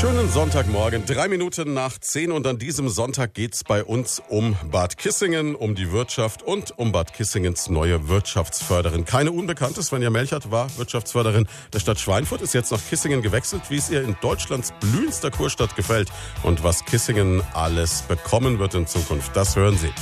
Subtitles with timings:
[0.00, 4.96] Schönen Sonntagmorgen, drei Minuten nach zehn und an diesem Sonntag geht's bei uns um Bad
[4.96, 9.04] Kissingen, um die Wirtschaft und um Bad Kissingens neue Wirtschaftsförderin.
[9.04, 13.76] Keine Unbekannte, Svenja Melchert war Wirtschaftsförderin der Stadt Schweinfurt, ist jetzt nach Kissingen gewechselt, wie
[13.76, 16.08] es ihr in Deutschlands blühendster Kurstadt gefällt
[16.44, 19.36] und was Kissingen alles bekommen wird in Zukunft.
[19.36, 19.92] Das hören Sie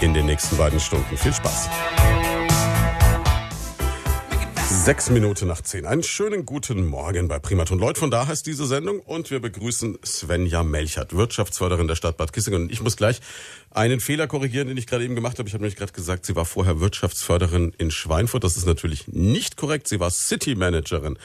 [0.00, 1.18] in den nächsten beiden Stunden.
[1.18, 1.68] Viel Spaß.
[4.84, 5.86] Sechs Minuten nach zehn.
[5.86, 7.78] Einen schönen guten Morgen bei Primaton.
[7.78, 12.34] Leut von da heißt diese Sendung und wir begrüßen Svenja Melchert, Wirtschaftsförderin der Stadt Bad
[12.34, 12.64] Kissingen.
[12.64, 13.22] Und ich muss gleich
[13.70, 15.48] einen Fehler korrigieren, den ich gerade eben gemacht habe.
[15.48, 18.44] Ich habe nämlich gerade gesagt, sie war vorher Wirtschaftsförderin in Schweinfurt.
[18.44, 19.88] Das ist natürlich nicht korrekt.
[19.88, 21.16] Sie war City Managerin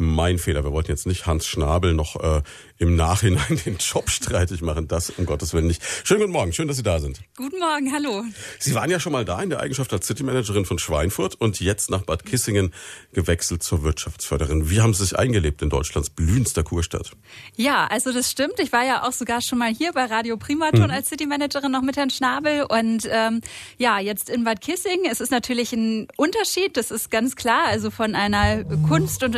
[0.00, 0.64] mein Fehler.
[0.64, 2.42] Wir wollten jetzt nicht Hans Schnabel noch äh,
[2.78, 4.88] im Nachhinein den Job streitig machen.
[4.88, 5.82] Das um Gottes Willen nicht.
[6.04, 7.20] Schönen guten Morgen, schön, dass Sie da sind.
[7.36, 8.24] Guten Morgen, hallo.
[8.58, 11.90] Sie waren ja schon mal da in der Eigenschaft als City-Managerin von Schweinfurt und jetzt
[11.90, 12.72] nach Bad Kissingen
[13.12, 14.70] gewechselt zur Wirtschaftsförderin.
[14.70, 17.10] Wie haben Sie sich eingelebt in Deutschlands blühendster Kurstadt?
[17.54, 18.58] Ja, also das stimmt.
[18.58, 20.90] Ich war ja auch sogar schon mal hier bei Radio Primaton mhm.
[20.90, 23.42] als City-Managerin noch mit Herrn Schnabel und ähm,
[23.76, 25.04] ja, jetzt in Bad Kissingen.
[25.10, 27.66] Es ist natürlich ein Unterschied, das ist ganz klar.
[27.66, 29.34] Also von einer Kunst- und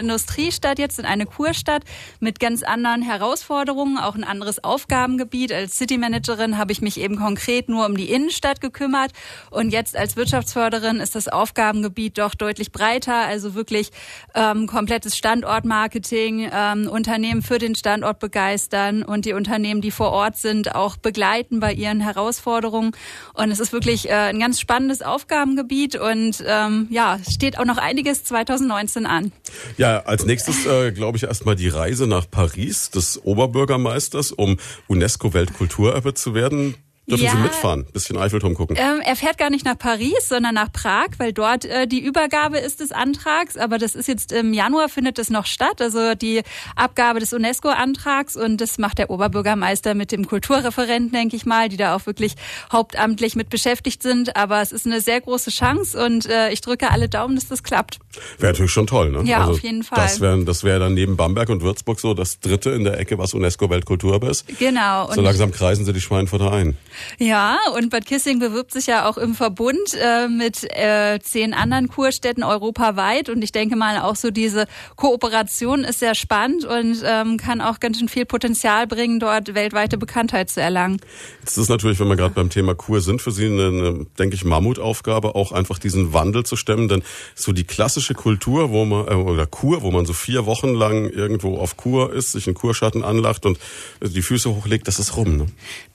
[0.53, 1.83] Industriestadt jetzt in eine Kurstadt
[2.21, 5.51] mit ganz anderen Herausforderungen auch ein anderes Aufgabengebiet.
[5.51, 9.13] Als City Managerin habe ich mich eben konkret nur um die Innenstadt gekümmert
[9.51, 13.93] und jetzt als Wirtschaftsförderin ist das Aufgabengebiet doch deutlich breiter, also wirklich
[14.35, 20.37] ähm, komplettes Standortmarketing, ähm, Unternehmen für den Standort begeistern und die Unternehmen, die vor Ort
[20.37, 22.93] sind, auch begleiten bei ihren Herausforderungen.
[23.33, 27.79] Und es ist wirklich äh, ein ganz spannendes Aufgabengebiet und ähm, ja, steht auch noch
[27.79, 29.33] einiges 2019 an.
[29.79, 32.91] Ja, als nächstes äh, glaube ich erstmal die Reise nach Paris.
[32.91, 36.75] Das Oberbürgermeisters, um UNESCO-Weltkulturerbe zu werden.
[37.09, 38.77] Dürfen ja, Sie mitfahren, bisschen Eiffelturm gucken?
[38.79, 42.59] Ähm, er fährt gar nicht nach Paris, sondern nach Prag, weil dort äh, die Übergabe
[42.59, 43.57] ist des Antrags.
[43.57, 46.43] Aber das ist jetzt im Januar findet es noch statt, also die
[46.77, 51.77] Abgabe des UNESCO-Antrags und das macht der Oberbürgermeister mit dem Kulturreferenten, denke ich mal, die
[51.77, 52.35] da auch wirklich
[52.73, 54.37] hauptamtlich mit beschäftigt sind.
[54.37, 57.65] Aber es ist eine sehr große Chance und äh, ich drücke alle Daumen, dass das
[57.65, 57.99] klappt.
[58.39, 59.23] Wäre natürlich schon toll, ne?
[59.25, 59.99] Ja, also auf jeden Fall.
[59.99, 63.19] Das wäre das wär dann neben Bamberg und Würzburg so das dritte in der Ecke,
[63.19, 64.47] was UNESCO-Weltkulturerbe ist.
[64.61, 65.11] Genau.
[65.13, 66.77] So langsam kreisen sie die Schweinfurter ein.
[67.19, 71.89] Ja, und Bad Kissing bewirbt sich ja auch im Verbund äh, mit äh, zehn anderen
[71.89, 73.29] Kurstädten europaweit.
[73.29, 74.67] Und ich denke mal, auch so diese
[74.97, 79.99] Kooperation ist sehr spannend und ähm, kann auch ganz schön viel Potenzial bringen, dort weltweite
[79.99, 81.01] Bekanntheit zu erlangen.
[81.41, 84.35] Jetzt ist natürlich, wenn wir gerade beim Thema Kur sind, für Sie eine, eine, denke
[84.35, 86.89] ich, Mammutaufgabe, auch einfach diesen Wandel zu stemmen.
[86.89, 87.03] Denn
[87.35, 91.09] so die klassische Kultur, wo man, äh, oder Kur, wo man so vier Wochen lang
[91.09, 93.59] irgendwo auf Kur ist, sich in Kurschatten anlacht und
[94.01, 95.37] die Füße hochlegt, das ist rum.
[95.37, 95.47] Ne?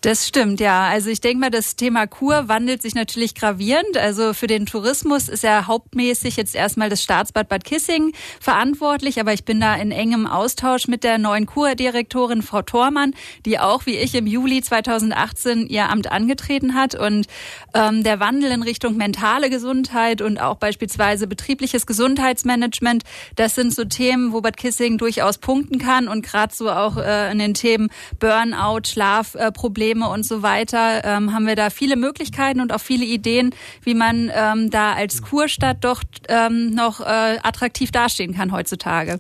[0.02, 0.87] Das stimmt, ja.
[0.88, 3.98] Also ich denke mal, das Thema Kur wandelt sich natürlich gravierend.
[3.98, 9.34] Also für den Tourismus ist ja hauptmäßig jetzt erstmal das Staatsbad Bad Kissing verantwortlich, aber
[9.34, 13.14] ich bin da in engem Austausch mit der neuen Kurdirektorin Frau Thormann,
[13.46, 16.96] die auch wie ich im Juli 2018 ihr Amt angetreten hat.
[16.96, 17.28] Und
[17.74, 23.04] ähm, der Wandel in Richtung mentale Gesundheit und auch beispielsweise betriebliches Gesundheitsmanagement,
[23.36, 27.32] das sind so Themen, wo Bad Kissing durchaus punkten kann und gerade so auch äh,
[27.32, 31.96] in den Themen Burnout, Schlafprobleme äh, und so weiter weiter ähm, haben wir da viele
[31.96, 37.04] Möglichkeiten und auch viele Ideen, wie man ähm, da als Kurstadt doch ähm, noch äh,
[37.04, 39.20] attraktiv dastehen kann heutzutage.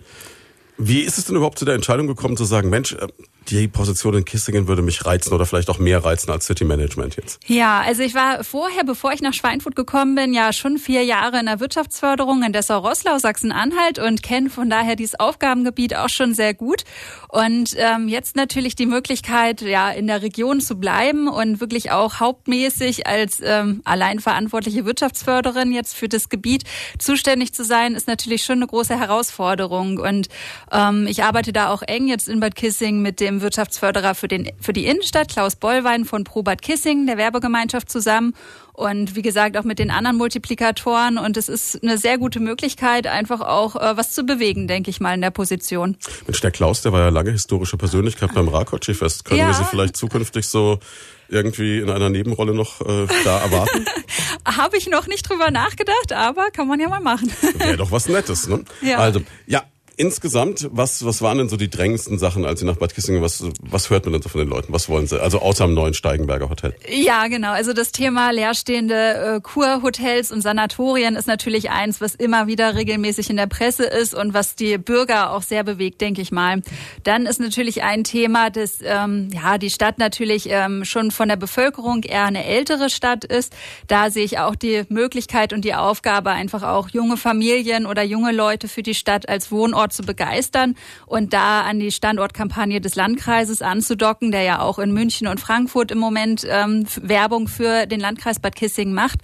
[0.77, 3.07] Wie ist es denn überhaupt zu der Entscheidung gekommen, zu sagen, Mensch, äh,
[3.49, 7.15] die Position in Kissingen würde mich reizen oder vielleicht auch mehr reizen als City Management
[7.15, 7.39] jetzt?
[7.47, 11.39] Ja, also ich war vorher, bevor ich nach Schweinfurt gekommen bin, ja schon vier Jahre
[11.39, 16.53] in der Wirtschaftsförderung in Dessau-Rosslau, Sachsen-Anhalt und kenne von daher dieses Aufgabengebiet auch schon sehr
[16.53, 16.83] gut.
[17.29, 22.19] Und ähm, jetzt natürlich die Möglichkeit, ja, in der Region zu bleiben und wirklich auch
[22.19, 26.63] hauptmäßig als ähm, allein verantwortliche Wirtschaftsförderin jetzt für das Gebiet
[26.99, 29.99] zuständig zu sein, ist natürlich schon eine große Herausforderung.
[29.99, 30.27] Und
[30.71, 34.51] ähm, ich arbeite da auch eng jetzt in Bad Kissing mit dem Wirtschaftsförderer für, den,
[34.59, 38.33] für die Innenstadt, Klaus Bollwein von Pro Bad Kissing, der Werbegemeinschaft zusammen
[38.77, 41.17] und wie gesagt auch mit den anderen Multiplikatoren.
[41.17, 44.99] Und es ist eine sehr gute Möglichkeit, einfach auch äh, was zu bewegen, denke ich
[44.99, 45.97] mal, in der Position.
[46.27, 49.25] Mensch, der Klaus, der war ja lange historische Persönlichkeit beim Rakoczy-Fest.
[49.25, 49.47] Können ja.
[49.47, 50.79] wir Sie vielleicht zukünftig so
[51.27, 53.85] irgendwie in einer Nebenrolle noch äh, da erwarten?
[54.45, 57.31] Habe ich noch nicht drüber nachgedacht, aber kann man ja mal machen.
[57.57, 58.63] Wäre doch was Nettes, ne?
[58.81, 58.99] Ja.
[58.99, 59.63] Also, ja,
[59.99, 63.43] Insgesamt, was, was waren denn so die drängendsten Sachen, als Sie nach Bad Kissingen, was,
[63.61, 64.71] was hört man denn so von den Leuten?
[64.71, 65.19] Was wollen sie?
[65.19, 66.75] Also außer am neuen Steigenberger Hotel.
[66.87, 67.51] Ja, genau.
[67.51, 73.31] Also das Thema leerstehende äh, Kurhotels und Sanatorien ist natürlich eins, was immer wieder regelmäßig
[73.31, 76.61] in der Presse ist und was die Bürger auch sehr bewegt, denke ich mal.
[77.03, 81.37] Dann ist natürlich ein Thema, dass ähm, ja die Stadt natürlich ähm, schon von der
[81.37, 83.51] Bevölkerung eher eine ältere Stadt ist.
[83.87, 88.31] Da sehe ich auch die Möglichkeit und die Aufgabe, einfach auch junge Familien oder junge
[88.31, 90.75] Leute für die Stadt als Wohnort zu begeistern
[91.05, 95.91] und da an die Standortkampagne des Landkreises anzudocken, der ja auch in München und Frankfurt
[95.91, 99.19] im Moment ähm, Werbung für den Landkreis Bad Kissingen macht.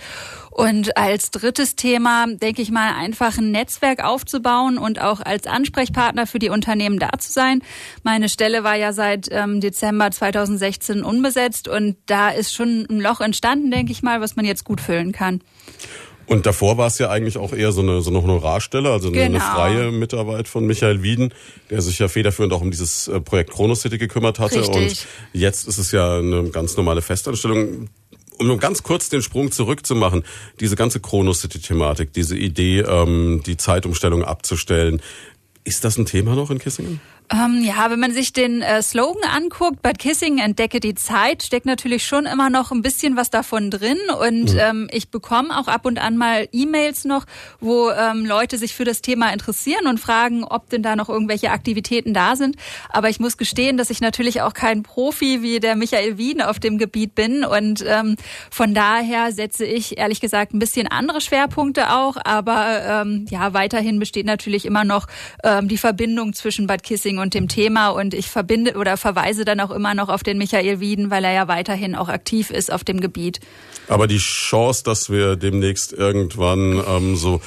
[0.52, 6.28] Und als drittes Thema, denke ich mal, einfach ein Netzwerk aufzubauen und auch als Ansprechpartner
[6.28, 7.64] für die Unternehmen da zu sein.
[8.04, 13.20] Meine Stelle war ja seit ähm, Dezember 2016 unbesetzt und da ist schon ein Loch
[13.20, 15.42] entstanden, denke ich mal, was man jetzt gut füllen kann.
[16.26, 19.18] Und davor war es ja eigentlich auch eher so eine, so eine Honorarstelle, also eine,
[19.18, 19.40] genau.
[19.40, 21.34] eine freie Mitarbeit von Michael Wieden,
[21.70, 24.60] der sich ja federführend auch um dieses äh, Projekt Chrono City gekümmert hatte.
[24.60, 24.76] Richtig.
[24.76, 27.90] Und jetzt ist es ja eine ganz normale Festanstellung.
[28.40, 30.24] Um nur ganz kurz den Sprung zurückzumachen,
[30.60, 35.02] diese ganze Chrono City-Thematik, diese Idee, ähm, die Zeitumstellung abzustellen,
[35.64, 37.00] ist das ein Thema noch in Kissingen?
[37.32, 41.66] Ähm, ja, wenn man sich den äh, Slogan anguckt, Bad Kissing entdecke die Zeit, steckt
[41.66, 43.98] natürlich schon immer noch ein bisschen was davon drin.
[44.20, 44.60] Und mhm.
[44.60, 47.26] ähm, ich bekomme auch ab und an mal E-Mails noch,
[47.60, 51.52] wo ähm, Leute sich für das Thema interessieren und fragen, ob denn da noch irgendwelche
[51.52, 52.58] Aktivitäten da sind.
[52.90, 56.60] Aber ich muss gestehen, dass ich natürlich auch kein Profi wie der Michael Wien auf
[56.60, 57.46] dem Gebiet bin.
[57.46, 58.18] Und ähm,
[58.52, 62.18] von daher setze ich ehrlich gesagt ein bisschen andere Schwerpunkte auch.
[62.24, 65.08] Aber ähm, ja, weiterhin besteht natürlich immer noch
[65.44, 69.46] ähm, die Verbindung zwischen Bad Kissing Marketing und dem Thema und ich verbinde oder verweise
[69.46, 72.72] dann auch immer noch auf den Michael Wieden, weil er ja weiterhin auch aktiv ist
[72.72, 73.40] auf dem Gebiet.
[73.88, 77.42] Aber die Chance, dass wir demnächst irgendwann ähm, so,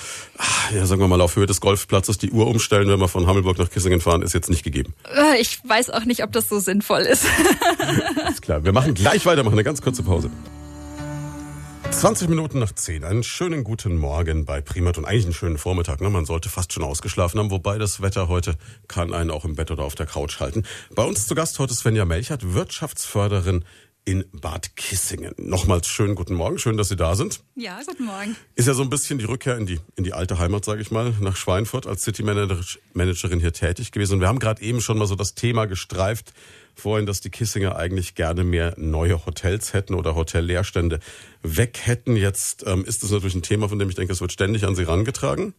[0.75, 3.59] ja, sagen wir mal, auf Höhe des Golfplatzes die Uhr umstellen, wenn wir von Hammelburg
[3.59, 4.95] nach Kissingen fahren, ist jetzt nicht gegeben.
[5.15, 7.25] Äh, ich weiß auch nicht, ob das so sinnvoll ist.
[8.31, 8.65] ist klar.
[8.65, 10.31] Wir machen gleich weiter, machen eine ganz kurze Pause.
[11.91, 13.05] 20 Minuten nach 10.
[13.05, 16.01] Einen schönen guten Morgen bei Primat und eigentlich einen schönen Vormittag.
[16.01, 16.11] Ne?
[16.11, 18.57] Man sollte fast schon ausgeschlafen haben, wobei das Wetter heute
[18.89, 20.65] kann einen auch im Bett oder auf der Couch halten.
[20.95, 23.65] Bei uns zu Gast heute Svenja Melchert, Wirtschaftsförderin
[24.05, 25.35] in Bad Kissingen.
[25.37, 27.41] Nochmals schönen guten Morgen, schön, dass Sie da sind.
[27.57, 28.37] Ja, guten Morgen.
[28.55, 30.93] Ist ja so ein bisschen die Rückkehr in die, in die alte Heimat, sage ich
[30.93, 34.15] mal, nach Schweinfurt als City Managerin hier tätig gewesen.
[34.15, 36.33] Und wir haben gerade eben schon mal so das Thema gestreift,
[36.77, 41.01] vorhin, dass die Kissinger eigentlich gerne mehr neue Hotels hätten oder Hotelleerstände
[41.43, 42.17] weg hätten.
[42.17, 44.77] Jetzt ähm, ist das natürlich ein Thema, von dem ich denke, es wird ständig an
[44.77, 45.55] sie rangetragen.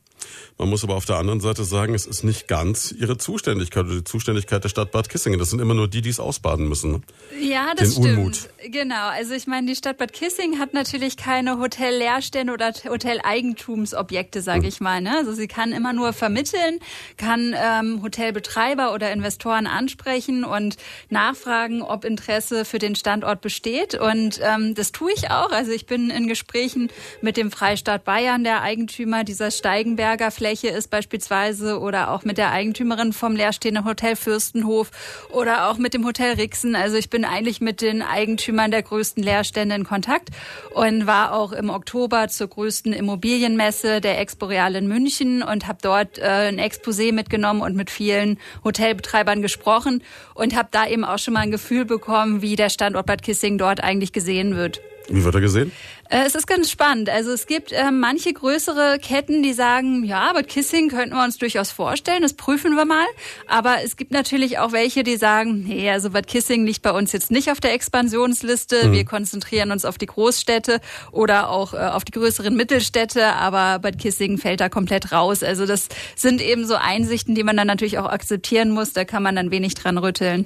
[0.58, 3.96] Man muss aber auf der anderen Seite sagen, es ist nicht ganz ihre Zuständigkeit oder
[3.96, 5.38] die Zuständigkeit der Stadt Bad Kissingen.
[5.38, 6.92] Das sind immer nur die, die es ausbaden müssen.
[6.92, 7.02] Ne?
[7.40, 8.18] Ja, das Den stimmt.
[8.18, 8.50] Unmut.
[8.66, 9.10] Genau.
[9.10, 14.68] Also ich meine, die Stadt Bad Kissingen hat natürlich keine Hotelleerstände oder Hoteleigentumsobjekte, sage hm.
[14.68, 15.00] ich mal.
[15.00, 15.16] Ne?
[15.16, 16.80] Also sie kann immer nur vermitteln,
[17.18, 20.78] kann ähm, Hotelbetreiber oder Investoren ansprechen und
[21.10, 23.94] nachfragen, ob Interesse für den Standort besteht.
[23.94, 25.52] Und ähm, das tue ich auch.
[25.52, 26.90] Also ich bin in Gesprächen
[27.22, 32.52] mit dem Freistaat Bayern, der Eigentümer dieser Steigenberger Fläche ist beispielsweise, oder auch mit der
[32.52, 34.92] Eigentümerin vom leerstehenden Hotel Fürstenhof
[35.32, 36.76] oder auch mit dem Hotel Rixen.
[36.76, 40.30] Also ich bin eigentlich mit den Eigentümern der größten Leerstände in Kontakt
[40.74, 46.18] und war auch im Oktober zur größten Immobilienmesse der Exporeal in München und habe dort
[46.20, 50.04] äh, ein Exposé mitgenommen und mit vielen Hotelbetreibern gesprochen
[50.34, 53.58] und habe da eben auch schon mal ein Gefühl bekommen, wie der Standort Bad Kissing
[53.58, 54.80] dort eigentlich gesehen wird.
[55.10, 55.72] Wie wird er gesehen?
[56.10, 57.10] Äh, es ist ganz spannend.
[57.10, 61.38] Also es gibt äh, manche größere Ketten, die sagen, ja, aber Kissing könnten wir uns
[61.38, 63.06] durchaus vorstellen, das prüfen wir mal.
[63.48, 67.12] Aber es gibt natürlich auch welche, die sagen, nee, also Bad Kissing liegt bei uns
[67.12, 68.88] jetzt nicht auf der Expansionsliste.
[68.88, 68.92] Mhm.
[68.94, 70.80] Wir konzentrieren uns auf die Großstädte
[71.12, 75.44] oder auch äh, auf die größeren Mittelstädte, aber Bad Kissing fällt da komplett raus.
[75.44, 78.94] Also das sind eben so Einsichten, die man dann natürlich auch akzeptieren muss.
[78.94, 80.46] Da kann man dann wenig dran rütteln.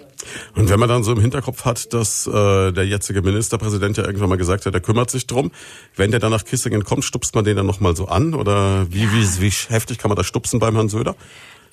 [0.55, 4.29] Und wenn man dann so im Hinterkopf hat, dass äh, der jetzige Ministerpräsident ja irgendwann
[4.29, 5.50] mal gesagt hat, er kümmert sich drum,
[5.95, 8.33] wenn der dann nach Kissingen kommt, stupst man den dann nochmal so an?
[8.33, 11.15] Oder wie, wie, wie heftig kann man da stupsen beim Herrn Söder?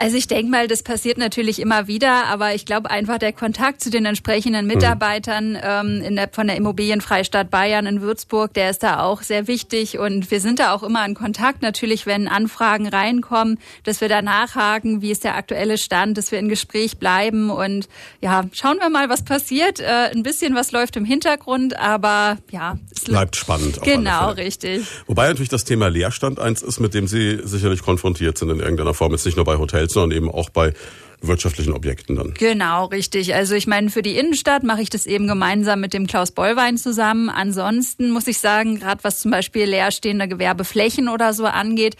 [0.00, 3.82] Also ich denke mal, das passiert natürlich immer wieder, aber ich glaube einfach der Kontakt
[3.82, 4.68] zu den entsprechenden.
[4.68, 5.60] Mitarbeitern mhm.
[5.62, 9.98] ähm, in der, von der Immobilienfreistadt Bayern in Würzburg, der ist da auch sehr wichtig
[9.98, 11.62] und wir sind da auch immer in Kontakt.
[11.62, 16.38] Natürlich, wenn Anfragen reinkommen, dass wir da nachhaken, wie ist der aktuelle Stand, dass wir
[16.38, 17.88] in Gespräch bleiben und
[18.20, 19.80] ja, schauen wir mal, was passiert.
[19.80, 22.78] Äh, ein bisschen was läuft im Hintergrund, aber ja.
[22.94, 23.82] Es bleibt spannend.
[23.82, 24.86] Genau, richtig.
[25.08, 28.94] Wobei natürlich das Thema Leerstand eins ist, mit dem Sie sicherlich konfrontiert sind in irgendeiner
[28.94, 30.73] Form, jetzt nicht nur bei Hotels Geld, sondern eben auch bei
[31.21, 32.35] wirtschaftlichen Objekten dann.
[32.35, 33.35] Genau, richtig.
[33.35, 36.78] Also ich meine, für die Innenstadt mache ich das eben gemeinsam mit dem Klaus Bollwein
[36.78, 37.28] zusammen.
[37.28, 41.97] Ansonsten muss ich sagen, gerade was zum Beispiel leerstehende Gewerbeflächen oder so angeht,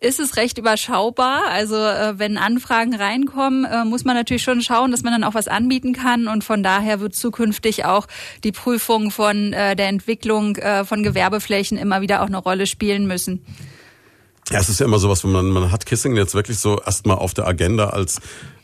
[0.00, 1.48] ist es recht überschaubar.
[1.50, 5.34] Also äh, wenn Anfragen reinkommen, äh, muss man natürlich schon schauen, dass man dann auch
[5.34, 6.26] was anbieten kann.
[6.26, 8.06] Und von daher wird zukünftig auch
[8.42, 13.44] die Prüfung von äh, der Entwicklung von Gewerbeflächen immer wieder auch eine Rolle spielen müssen.
[14.50, 17.32] Ja, es ist ja immer sowas, man, man hat Kissing jetzt wirklich so erstmal auf
[17.34, 18.20] der Agenda als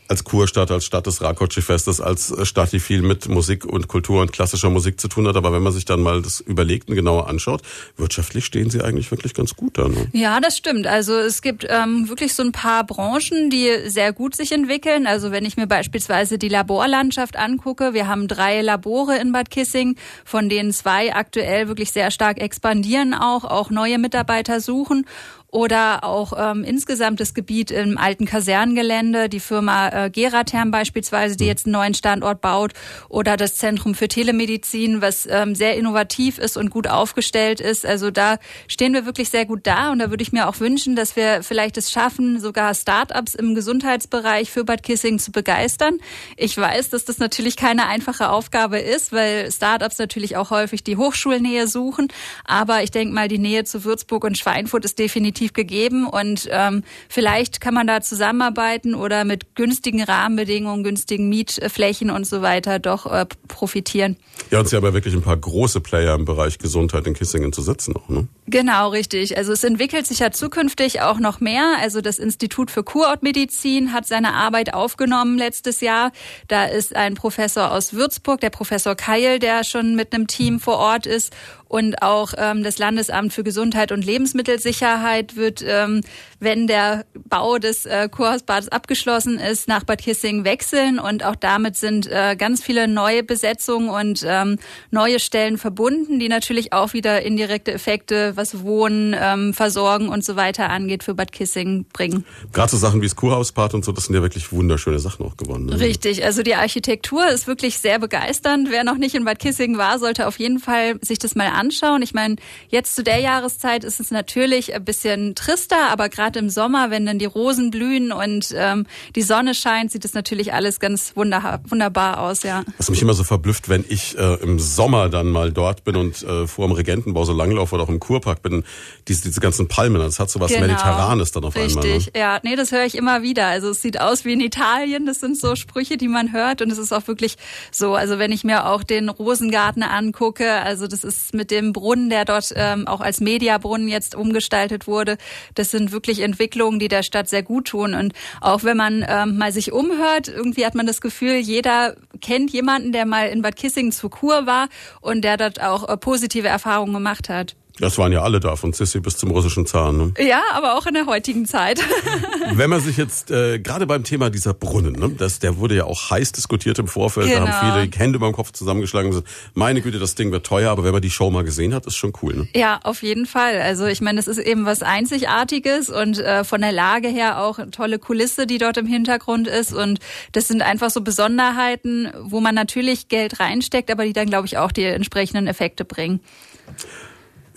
[0.09, 4.33] als Kurstadt, als Stadt des Rakoczy-Festes, als Stadt, die viel mit Musik und Kultur und
[4.33, 5.37] klassischer Musik zu tun hat.
[5.37, 7.61] Aber wenn man sich dann mal das überlegt und genauer anschaut,
[7.97, 9.89] wirtschaftlich stehen sie eigentlich wirklich ganz gut da.
[9.89, 10.09] Ne?
[10.13, 10.87] Ja, das stimmt.
[10.87, 15.07] Also es gibt ähm, wirklich so ein paar Branchen, die sehr gut sich entwickeln.
[15.07, 19.97] Also wenn ich mir beispielsweise die Laborlandschaft angucke, wir haben drei Labore in Bad Kissing,
[20.25, 25.05] von denen zwei aktuell wirklich sehr stark expandieren auch, auch neue Mitarbeiter suchen
[25.51, 31.45] oder auch ähm, insgesamt das Gebiet im alten Kasernengelände, die Firma äh, Geratherm beispielsweise, die
[31.45, 31.49] hm.
[31.49, 32.73] jetzt einen neuen Standort baut,
[33.09, 37.87] oder das Zentrum für Telemedizin, was ähm, sehr innovativ ist und gut aufgestellt ist.
[37.87, 38.37] Also da
[38.67, 41.43] stehen wir wirklich sehr gut da und da würde ich mir auch wünschen, dass wir
[41.43, 45.99] vielleicht es schaffen, sogar Start-ups im Gesundheitsbereich für Bad Kissing zu begeistern.
[46.37, 50.99] Ich weiß, dass das natürlich keine einfache Aufgabe ist, weil Start-ups natürlich auch häufig die
[50.99, 52.09] Hochschulnähe suchen,
[52.45, 56.49] aber ich denke mal, die Nähe zu Würzburg und Schweinfurt ist definitiv definitiv gegeben und
[56.51, 62.79] ähm, vielleicht kann man da zusammenarbeiten oder mit günstigen Rahmenbedingungen, günstigen Mietflächen und so weiter
[62.79, 64.17] doch äh, profitieren.
[64.51, 67.53] Ja, und Sie haben ja wirklich ein paar große Player im Bereich Gesundheit in Kissingen
[67.53, 68.29] zu setzen auch, ne?
[68.51, 69.37] Genau, richtig.
[69.37, 71.77] Also es entwickelt sich ja zukünftig auch noch mehr.
[71.81, 76.13] Also das Institut für Kurortmedizin hat seine Arbeit aufgenommen letztes Jahr.
[76.49, 80.79] Da ist ein Professor aus Würzburg, der Professor Keil, der schon mit einem Team vor
[80.79, 81.35] Ort ist
[81.69, 86.01] und auch ähm, das Landesamt für Gesundheit und Lebensmittelsicherheit wird, ähm,
[86.41, 90.99] wenn der Bau des äh, Kurhausbades abgeschlossen ist, nach Bad Kissing wechseln.
[90.99, 94.59] Und auch damit sind äh, ganz viele neue Besetzungen und ähm,
[94.91, 100.37] neue Stellen verbunden, die natürlich auch wieder indirekte Effekte, was Wohnen, ähm, Versorgen und so
[100.37, 102.25] weiter angeht, für Bad Kissing bringen.
[102.55, 105.37] Gerade so Sachen wie das Kurhausbad und so, das sind ja wirklich wunderschöne Sachen auch
[105.37, 105.67] geworden.
[105.67, 105.79] Ne?
[105.79, 108.69] Richtig, also die Architektur ist wirklich sehr begeisternd.
[108.71, 112.01] Wer noch nicht in Bad Kissing war, sollte auf jeden Fall sich das mal anschauen.
[112.01, 112.37] Ich meine,
[112.69, 117.05] jetzt zu der Jahreszeit ist es natürlich ein bisschen trister, aber gerade im Sommer, wenn
[117.05, 121.61] dann die Rosen blühen und ähm, die Sonne scheint, sieht es natürlich alles ganz wunder
[121.69, 122.65] wunderbar aus, ja.
[122.77, 126.23] Was mich immer so verblüfft, wenn ich äh, im Sommer dann mal dort bin und
[126.23, 128.65] äh, vor dem Regentenbau so langlaufe oder auch im Kurpark bin,
[129.09, 130.67] diese, diese ganzen Palmen, das hat so was genau.
[130.67, 131.77] Mediterranes dann auf Richtig.
[131.77, 131.93] einmal.
[131.93, 132.21] Richtig, ne?
[132.21, 132.41] ja.
[132.43, 133.47] Nee, das höre ich immer wieder.
[133.47, 136.71] Also es sieht aus wie in Italien, das sind so Sprüche, die man hört und
[136.71, 137.37] es ist auch wirklich
[137.71, 137.95] so.
[137.95, 142.11] Also wenn ich mir auch den Rosengarten angucke, also das ist mit dem Brunnen Brunnen,
[142.11, 145.17] der dort ähm, auch als Mediabrunnen jetzt umgestaltet wurde.
[145.55, 147.95] Das sind wirklich Entwicklungen, die der Stadt sehr gut tun.
[147.95, 152.51] Und auch wenn man ähm, mal sich umhört, irgendwie hat man das Gefühl, jeder kennt
[152.51, 154.69] jemanden, der mal in Bad Kissingen zur Kur war
[155.01, 157.57] und der dort auch äh, positive Erfahrungen gemacht hat.
[157.81, 159.97] Das waren ja alle da, von Sissi bis zum russischen Zahn.
[159.97, 160.15] Ne?
[160.19, 161.81] Ja, aber auch in der heutigen Zeit.
[162.53, 165.85] Wenn man sich jetzt, äh, gerade beim Thema dieser Brunnen, ne, das, der wurde ja
[165.85, 167.47] auch heiß diskutiert im Vorfeld, genau.
[167.47, 167.81] da haben genau.
[167.83, 170.93] viele Hände beim Kopf zusammengeschlagen und gesagt, meine Güte, das Ding wird teuer, aber wenn
[170.93, 172.35] man die Show mal gesehen hat, ist schon cool.
[172.35, 172.49] Ne?
[172.55, 173.61] Ja, auf jeden Fall.
[173.61, 177.59] Also ich meine, das ist eben was Einzigartiges und äh, von der Lage her auch
[177.59, 180.01] eine tolle Kulisse, die dort im Hintergrund ist und
[180.33, 184.59] das sind einfach so Besonderheiten, wo man natürlich Geld reinsteckt, aber die dann, glaube ich,
[184.59, 186.21] auch die entsprechenden Effekte bringen.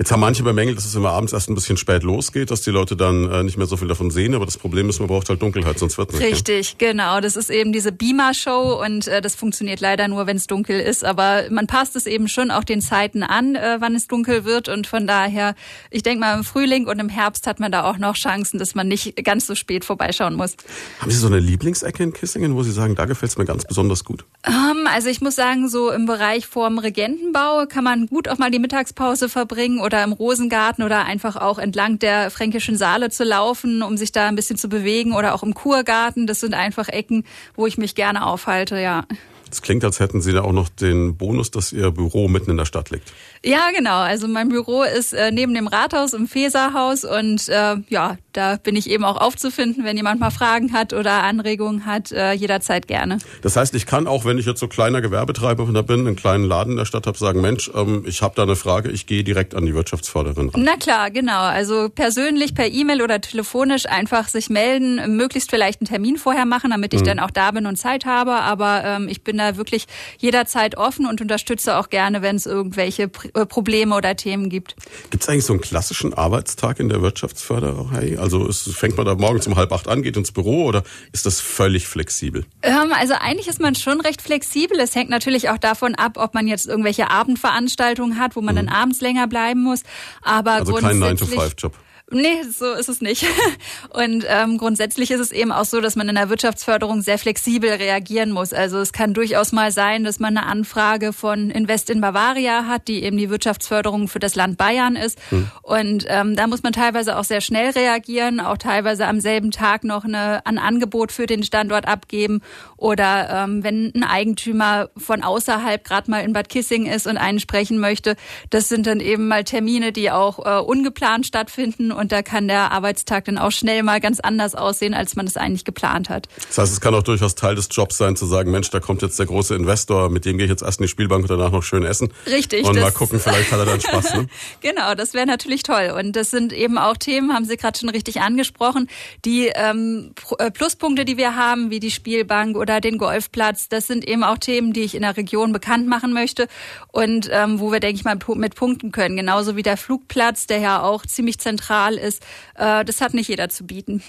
[0.02, 2.72] Jetzt haben manche bemängelt, dass es immer abends erst ein bisschen spät losgeht, dass die
[2.72, 4.34] Leute dann äh, nicht mehr so viel davon sehen.
[4.34, 6.24] Aber das Problem ist, man braucht halt Dunkelheit, sonst wird nicht.
[6.24, 6.90] Richtig, ja.
[6.90, 7.22] genau.
[7.22, 11.06] Das ist eben diese Beamer-Show und äh, das funktioniert leider nur, wenn es dunkel ist.
[11.06, 14.70] Aber man passt es eben schon auch den Zeiten an, äh, wann es dunkel wird.
[14.70, 15.54] Und von daher,
[15.92, 18.74] ich denke mal, im Frühling und im Herbst hat man da auch noch Chancen, dass
[18.74, 20.56] man nicht ganz so spät vorbeischauen muss.
[21.00, 23.66] Haben Sie so eine Lieblingsecke in Kissingen, wo Sie sagen, da gefällt es mir ganz
[23.66, 24.26] besonders gut?
[24.48, 28.40] Um, ähm, also ich muss sagen, so im Bereich vorm Regentenbau kann man gut auch
[28.40, 33.26] mal die Mittagspause verbringen oder im Rosengarten oder einfach auch entlang der Fränkischen Saale zu
[33.26, 36.28] laufen, um sich da ein bisschen zu bewegen oder auch im Kurgarten.
[36.28, 39.04] Das sind einfach Ecken, wo ich mich gerne aufhalte, ja.
[39.52, 42.58] Es klingt, als hätten Sie da auch noch den Bonus, dass Ihr Büro mitten in
[42.58, 43.12] der Stadt liegt.
[43.44, 43.98] Ja, genau.
[43.98, 48.76] Also mein Büro ist äh, neben dem Rathaus im Feserhaus und äh, ja, da bin
[48.76, 53.18] ich eben auch aufzufinden, wenn jemand mal Fragen hat oder Anregungen hat, äh, jederzeit gerne.
[53.42, 56.72] Das heißt, ich kann auch, wenn ich jetzt so kleiner Gewerbetreiber bin, einen kleinen Laden
[56.74, 59.56] in der Stadt habe, sagen, Mensch, ähm, ich habe da eine Frage, ich gehe direkt
[59.56, 60.64] an die Wirtschaftsförderin ran.
[60.64, 61.42] Na klar, genau.
[61.42, 66.70] Also persönlich, per E-Mail oder telefonisch einfach sich melden, möglichst vielleicht einen Termin vorher machen,
[66.72, 67.06] damit ich mhm.
[67.06, 68.34] dann auch da bin und Zeit habe.
[68.34, 69.88] Aber ähm, ich bin da wirklich
[70.20, 74.76] jederzeit offen und unterstütze auch gerne, wenn es irgendwelche Probleme oder Themen gibt.
[75.10, 78.18] Gibt es eigentlich so einen klassischen Arbeitstag in der Wirtschaftsförderei?
[78.20, 81.26] Also ist, fängt man da morgens um halb acht an, geht ins Büro oder ist
[81.26, 82.46] das völlig flexibel?
[82.62, 84.80] Ähm, also eigentlich ist man schon recht flexibel.
[84.80, 88.68] Es hängt natürlich auch davon ab, ob man jetzt irgendwelche Abendveranstaltungen hat, wo man mhm.
[88.68, 89.84] dann abends länger bleiben muss.
[90.22, 91.74] Aber also kein 9-to-5-Job.
[92.14, 93.26] Nee, so ist es nicht.
[93.90, 97.70] Und ähm, grundsätzlich ist es eben auch so, dass man in der Wirtschaftsförderung sehr flexibel
[97.70, 98.52] reagieren muss.
[98.52, 102.90] Also es kann durchaus mal sein, dass man eine Anfrage von Invest in Bavaria hat,
[102.90, 105.20] die eben die Wirtschaftsförderung für das Land Bayern ist.
[105.30, 105.50] Hm.
[105.62, 109.86] Und ähm, da muss man teilweise auch sehr schnell reagieren, auch teilweise am selben Tag
[109.86, 112.42] noch eine, ein Angebot für den Standort abgeben.
[112.76, 117.40] Oder ähm, wenn ein Eigentümer von außerhalb gerade mal in Bad Kissing ist und einen
[117.40, 118.18] sprechen möchte,
[118.50, 122.72] das sind dann eben mal Termine, die auch äh, ungeplant stattfinden und da kann der
[122.72, 126.28] Arbeitstag dann auch schnell mal ganz anders aussehen, als man es eigentlich geplant hat.
[126.48, 129.04] Das heißt, es kann auch durchaus Teil des Jobs sein, zu sagen, Mensch, da kommt
[129.04, 131.52] jetzt der große Investor, mit dem gehe ich jetzt erst in die Spielbank und danach
[131.52, 132.12] noch schön essen.
[132.26, 132.66] Richtig.
[132.66, 134.16] Und mal gucken, vielleicht hat er dann Spaß.
[134.16, 134.28] Ne?
[134.62, 135.94] genau, das wäre natürlich toll.
[135.98, 138.90] Und das sind eben auch Themen, haben Sie gerade schon richtig angesprochen,
[139.24, 144.08] die ähm, äh, Pluspunkte, die wir haben, wie die Spielbank oder den Golfplatz, das sind
[144.08, 146.48] eben auch Themen, die ich in der Region bekannt machen möchte
[146.92, 149.16] und ähm, wo wir, denke ich mal, mit punkten können.
[149.16, 152.24] Genauso wie der Flugplatz, der ja auch ziemlich zentral digital ist,
[152.56, 154.04] äh, das hat nicht jeder zu bieten.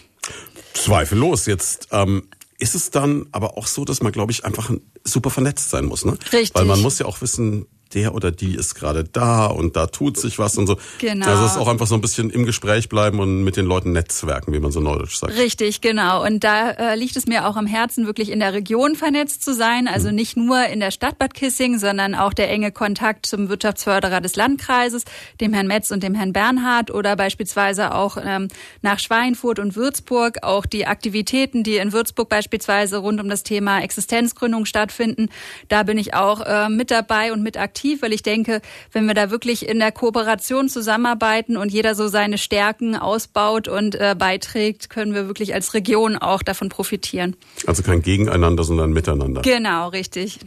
[0.75, 1.47] Zweifellos.
[1.47, 4.71] Jetzt ähm, ist es dann aber auch so, dass man, glaube ich, einfach
[5.05, 6.05] super vernetzt sein muss.
[6.05, 6.17] Ne?
[6.33, 6.55] Richtig.
[6.55, 10.17] Weil man muss ja auch wissen, der oder die ist gerade da und da tut
[10.17, 10.77] sich was und so.
[10.99, 11.27] Genau.
[11.27, 13.93] Also es ist auch einfach so ein bisschen im Gespräch bleiben und mit den Leuten
[13.93, 15.37] netzwerken, wie man so neudeutsch sagt.
[15.37, 16.25] Richtig, genau.
[16.25, 19.55] Und da äh, liegt es mir auch am Herzen, wirklich in der Region vernetzt zu
[19.55, 19.89] sein.
[19.89, 20.15] Also mhm.
[20.15, 24.37] nicht nur in der Stadt Bad Kissing, sondern auch der enge Kontakt zum Wirtschaftsförderer des
[24.37, 25.05] Landkreises,
[25.41, 28.49] dem Herrn Metz und dem Herrn Bernhard oder beispielsweise auch ähm,
[28.81, 30.39] nach Schweinfurt und Würzburg.
[30.43, 35.29] Auch die Aktivitäten, die in Würzburg beispielsweise rund um das Thema Existenzgründung stattfinden.
[35.69, 38.61] Da bin ich auch äh, mit dabei und mit aktiv aktiv, weil ich denke,
[38.93, 43.97] wenn wir da wirklich in der Kooperation zusammenarbeiten und jeder so seine Stärken ausbaut und
[43.97, 47.37] äh, beiträgt, können wir wirklich als Region auch davon profitieren.
[47.67, 49.43] Also kein Gegeneinander, sondern Miteinander.
[49.43, 50.39] Genau, richtig.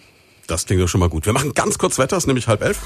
[0.48, 1.26] Das klingt doch schon mal gut.
[1.26, 2.80] Wir machen ganz kurz Wetter, es ist nämlich halb elf.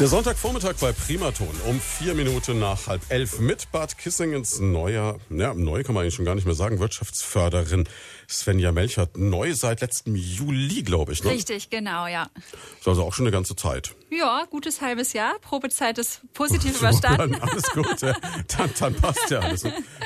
[0.00, 5.52] Der Sonntagvormittag bei Primaton um vier Minuten nach halb elf mit Bad Kissingens neuer, ja,
[5.54, 7.88] neu kann man eigentlich schon gar nicht mehr sagen, Wirtschaftsförderin
[8.28, 9.16] Svenja Melchert.
[9.16, 11.24] Neu seit letztem Juli, glaube ich.
[11.24, 11.30] Ne?
[11.30, 12.28] Richtig, genau, ja.
[12.34, 13.94] Das ist also auch schon eine ganze Zeit.
[14.10, 15.38] Ja, gutes halbes Jahr.
[15.40, 17.32] Probezeit ist positiv so, überstanden.
[17.32, 18.14] Dann alles gut, ja.
[18.56, 19.64] dann, dann passt ja alles.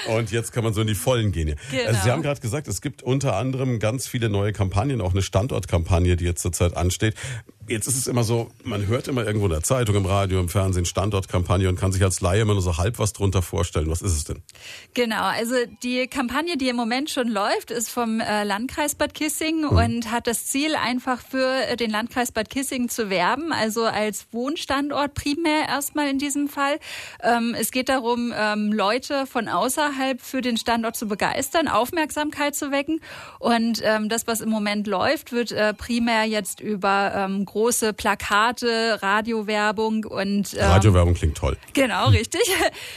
[0.09, 1.57] Und jetzt kann man so in die Vollen gehen.
[1.71, 1.85] Genau.
[1.89, 5.23] Also Sie haben gerade gesagt, es gibt unter anderem ganz viele neue Kampagnen, auch eine
[5.23, 7.15] Standortkampagne, die jetzt zurzeit ansteht.
[7.69, 10.49] Jetzt ist es immer so, man hört immer irgendwo in der Zeitung, im Radio, im
[10.49, 13.89] Fernsehen Standortkampagne und kann sich als Laie immer nur so halb was drunter vorstellen.
[13.89, 14.43] Was ist es denn?
[14.95, 19.63] Genau, also die Kampagne, die im Moment schon läuft, ist vom äh, Landkreis Bad Kissing
[19.63, 19.69] mhm.
[19.69, 24.27] und hat das Ziel, einfach für äh, den Landkreis Bad Kissing zu werben, also als
[24.33, 26.79] Wohnstandort primär erstmal in diesem Fall.
[27.23, 32.71] Ähm, es geht darum, ähm, Leute von außerhalb für den Standort zu begeistern, Aufmerksamkeit zu
[32.71, 33.01] wecken
[33.39, 40.05] und ähm, das, was im Moment läuft, wird äh, primär jetzt über große Plakate, Radiowerbung
[40.05, 41.57] und Radiowerbung klingt toll.
[41.73, 42.43] Genau, richtig.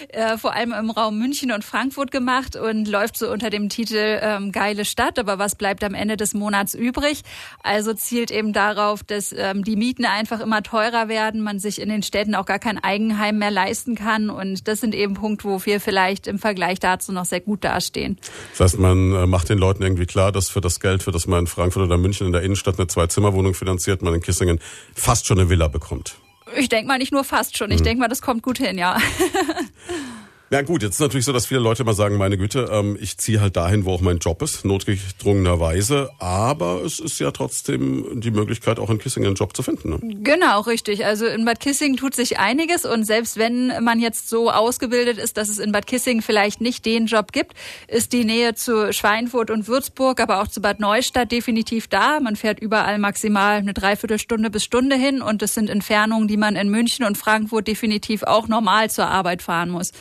[0.10, 4.20] Äh, vor allem im Raum München und Frankfurt gemacht und läuft so unter dem Titel
[4.22, 7.24] ähm, Geile Stadt, aber was bleibt am Ende des Monats übrig?
[7.62, 11.90] Also zielt eben darauf, dass ähm, die Mieten einfach immer teurer werden, man sich in
[11.90, 15.66] den Städten auch gar kein Eigenheim mehr leisten kann und das sind eben Punkte, wo
[15.66, 18.18] wir vielleicht im Vergleich dazu noch sehr gut dastehen.
[18.52, 21.28] Das heißt, man äh, macht den Leuten irgendwie klar, dass für das Geld, für das
[21.28, 24.60] man in Frankfurt oder München in der Innenstadt eine Zwei-Zimmer-Wohnung finanziert, man in Kissing Göttingen
[24.94, 26.16] fast schon eine Villa bekommt.
[26.56, 27.72] Ich denke mal nicht nur fast schon.
[27.72, 27.86] Ich mhm.
[27.86, 28.98] denke mal, das kommt gut hin, ja.
[30.52, 33.18] Ja gut, jetzt ist natürlich so, dass viele Leute immer sagen, meine Güte, ähm, ich
[33.18, 36.12] ziehe halt dahin, wo auch mein Job ist, notgedrungenerweise.
[36.20, 39.90] Aber es ist ja trotzdem die Möglichkeit, auch in Kissing einen Job zu finden.
[39.90, 40.00] Ne?
[40.22, 41.04] Genau, richtig.
[41.04, 45.38] Also in Bad Kissing tut sich einiges und selbst wenn man jetzt so ausgebildet ist,
[45.38, 47.54] dass es in Bad Kissing vielleicht nicht den Job gibt,
[47.88, 52.20] ist die Nähe zu Schweinfurt und Würzburg, aber auch zu Bad Neustadt definitiv da.
[52.20, 56.56] Man fährt überall maximal eine Dreiviertelstunde bis Stunde hin und das sind Entfernungen, die man
[56.56, 59.92] in München und Frankfurt definitiv auch normal zur Arbeit fahren muss.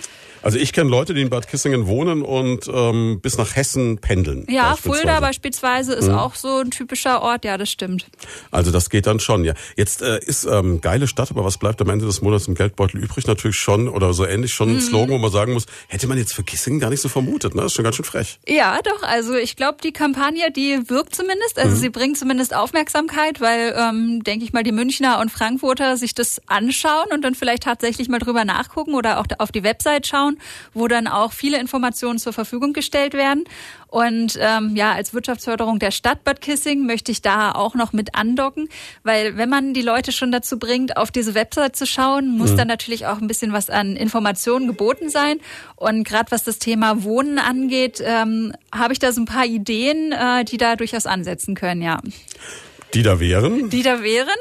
[0.44, 4.46] Also ich kenne Leute, die in Bad Kissingen wohnen und ähm, bis nach Hessen pendeln.
[4.50, 5.00] Ja, beispielsweise.
[5.00, 6.16] Fulda beispielsweise ist mhm.
[6.16, 8.06] auch so ein typischer Ort, ja, das stimmt.
[8.50, 9.54] Also das geht dann schon, ja.
[9.74, 13.02] Jetzt äh, ist ähm, geile Stadt, aber was bleibt am Ende des Monats im Geldbeutel
[13.02, 13.26] übrig?
[13.26, 14.76] Natürlich schon, oder so ähnlich schon mhm.
[14.76, 17.54] ein Slogan, wo man sagen muss, hätte man jetzt für Kissingen gar nicht so vermutet,
[17.54, 17.62] ne?
[17.62, 18.38] Das ist schon ganz schön frech.
[18.46, 21.80] Ja, doch, also ich glaube, die Kampagne, die wirkt zumindest, also mhm.
[21.80, 26.42] sie bringt zumindest Aufmerksamkeit, weil, ähm, denke ich mal, die Münchner und Frankfurter sich das
[26.48, 30.33] anschauen und dann vielleicht tatsächlich mal drüber nachgucken oder auch auf die Website schauen,
[30.72, 33.44] wo dann auch viele Informationen zur Verfügung gestellt werden.
[33.88, 38.16] Und ähm, ja, als Wirtschaftsförderung der Stadt Bad Kissing möchte ich da auch noch mit
[38.16, 38.68] andocken,
[39.04, 42.56] weil wenn man die Leute schon dazu bringt, auf diese Website zu schauen, muss mhm.
[42.56, 45.38] dann natürlich auch ein bisschen was an Informationen geboten sein.
[45.76, 50.10] Und gerade was das Thema Wohnen angeht, ähm, habe ich da so ein paar Ideen,
[50.10, 52.00] äh, die da durchaus ansetzen können, ja.
[52.94, 53.70] Die da wären?
[53.70, 54.28] Die da wären.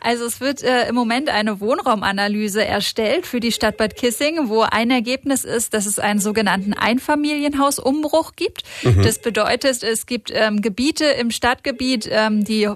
[0.00, 4.60] Also es wird äh, im Moment eine Wohnraumanalyse erstellt für die Stadt Bad Kissing, wo
[4.60, 8.64] ein Ergebnis ist, dass es einen sogenannten Einfamilienhausumbruch gibt.
[8.82, 9.02] Mhm.
[9.02, 12.68] Das bedeutet, es gibt ähm, Gebiete im Stadtgebiet, ähm, die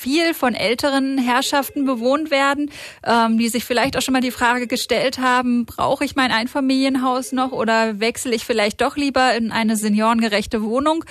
[0.00, 2.70] viel von älteren Herrschaften bewohnt werden,
[3.04, 7.32] ähm, die sich vielleicht auch schon mal die Frage gestellt haben, brauche ich mein Einfamilienhaus
[7.32, 11.04] noch oder wechsle ich vielleicht doch lieber in eine seniorengerechte Wohnung?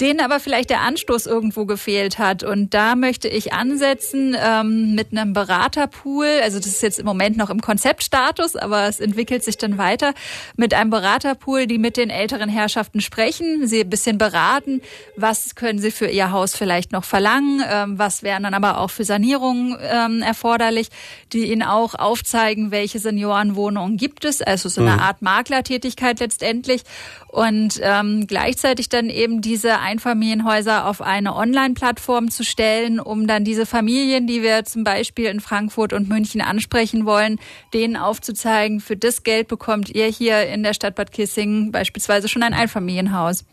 [0.00, 2.42] Denen aber vielleicht der Anstoß irgendwo gefehlt hat.
[2.42, 6.26] Und da möchte ich ansetzen ähm, mit einem Beraterpool.
[6.42, 10.12] Also das ist jetzt im Moment noch im Konzeptstatus, aber es entwickelt sich dann weiter
[10.56, 14.80] mit einem Beraterpool, die mit den älteren Herrschaften sprechen, sie ein bisschen beraten,
[15.16, 18.90] was können sie für ihr Haus vielleicht noch verlangen, ähm, was wären dann aber auch
[18.90, 20.88] für Sanierungen ähm, erforderlich,
[21.32, 24.42] die ihnen auch aufzeigen, welche Seniorenwohnungen gibt es.
[24.42, 25.00] Also so eine mhm.
[25.00, 26.82] Art Maklertätigkeit letztendlich.
[27.28, 33.66] Und ähm, gleichzeitig dann eben diese Einfamilienhäuser auf eine Online-Plattform zu stellen, um dann diese
[33.66, 37.38] Familien, die wir zum Beispiel in Frankfurt und München ansprechen wollen,
[37.72, 42.42] denen aufzuzeigen, für das Geld bekommt ihr hier in der Stadt Bad Kissingen beispielsweise schon
[42.42, 43.44] ein Einfamilienhaus.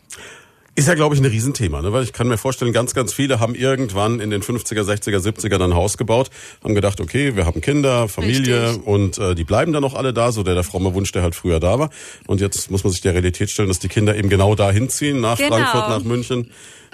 [0.74, 1.92] Ist ja, glaube ich, ein Riesenthema, ne?
[1.92, 5.58] weil ich kann mir vorstellen, ganz, ganz viele haben irgendwann in den 50er, 60er, 70er
[5.58, 6.30] dann ein Haus gebaut,
[6.64, 8.86] haben gedacht, okay, wir haben Kinder, Familie Richtig.
[8.86, 11.34] und äh, die bleiben dann auch alle da, so der, der fromme Wunsch, der halt
[11.34, 11.90] früher da war.
[12.26, 15.20] Und jetzt muss man sich der Realität stellen, dass die Kinder eben genau da hinziehen,
[15.20, 15.56] nach genau.
[15.56, 16.50] Frankfurt, nach München.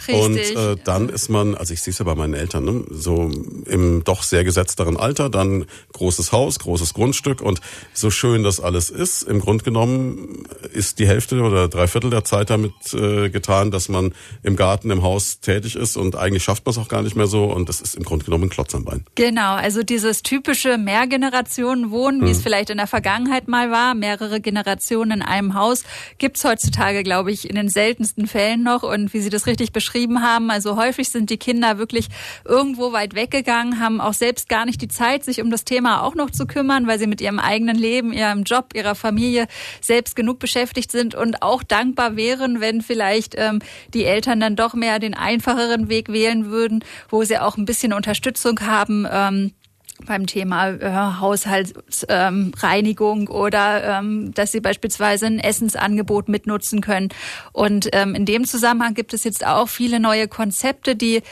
[0.06, 0.56] Richtig.
[0.56, 3.30] Und äh, dann ist man, also ich sehe es ja bei meinen Eltern, ne, so
[3.66, 7.60] im doch sehr gesetzteren Alter, dann großes Haus, großes Grundstück und
[7.94, 12.24] so schön das alles ist, im Grunde genommen ist die Hälfte oder drei Viertel der
[12.24, 16.64] Zeit damit äh, getan, dass man im Garten, im Haus tätig ist und eigentlich schafft
[16.64, 18.74] man es auch gar nicht mehr so und das ist im Grunde genommen ein Klotz
[18.74, 19.04] am Bein.
[19.16, 22.32] Genau, also dieses typische Mehrgenerationen-Wohnen, wie hm.
[22.32, 25.82] es vielleicht in der Vergangenheit mal war, mehrere Generationen in einem Haus,
[26.18, 29.87] gibt's heutzutage, glaube ich, in den seltensten Fällen noch und wie Sie das richtig beschreiben,
[29.88, 30.50] beschrieben haben.
[30.50, 32.08] Also häufig sind die Kinder wirklich
[32.44, 36.14] irgendwo weit weggegangen, haben auch selbst gar nicht die Zeit, sich um das Thema auch
[36.14, 39.46] noch zu kümmern, weil sie mit ihrem eigenen Leben, ihrem Job, ihrer Familie
[39.80, 43.60] selbst genug beschäftigt sind und auch dankbar wären, wenn vielleicht ähm,
[43.94, 47.92] die Eltern dann doch mehr den einfacheren Weg wählen würden, wo sie auch ein bisschen
[47.92, 49.06] Unterstützung haben.
[49.10, 49.52] Ähm,
[50.06, 57.08] beim Thema äh, Haushaltsreinigung ähm, oder ähm, dass sie beispielsweise ein Essensangebot mitnutzen können.
[57.52, 61.22] Und ähm, in dem Zusammenhang gibt es jetzt auch viele neue Konzepte, die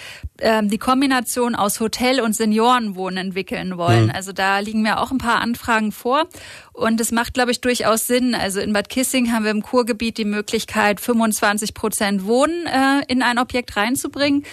[0.40, 4.06] ähm, die Kombination aus Hotel und Seniorenwohnen entwickeln wollen.
[4.06, 4.12] Mhm.
[4.12, 6.26] Also da liegen mir auch ein paar Anfragen vor.
[6.72, 8.34] Und es macht, glaube ich, durchaus Sinn.
[8.34, 13.22] Also in Bad Kissing haben wir im Kurgebiet die Möglichkeit, 25 Prozent Wohnen äh, in
[13.22, 14.44] ein Objekt reinzubringen.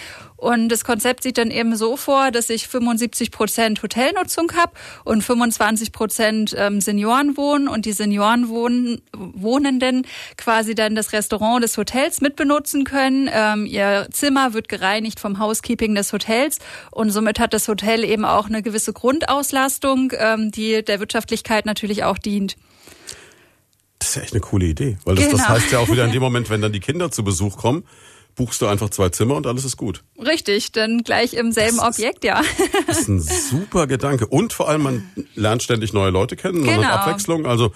[0.44, 4.72] Und das Konzept sieht dann eben so vor, dass ich 75 Prozent Hotelnutzung habe
[5.04, 12.84] und 25 Prozent ähm, Seniorenwohnen und die Seniorenwohnenden quasi dann das Restaurant des Hotels mitbenutzen
[12.84, 13.30] können.
[13.32, 15.38] Ähm, ihr Zimmer wird gereinigt vom
[15.74, 16.58] Housekeeping des Hotels
[16.90, 22.04] und somit hat das Hotel eben auch eine gewisse Grundauslastung, ähm, die der Wirtschaftlichkeit natürlich
[22.04, 22.56] auch dient.
[23.98, 25.38] Das ist ja echt eine coole Idee, weil das, genau.
[25.38, 27.84] das heißt ja auch wieder in dem Moment, wenn dann die Kinder zu Besuch kommen,
[28.34, 30.02] buchst du einfach zwei Zimmer und alles ist gut.
[30.18, 32.42] Richtig, dann gleich im selben das Objekt, ja.
[32.86, 34.26] Das ist ein super Gedanke.
[34.26, 36.88] Und vor allem, man lernt ständig neue Leute kennen, man genau.
[36.88, 37.46] hat Abwechslung.
[37.46, 37.72] Also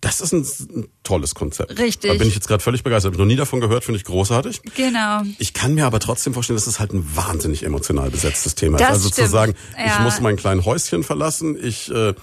[0.00, 1.78] das ist ein, ein, tolles Konzept.
[1.78, 2.10] Richtig.
[2.10, 3.10] Da bin ich jetzt gerade völlig begeistert.
[3.10, 4.62] Hab ich noch nie davon gehört, finde ich großartig.
[4.74, 5.22] Genau.
[5.38, 8.88] Ich kann mir aber trotzdem vorstellen, dass es halt ein wahnsinnig emotional besetztes Thema das
[8.88, 8.94] ist.
[8.94, 9.26] Also stimmt.
[9.26, 9.86] zu sagen, ja.
[9.86, 12.14] ich muss mein kleines Häuschen verlassen, ich äh,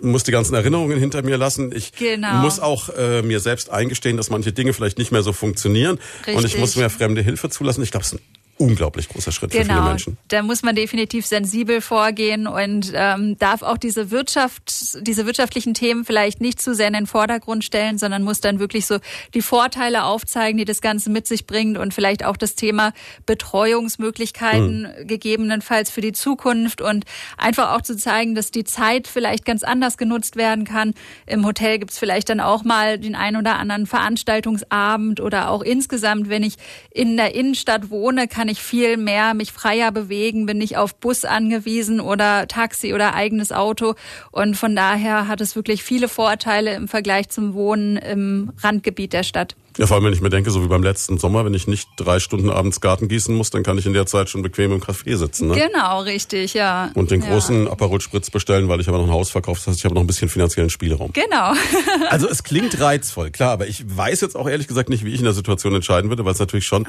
[0.00, 1.72] muss die ganzen Erinnerungen hinter mir lassen.
[1.74, 2.34] Ich genau.
[2.40, 5.98] muss auch äh, mir selbst eingestehen, dass manche Dinge vielleicht nicht mehr so funktionieren.
[6.18, 6.36] Richtig.
[6.36, 7.82] Und ich muss mir fremde Hilfe zulassen.
[7.82, 8.24] Ich glaube, es ist ein
[8.58, 9.62] unglaublich großer Schritt genau.
[9.62, 9.88] für viele genau.
[9.90, 10.18] Menschen.
[10.28, 16.04] Da muss man definitiv sensibel vorgehen und ähm, darf auch diese Wirtschaft, diese wirtschaftlichen Themen
[16.04, 18.98] vielleicht nicht zu sehr in den Vordergrund stellen, sondern muss dann wirklich so
[19.34, 22.92] die Vorteile aufzeigen, die das Ganze mit sich bringt und vielleicht auch das Thema
[23.26, 25.06] Betreuungsmöglichkeiten mhm.
[25.06, 27.04] gegebenenfalls für die Zukunft und
[27.36, 30.94] einfach auch zu zeigen, dass die Zeit vielleicht ganz anders genutzt werden kann.
[31.26, 36.30] Im Hotel gibt's vielleicht dann auch mal den ein oder anderen Veranstaltungsabend oder auch insgesamt,
[36.30, 36.56] wenn ich
[36.90, 40.94] in der Innenstadt wohne, kann kann ich viel mehr mich freier bewegen, bin nicht auf
[40.94, 43.96] Bus angewiesen oder Taxi oder eigenes Auto.
[44.30, 49.24] Und von daher hat es wirklich viele Vorteile im Vergleich zum Wohnen im Randgebiet der
[49.24, 49.56] Stadt.
[49.78, 51.88] Ja, vor allem, wenn ich mir denke, so wie beim letzten Sommer, wenn ich nicht
[51.96, 54.80] drei Stunden abends Garten gießen muss, dann kann ich in der Zeit schon bequem im
[54.80, 55.48] Café sitzen.
[55.48, 55.54] Ne?
[55.54, 56.90] Genau, richtig, ja.
[56.94, 57.70] Und den großen ja.
[57.70, 59.60] Aperol Spritz bestellen, weil ich aber noch ein Haus verkaufe.
[59.60, 61.12] Das heißt, ich habe noch ein bisschen finanziellen Spielraum.
[61.12, 61.52] Genau.
[62.10, 65.18] also es klingt reizvoll, klar, aber ich weiß jetzt auch ehrlich gesagt nicht, wie ich
[65.18, 66.86] in der Situation entscheiden würde, weil es natürlich schon,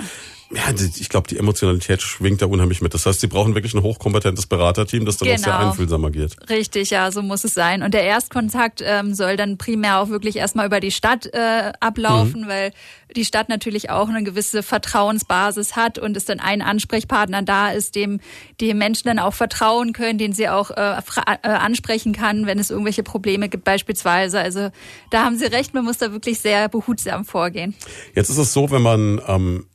[0.51, 0.61] ja,
[0.97, 2.93] ich glaube, die Emotionalität schwingt da unheimlich mit.
[2.93, 5.39] Das heißt, sie brauchen wirklich ein hochkompetentes Beraterteam, das dann genau.
[5.39, 5.69] auch sehr genau.
[5.69, 6.35] einfühlsam agiert.
[6.49, 7.83] Richtig, ja, so muss es sein.
[7.83, 12.43] Und der Erstkontakt ähm, soll dann primär auch wirklich erstmal über die Stadt äh, ablaufen,
[12.43, 12.47] mhm.
[12.47, 12.71] weil
[13.15, 17.95] die Stadt natürlich auch eine gewisse Vertrauensbasis hat und es dann ein Ansprechpartner da ist,
[17.95, 18.19] dem
[18.59, 22.69] die Menschen dann auch vertrauen können, den sie auch äh, äh, ansprechen kann, wenn es
[22.69, 24.39] irgendwelche Probleme gibt beispielsweise.
[24.39, 24.69] Also
[25.11, 27.75] da haben Sie recht, man muss da wirklich sehr behutsam vorgehen.
[28.15, 29.65] Jetzt ist es so, wenn man ähm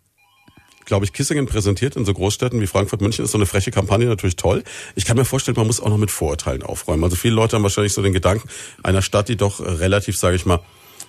[0.84, 4.06] glaube ich, Kissingen präsentiert in so Großstädten wie Frankfurt, München, ist so eine freche Kampagne
[4.06, 4.62] natürlich toll.
[4.94, 7.04] Ich kann mir vorstellen, man muss auch noch mit Vorurteilen aufräumen.
[7.04, 8.48] Also viele Leute haben wahrscheinlich so den Gedanken
[8.82, 10.60] einer Stadt, die doch relativ, sage ich mal,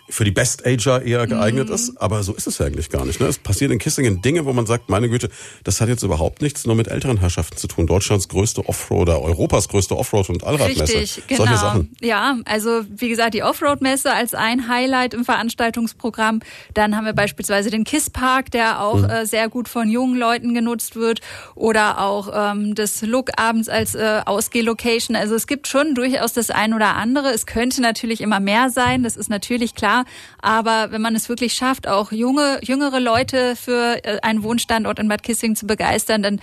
[0.10, 1.76] für die Best-Ager eher geeignet mhm.
[1.76, 2.02] ist.
[2.02, 3.20] Aber so ist es ja eigentlich gar nicht.
[3.20, 3.28] Ne?
[3.28, 5.30] Es passieren in Kissingen Dinge, wo man sagt, meine Güte,
[5.64, 7.88] das hat jetzt überhaupt nichts nur mit älteren Herrschaften zu tun.
[7.88, 10.98] Deutschlands größte Offroader, Europas größte Offroad- und Allradmesse.
[10.98, 11.44] Richtig, genau.
[11.44, 11.96] Solche Sachen.
[12.02, 16.42] Ja, also wie gesagt, die Offroad-Messe als ein Highlight im Veranstaltungsprogramm.
[16.74, 19.10] Dann haben wir beispielsweise den Kiss-Park, der auch mhm.
[19.10, 21.22] äh, sehr gut von jungen Leuten genutzt wird.
[21.56, 25.16] Oder auch ähm, das Look abends als äh, Ausgeh-Location.
[25.16, 27.30] Also es gibt schon durchaus das ein oder andere.
[27.30, 29.93] Es könnte natürlich immer mehr sein, das ist natürlich klar.
[30.42, 35.08] Aber wenn man es wirklich schafft, auch junge, jüngere Leute für äh, einen Wohnstandort in
[35.08, 36.40] Bad Kissing zu begeistern, dann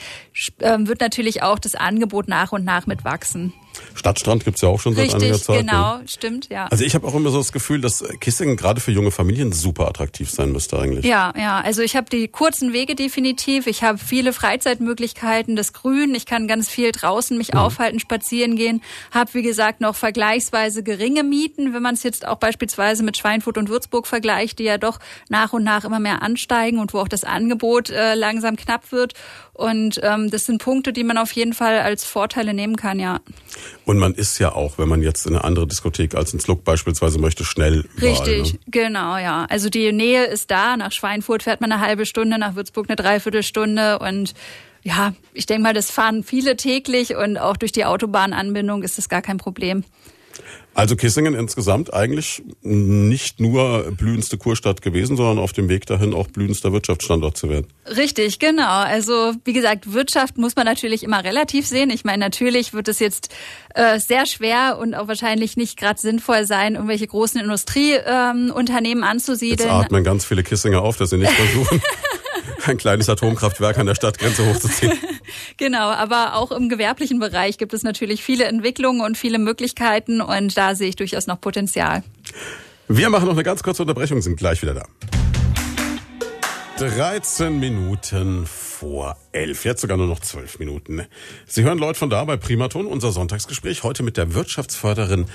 [0.61, 3.53] ähm, wird natürlich auch das Angebot nach und nach mitwachsen.
[3.95, 5.61] Stadtstrand gibt's ja auch schon seit Richtig, einiger Zeit.
[5.61, 6.09] genau, ne?
[6.09, 6.67] stimmt, ja.
[6.67, 9.89] Also ich habe auch immer so das Gefühl, dass Kissingen gerade für junge Familien super
[9.89, 11.05] attraktiv sein müsste eigentlich.
[11.05, 16.15] Ja, ja, also ich habe die kurzen Wege definitiv, ich habe viele Freizeitmöglichkeiten, das Grün,
[16.15, 17.61] ich kann ganz viel draußen mich mhm.
[17.61, 22.37] aufhalten, spazieren gehen, habe wie gesagt noch vergleichsweise geringe Mieten, wenn man es jetzt auch
[22.37, 26.79] beispielsweise mit Schweinfurt und Würzburg vergleicht, die ja doch nach und nach immer mehr ansteigen
[26.79, 29.15] und wo auch das Angebot äh, langsam knapp wird.
[29.53, 33.21] Und ähm, das sind Punkte, die man auf jeden Fall als Vorteile nehmen kann, ja.
[33.85, 36.65] Und man ist ja auch, wenn man jetzt in eine andere Diskothek als ins Look
[36.65, 37.87] beispielsweise möchte, schnell.
[37.97, 38.59] Überall, Richtig, ne?
[38.67, 39.47] genau, ja.
[39.49, 40.77] Also die Nähe ist da.
[40.77, 44.35] Nach Schweinfurt fährt man eine halbe Stunde, nach Würzburg eine Dreiviertelstunde und
[44.83, 49.09] ja, ich denke mal, das fahren viele täglich und auch durch die Autobahnanbindung ist das
[49.09, 49.85] gar kein Problem.
[50.81, 56.29] Also Kissingen insgesamt eigentlich nicht nur blühendste Kurstadt gewesen, sondern auf dem Weg dahin auch
[56.29, 57.67] blühendster Wirtschaftsstandort zu werden.
[57.85, 58.81] Richtig, genau.
[58.81, 61.91] Also wie gesagt, Wirtschaft muss man natürlich immer relativ sehen.
[61.91, 63.29] Ich meine, natürlich wird es jetzt
[63.75, 69.69] äh, sehr schwer und auch wahrscheinlich nicht gerade sinnvoll sein, irgendwelche großen Industrieunternehmen ähm, anzusiedeln.
[69.69, 71.83] Jetzt atmen ganz viele Kissinger auf, dass sie nicht versuchen.
[72.67, 74.93] ein kleines Atomkraftwerk an der Stadtgrenze hochzuziehen.
[75.57, 80.57] genau, aber auch im gewerblichen Bereich gibt es natürlich viele Entwicklungen und viele Möglichkeiten und
[80.57, 82.03] da sehe ich durchaus noch Potenzial.
[82.89, 84.83] Wir machen noch eine ganz kurze Unterbrechung, sind gleich wieder da.
[86.79, 91.03] 13 Minuten vor 11, jetzt sogar nur noch 12 Minuten.
[91.47, 95.27] Sie hören Leute von da bei Primaton, unser Sonntagsgespräch heute mit der Wirtschaftsförderin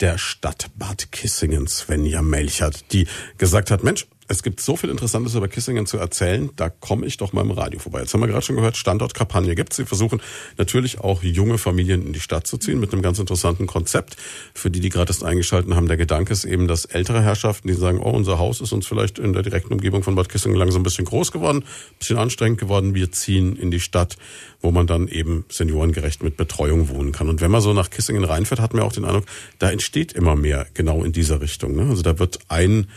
[0.00, 5.34] der Stadt Bad Kissingen, Svenja Melchert, die gesagt hat, Mensch, es gibt so viel Interessantes
[5.34, 8.00] über Kissingen zu erzählen, da komme ich doch mal im Radio vorbei.
[8.00, 10.20] Jetzt haben wir gerade schon gehört, Standortkampagne gibt Sie versuchen
[10.58, 14.16] natürlich auch junge Familien in die Stadt zu ziehen mit einem ganz interessanten Konzept.
[14.54, 17.74] Für die, die gerade erst eingeschalten haben, der Gedanke ist eben, dass ältere Herrschaften, die
[17.74, 20.82] sagen, oh, unser Haus ist uns vielleicht in der direkten Umgebung von Bad Kissingen langsam
[20.82, 24.16] ein bisschen groß geworden, ein bisschen anstrengend geworden, wir ziehen in die Stadt,
[24.60, 27.30] wo man dann eben seniorengerecht mit Betreuung wohnen kann.
[27.30, 29.24] Und wenn man so nach Kissingen reinfährt, hat man auch den Eindruck,
[29.58, 31.76] da entsteht immer mehr genau in dieser Richtung.
[31.76, 31.88] Ne?
[31.88, 32.88] Also da wird ein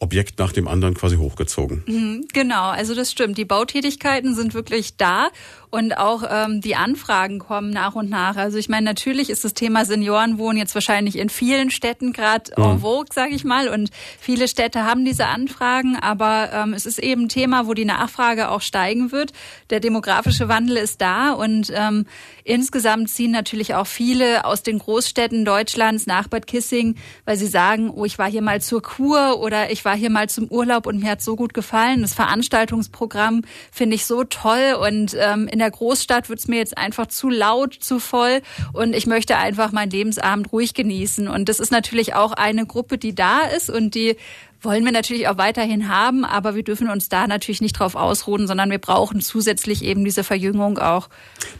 [0.00, 1.84] Objekt nach dem anderen quasi hochgezogen.
[1.86, 3.36] Mhm, genau, also das stimmt.
[3.36, 5.28] Die Bautätigkeiten sind wirklich da
[5.70, 8.36] und auch ähm, die Anfragen kommen nach und nach.
[8.36, 12.64] Also ich meine, natürlich ist das Thema Seniorenwohnen jetzt wahrscheinlich in vielen Städten gerade mhm.
[12.64, 13.68] en vogue, sage ich mal.
[13.68, 17.84] Und viele Städte haben diese Anfragen, aber ähm, es ist eben ein Thema, wo die
[17.84, 19.32] Nachfrage auch steigen wird.
[19.70, 22.06] Der demografische Wandel ist da und ähm,
[22.42, 27.90] insgesamt ziehen natürlich auch viele aus den Großstädten Deutschlands nach Bad Kissing, weil sie sagen,
[27.90, 31.00] oh, ich war hier mal zur Kur oder ich war hier mal zum Urlaub und
[31.00, 32.02] mir hat so gut gefallen.
[32.02, 36.76] Das Veranstaltungsprogramm finde ich so toll und ähm, in der Großstadt wird es mir jetzt
[36.76, 41.28] einfach zu laut, zu voll und ich möchte einfach meinen Lebensabend ruhig genießen.
[41.28, 44.16] Und das ist natürlich auch eine Gruppe, die da ist und die
[44.62, 48.46] wollen wir natürlich auch weiterhin haben, aber wir dürfen uns da natürlich nicht drauf ausruhen,
[48.46, 51.08] sondern wir brauchen zusätzlich eben diese Verjüngung auch.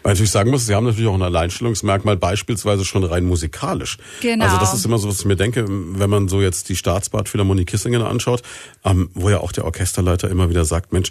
[0.02, 3.98] Weil ich sagen muss, Sie haben natürlich auch ein Alleinstellungsmerkmal, beispielsweise schon rein musikalisch.
[4.20, 4.44] Genau.
[4.44, 7.28] Also das ist immer so, was ich mir denke, wenn man so jetzt die Staatsbad
[7.28, 8.42] Philharmonie Kissingen anschaut,
[8.84, 11.10] ähm, wo ja auch der Orchesterleiter immer wieder sagt, Mensch,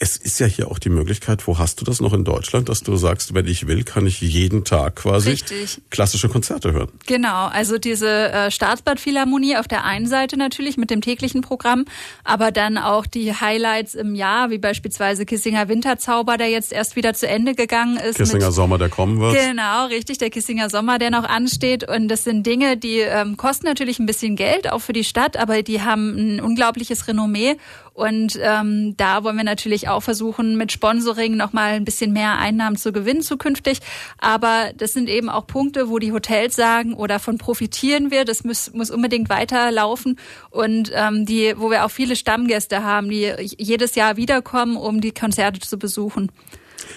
[0.00, 2.82] es ist ja hier auch die Möglichkeit, wo hast du das noch in Deutschland, dass
[2.82, 5.80] du sagst, wenn ich will, kann ich jeden Tag quasi Richtig.
[5.90, 6.90] klassische Konzerte hören.
[7.06, 11.84] Genau, also diese äh, Staatsbad Philharmonie auf der einen Seite natürlich mit dem täglichen Programm,
[12.22, 17.14] aber dann auch die Highlights im Jahr, wie beispielsweise Kissinger Winterzauber, der jetzt erst wieder
[17.14, 18.16] zu Ende gegangen ist.
[18.16, 19.34] Kissinger Sommer, der kommen wird.
[19.34, 21.88] Genau, richtig, der Kissinger Sommer, der noch ansteht.
[21.88, 25.36] Und das sind Dinge, die ähm, kosten natürlich ein bisschen Geld, auch für die Stadt,
[25.36, 27.56] aber die haben ein unglaubliches Renommee
[27.98, 32.76] Und ähm, da wollen wir natürlich auch versuchen, mit Sponsoring nochmal ein bisschen mehr Einnahmen
[32.76, 33.80] zu gewinnen zukünftig.
[34.18, 38.44] Aber das sind eben auch Punkte, wo die Hotels sagen, oder davon profitieren wir, das
[38.44, 40.16] muss, muss unbedingt weiterlaufen.
[40.50, 45.12] Und ähm, die, wo wir auch viele Stammgäste haben, die jedes Jahr wiederkommen, um die
[45.12, 46.30] Konzerte zu besuchen.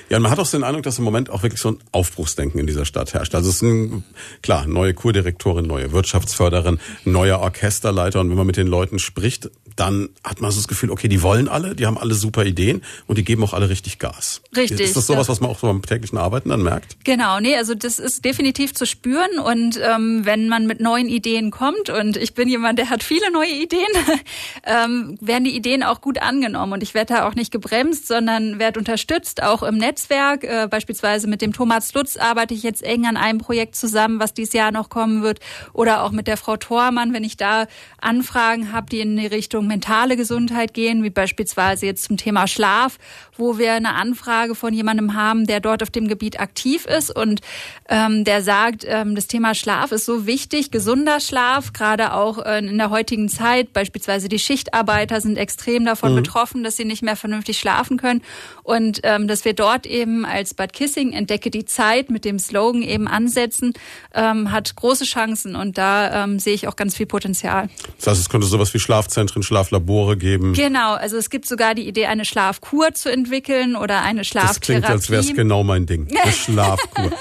[0.10, 1.78] Ja, und man hat auch so den Eindruck, dass im Moment auch wirklich so ein
[1.92, 3.36] Aufbruchsdenken in dieser Stadt herrscht.
[3.36, 4.04] Also es sind
[4.42, 10.10] klar neue Kurdirektorin, neue Wirtschaftsförderin, neuer Orchesterleiter und wenn man mit den Leuten spricht, dann
[10.24, 13.18] hat man so das Gefühl, okay, die wollen alle, die haben alle super Ideen und
[13.18, 14.42] die geben auch alle richtig Gas.
[14.56, 14.80] Richtig.
[14.80, 16.98] Ist das sowas, was man auch so beim täglichen Arbeiten dann merkt?
[17.04, 21.52] Genau, nee, also das ist definitiv zu spüren und ähm, wenn man mit neuen Ideen
[21.52, 23.88] kommt und ich bin jemand, der hat viele neue Ideen,
[24.66, 28.60] ähm, werden die Ideen auch gut angenommen und ich werde da auch nicht gebremst, sondern
[28.60, 30.44] werde unterstützt, auch im Netzwerk.
[30.44, 34.34] Äh, beispielsweise mit dem Thomas Lutz arbeite ich jetzt eng an einem Projekt zusammen, was
[34.34, 35.40] dieses Jahr noch kommen wird
[35.74, 37.66] oder auch mit der Frau Thormann, wenn ich da
[38.00, 42.98] Anfragen habe, die in die Richtung mentale Gesundheit gehen, wie beispielsweise jetzt zum Thema Schlaf,
[43.38, 47.42] wo wir eine Anfrage von jemandem haben, der dort auf dem Gebiet aktiv ist und
[47.90, 52.60] ähm, der sagt, ähm, das Thema Schlaf ist so wichtig, gesunder Schlaf, gerade auch äh,
[52.60, 53.74] in der heutigen Zeit.
[53.74, 56.18] Beispielsweise die Schichtarbeiter sind extrem davon mhm.
[56.18, 58.22] betroffen, dass sie nicht mehr vernünftig schlafen können
[58.64, 62.82] und ähm, dass wir dort eben als Bad Kissing entdecke die Zeit mit dem Slogan
[62.82, 63.74] eben ansetzen,
[64.14, 67.70] ähm, hat große Chancen und da ähm, sehe ich auch ganz viel Potenzial.
[67.98, 70.54] Das heißt, es könnte sowas wie Schlafzentren, Schlaflabore geben.
[70.54, 74.58] Genau, also es gibt sogar die Idee, eine Schlafkur zu entwickeln oder eine Schlaftherapie.
[74.58, 76.08] Das klingt, als wäre es genau mein Ding.
[76.22, 77.12] Eine Schlafkur.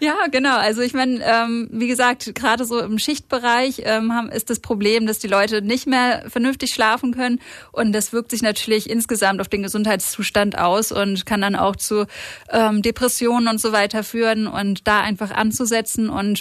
[0.00, 0.56] Ja, genau.
[0.56, 5.06] Also ich meine, ähm, wie gesagt, gerade so im Schichtbereich ähm, haben, ist das Problem,
[5.06, 7.40] dass die Leute nicht mehr vernünftig schlafen können
[7.72, 12.06] und das wirkt sich natürlich insgesamt auf den Gesundheitszustand aus und kann dann auch zu
[12.50, 16.40] ähm, Depressionen und so weiter führen und da einfach anzusetzen und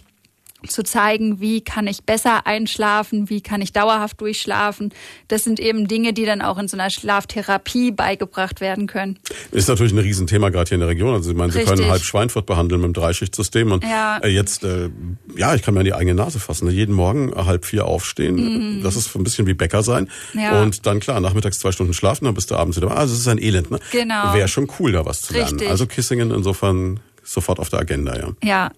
[0.67, 4.93] zu zeigen, wie kann ich besser einschlafen, wie kann ich dauerhaft durchschlafen.
[5.27, 9.19] Das sind eben Dinge, die dann auch in so einer Schlaftherapie beigebracht werden können.
[9.51, 11.13] Ist natürlich ein Riesenthema gerade hier in der Region.
[11.13, 14.17] Also ich meine, Sie können halb Schweinfurt behandeln mit dem Dreischichtsystem und ja.
[14.19, 14.89] Äh, jetzt, äh,
[15.35, 16.67] ja, ich kann mir an die eigene Nase fassen.
[16.67, 16.73] Ne?
[16.73, 18.35] Jeden Morgen halb vier aufstehen,
[18.77, 18.83] mhm.
[18.83, 20.61] das ist ein bisschen wie Bäcker sein ja.
[20.61, 22.95] und dann klar, nachmittags zwei Stunden schlafen, dann bist du abends wieder.
[22.95, 23.71] Also es ist ein Elend.
[23.71, 23.79] Ne?
[23.91, 24.33] Genau.
[24.33, 25.51] Wäre schon cool, da was zu lernen.
[25.51, 25.69] Richtig.
[25.69, 28.29] Also Kissingen insofern sofort auf der Agenda, ja.
[28.43, 28.71] Ja.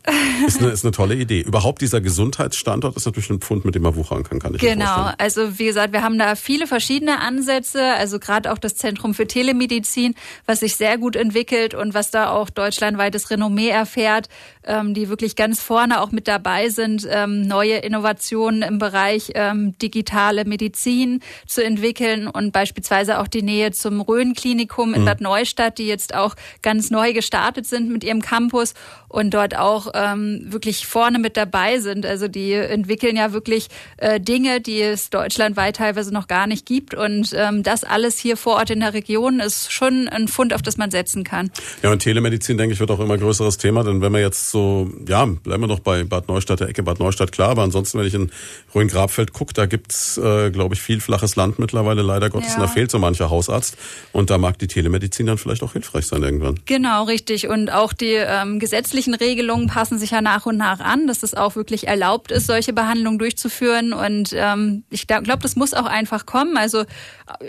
[0.47, 1.41] ist, eine, ist eine tolle Idee.
[1.41, 5.12] Überhaupt dieser Gesundheitsstandort ist natürlich ein Pfund, mit dem man wuchern kann, kann ich Genau.
[5.17, 7.83] Also wie gesagt, wir haben da viele verschiedene Ansätze.
[7.83, 12.29] Also gerade auch das Zentrum für Telemedizin, was sich sehr gut entwickelt und was da
[12.29, 14.29] auch deutschlandweites Renommee erfährt,
[14.63, 19.77] ähm, die wirklich ganz vorne auch mit dabei sind, ähm, neue Innovationen im Bereich ähm,
[19.79, 25.05] digitale Medizin zu entwickeln und beispielsweise auch die Nähe zum Rhön-Klinikum in mhm.
[25.05, 28.73] Bad Neustadt, die jetzt auch ganz neu gestartet sind mit ihrem Campus Campus
[29.10, 32.06] und dort auch ähm, wirklich vorne mit dabei sind.
[32.06, 36.93] Also die entwickeln ja wirklich äh, Dinge, die es deutschlandweit teilweise noch gar nicht gibt.
[36.93, 40.62] Und ähm, das alles hier vor Ort in der Region ist schon ein Fund, auf
[40.62, 41.52] das man setzen kann.
[41.82, 43.84] Ja, und Telemedizin, denke ich, wird auch immer größeres Thema.
[43.84, 47.00] Denn wenn wir jetzt so, ja, bleiben wir noch bei Bad Neustadt, der Ecke Bad
[47.00, 47.50] Neustadt, klar.
[47.50, 48.30] Aber ansonsten, wenn ich in
[48.76, 52.50] Rhön-Grabfeld gucke, da gibt's, äh, glaube ich, viel flaches Land mittlerweile, leider Gottes.
[52.50, 52.56] Ja.
[52.56, 53.78] Und da fehlt so mancher Hausarzt.
[54.12, 56.60] Und da mag die Telemedizin dann vielleicht auch hilfreich sein irgendwann.
[56.65, 57.47] Genau, richtig.
[57.47, 61.34] Und auch die ähm, gesetzlichen Regelungen passen sich ja nach und nach an, dass es
[61.34, 63.94] auch wirklich erlaubt ist, solche Behandlungen durchzuführen.
[63.94, 66.58] Und ähm, ich glaube, das muss auch einfach kommen.
[66.58, 66.84] Also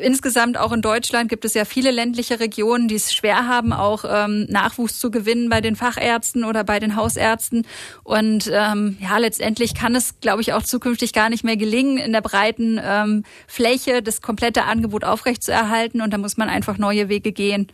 [0.01, 4.05] insgesamt auch in Deutschland gibt es ja viele ländliche Regionen, die es schwer haben, auch
[4.09, 7.67] ähm, Nachwuchs zu gewinnen bei den Fachärzten oder bei den Hausärzten.
[8.05, 12.13] Und ähm, ja, letztendlich kann es, glaube ich, auch zukünftig gar nicht mehr gelingen, in
[12.13, 16.01] der breiten ähm, Fläche das komplette Angebot aufrechtzuerhalten.
[16.01, 17.69] Und da muss man einfach neue Wege gehen.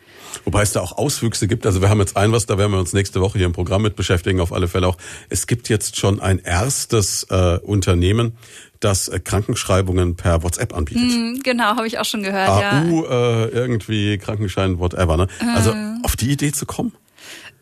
[0.44, 1.66] Wobei es da auch Auswüchse gibt.
[1.66, 3.82] Also wir haben jetzt ein was, da werden wir uns nächste Woche hier im Programm
[3.82, 4.96] mit beschäftigen, auf alle Fälle auch.
[5.28, 8.36] Es gibt jetzt schon ein erstes äh, Unternehmen,
[8.80, 11.02] das äh, Krankenschreibungen per WhatsApp anbietet.
[11.02, 12.48] Mm, genau, habe ich auch schon gehört.
[12.48, 13.44] AU, ja.
[13.44, 15.16] äh, irgendwie Krankenschein, whatever.
[15.16, 15.26] Ne?
[15.54, 15.96] Also äh.
[16.02, 16.92] auf die Idee zu kommen.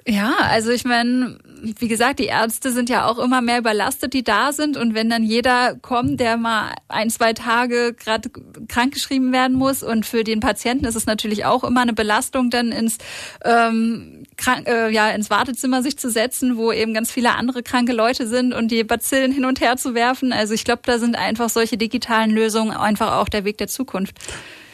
[0.07, 4.25] Ja, also ich meine, wie gesagt, die Ärzte sind ja auch immer mehr überlastet, die
[4.25, 4.77] da sind.
[4.77, 8.31] Und wenn dann jeder kommt, der mal ein, zwei Tage gerade
[8.69, 12.73] krankgeschrieben werden muss und für den Patienten ist es natürlich auch immer eine Belastung, dann
[12.73, 12.99] ins
[13.45, 17.93] ähm, krank, äh, ja ins Wartezimmer sich zu setzen, wo eben ganz viele andere kranke
[17.93, 20.33] Leute sind und die Bazillen hin und her zu werfen.
[20.33, 24.17] Also ich glaube, da sind einfach solche digitalen Lösungen einfach auch der Weg der Zukunft.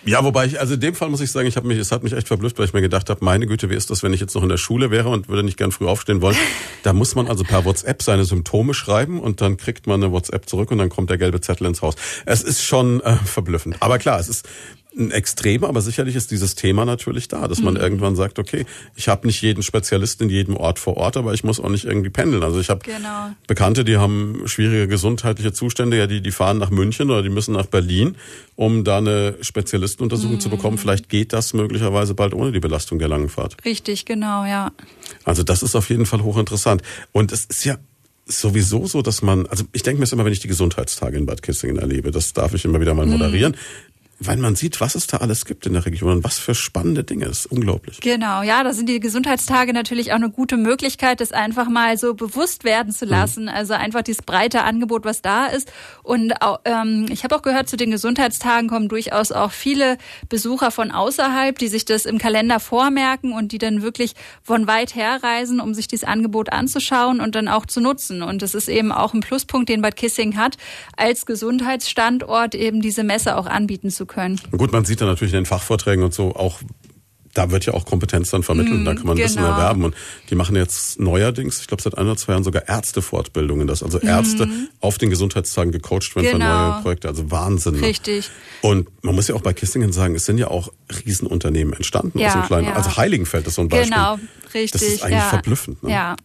[0.04, 2.02] Ja, wobei ich, also in dem Fall muss ich sagen, ich habe mich, es hat
[2.02, 4.20] mich echt verblüfft, weil ich mir gedacht habe, meine Güte, wie ist das, wenn ich
[4.20, 6.36] jetzt noch in der Schule wäre und würde nicht gern früh aufstehen wollen?
[6.84, 10.48] Da muss man also per WhatsApp seine Symptome schreiben und dann kriegt man eine WhatsApp
[10.48, 11.96] zurück und dann kommt der gelbe Zettel ins Haus.
[12.24, 13.76] Es ist schon äh, verblüffend.
[13.80, 14.48] Aber klar, es ist
[14.98, 17.80] ein Extrem, aber sicherlich ist dieses Thema natürlich da, dass man Mhm.
[17.80, 21.44] irgendwann sagt, okay, ich habe nicht jeden Spezialisten in jedem Ort vor Ort, aber ich
[21.44, 22.42] muss auch nicht irgendwie pendeln.
[22.42, 23.30] Also ich habe Genau.
[23.46, 27.54] Bekannte, die haben schwierige gesundheitliche Zustände, ja, die, die fahren nach München oder die müssen
[27.54, 28.16] nach Berlin,
[28.56, 30.78] um da eine Spezialistenuntersuchung zu bekommen.
[30.78, 33.56] Vielleicht geht das möglicherweise bald ohne die Belastung der langen Fahrt.
[33.64, 34.72] Richtig, genau, ja.
[35.24, 36.82] Also das ist auf jeden Fall hochinteressant.
[37.12, 37.76] Und es ist ja
[38.30, 41.24] sowieso so, dass man, also ich denke mir es immer, wenn ich die Gesundheitstage in
[41.24, 43.56] Bad Kissingen erlebe, das darf ich immer wieder mal moderieren,
[44.20, 47.04] weil man sieht, was es da alles gibt in der Region und was für spannende
[47.04, 47.26] Dinge.
[47.26, 48.00] Das ist unglaublich.
[48.00, 52.14] Genau, ja, da sind die Gesundheitstage natürlich auch eine gute Möglichkeit, das einfach mal so
[52.14, 53.48] bewusst werden zu lassen.
[53.48, 55.70] Also einfach dieses breite Angebot, was da ist.
[56.02, 59.98] Und auch, ähm, ich habe auch gehört, zu den Gesundheitstagen kommen durchaus auch viele
[60.28, 64.96] Besucher von außerhalb, die sich das im Kalender vormerken und die dann wirklich von weit
[64.96, 68.22] her reisen, um sich dieses Angebot anzuschauen und dann auch zu nutzen.
[68.22, 70.56] Und das ist eben auch ein Pluspunkt, den Bad Kissing hat,
[70.96, 74.40] als Gesundheitsstandort eben diese Messe auch anbieten zu können.
[74.50, 76.60] Gut, man sieht da natürlich in den Fachvorträgen und so auch
[77.38, 79.50] da wird ja auch Kompetenz dann vermittelt, da kann man Wissen genau.
[79.50, 79.84] erwerben.
[79.84, 79.94] Und
[80.28, 83.98] die machen jetzt neuerdings, ich glaube seit ein oder zwei Jahren sogar Ärztefortbildungen, dass also
[84.00, 84.48] Ärzte
[84.80, 86.32] auf den Gesundheitstagen gecoacht werden für.
[86.38, 86.70] Genau.
[86.72, 87.08] neue Projekte.
[87.08, 87.74] Also Wahnsinn.
[87.74, 87.82] ne?
[87.82, 88.30] Richtig.
[88.62, 90.72] Und man muss ja auch bei Kissingen sagen, es sind ja auch
[91.04, 92.66] Riesenunternehmen entstanden Ja, aus dem kleinen.
[92.66, 92.72] ja.
[92.74, 93.90] Also Heiligenfeld ist so ein Beispiel.
[93.90, 94.18] Genau,
[94.54, 94.80] richtig.
[94.80, 95.28] Das ist eigentlich ja.
[95.28, 95.82] verblüffend.
[95.82, 95.90] Ne?
[95.92, 96.16] Ja,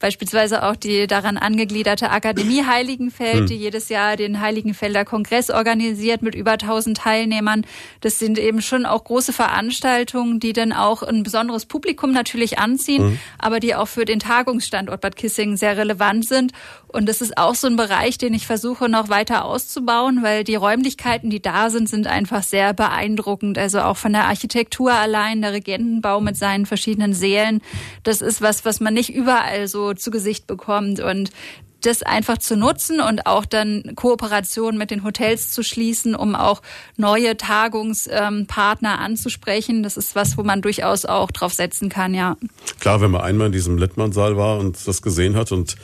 [0.00, 3.46] beispielsweise auch die daran angegliederte Akademie Heiligenfeld, Hm.
[3.46, 7.64] die jedes Jahr den Heiligenfelder Kongress organisiert mit über 1000 Teilnehmern.
[8.00, 13.02] Das sind eben schon auch große Veranstaltungen, die dann auch ein besonderes Publikum natürlich anziehen,
[13.02, 13.18] Hm.
[13.38, 16.52] aber die auch für den Tagungsstandort Bad Kissingen sehr relevant sind.
[16.92, 20.54] Und das ist auch so ein Bereich, den ich versuche noch weiter auszubauen, weil die
[20.54, 23.58] Räumlichkeiten, die da sind, sind einfach sehr beeindruckend.
[23.58, 27.62] Also auch von der Architektur allein, der Regentenbau mit seinen verschiedenen Sälen.
[28.02, 31.00] Das ist was, was man nicht überall so zu Gesicht bekommt.
[31.00, 31.30] Und
[31.86, 36.62] das einfach zu nutzen und auch dann Kooperationen mit den Hotels zu schließen, um auch
[36.96, 39.82] neue Tagungspartner anzusprechen.
[39.82, 42.36] Das ist was, wo man durchaus auch drauf setzen kann, ja.
[42.80, 45.76] Klar, wenn man einmal in diesem Littmann-Saal war und das gesehen hat und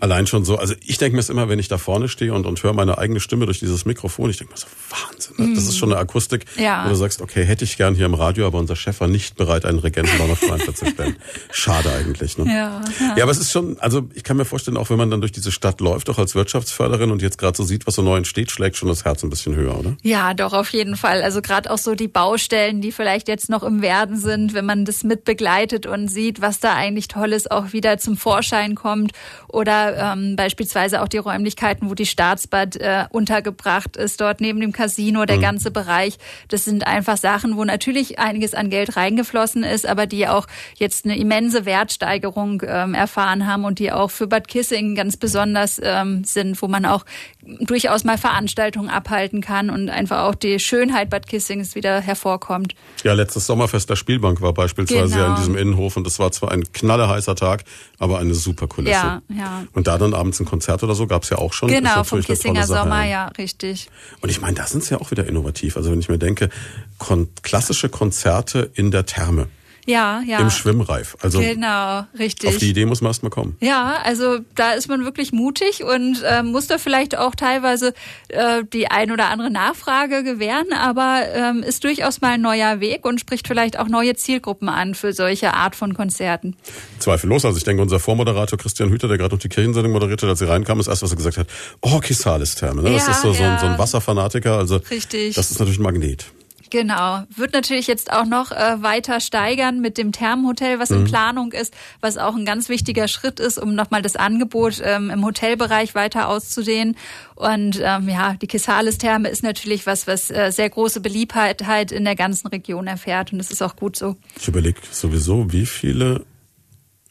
[0.00, 2.46] allein schon so, also ich denke mir es immer, wenn ich da vorne stehe und,
[2.46, 5.34] und höre meine eigene Stimme durch dieses Mikrofon, ich denke mir so, Wahnsinn.
[5.50, 5.54] Ne?
[5.54, 6.84] Das ist schon eine Akustik, Ja.
[6.84, 9.36] wo du sagst, okay, hätte ich gern hier im Radio, aber unser Chef war nicht
[9.36, 11.16] bereit, einen Regentenbau nach Steinfeld zu stellen.
[11.52, 12.38] Schade eigentlich.
[12.38, 12.46] Ne?
[12.46, 13.14] Ja, ja.
[13.16, 15.32] ja, aber es ist schon, also ich kann mir vorstellen, auch wenn man dann durch
[15.32, 18.50] diese Stadt läuft, auch als Wirtschaftsförderin und jetzt gerade so sieht, was so neu entsteht,
[18.50, 19.96] schlägt schon das Herz ein bisschen höher, oder?
[20.02, 21.22] Ja, doch, auf jeden Fall.
[21.22, 24.84] Also gerade auch so die Baustellen, die vielleicht jetzt noch im Werden sind, wenn man
[24.84, 29.12] das mit begleitet und sieht, was da eigentlich Tolles auch wieder zum Vorschein kommt.
[29.48, 34.72] Oder ähm, beispielsweise auch die Räumlichkeiten, wo die Staatsbad äh, untergebracht ist, dort neben dem
[34.72, 36.18] Casino, der ganze Bereich.
[36.48, 41.04] Das sind einfach Sachen, wo natürlich einiges an Geld reingeflossen ist, aber die auch jetzt
[41.04, 46.24] eine immense Wertsteigerung ähm, erfahren haben und die auch für Bad Kissingen ganz besonders ähm,
[46.24, 47.04] sind, wo man auch
[47.42, 52.74] durchaus mal Veranstaltungen abhalten kann und einfach auch die Schönheit Bad Kissings wieder hervorkommt.
[53.02, 55.24] Ja, letztes Sommerfest der Spielbank war beispielsweise Genau.
[55.24, 57.64] ja in diesem Innenhof und das war zwar ein knallerheißer Tag,
[57.98, 58.92] aber eine super Kulisse.
[58.92, 59.64] Ja, ja.
[59.72, 61.68] Und da dann abends ein Konzert oder so gab's ja auch schon.
[61.68, 63.88] Genau, vom Kissinger Sommer, ja, richtig.
[64.20, 65.76] Und ich meine, da sind sie ja auch wieder innovativ.
[65.76, 66.50] Also wenn ich mir denke,
[66.98, 69.48] kon klassische Konzerte in der Therme,
[69.86, 70.38] Ja, ja.
[70.38, 71.16] im Schwimmreif.
[71.22, 72.50] Also Genau, richtig.
[72.50, 73.56] auf die Idee muss man erst mal kommen.
[73.60, 77.94] Ja, also da ist man wirklich mutig und äh, muss da vielleicht auch teilweise
[78.28, 83.04] äh, die ein oder andere Nachfrage gewähren, aber ähm, ist durchaus mal ein neuer Weg
[83.04, 86.56] und spricht vielleicht auch neue Zielgruppen an für solche Art von Konzerten.
[86.98, 87.44] Zweifellos.
[87.44, 90.38] Also ich denke, unser Vormoderator Christian Hüter, der gerade noch die Kirchensendung moderiert hat, als
[90.38, 91.46] sie reinkam, ist erst, was er gesagt hat,
[91.80, 92.82] oh, Kisalis-Therme.
[92.82, 92.92] Ne?
[92.92, 93.58] Das Ja, ist so, so, ein, ja.
[93.58, 94.56] so ein Wasserfanatiker.
[94.56, 95.34] Also Richtig.
[95.34, 96.26] das ist natürlich ein Magnet.
[96.70, 97.24] Genau.
[97.34, 101.74] Wird natürlich jetzt auch noch äh, weiter steigern mit dem Thermenhotel, was in Planung ist,
[102.00, 106.28] was auch ein ganz wichtiger Schritt ist, um nochmal das Angebot ähm, im Hotelbereich weiter
[106.28, 106.96] auszudehnen.
[107.34, 112.14] Und ähm, ja, die Kisalis-Therme ist natürlich was, was äh, sehr große Beliebtheit in der
[112.14, 113.32] ganzen Region erfährt.
[113.32, 114.16] Und das ist auch gut so.
[114.38, 116.24] Ich überlege sowieso, wie viele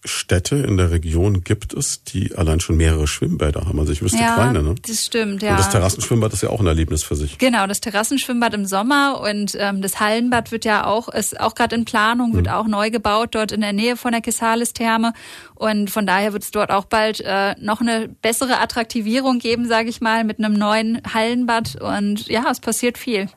[0.05, 3.79] Städte in der Region gibt es, die allein schon mehrere Schwimmbäder haben.
[3.79, 4.75] Also ich wüsste ja, keine, ne?
[4.87, 5.51] das stimmt, ja.
[5.51, 7.37] Und das Terrassenschwimmbad ist ja auch ein Erlebnis für sich.
[7.37, 11.75] Genau, das Terrassenschwimmbad im Sommer und ähm, das Hallenbad wird ja auch, ist auch gerade
[11.75, 15.13] in Planung, wird auch neu gebaut, dort in der Nähe von der Kisalis-Therme.
[15.55, 19.89] Und von daher wird es dort auch bald äh, noch eine bessere Attraktivierung geben, sage
[19.89, 21.75] ich mal, mit einem neuen Hallenbad.
[21.81, 23.27] Und ja, es passiert viel.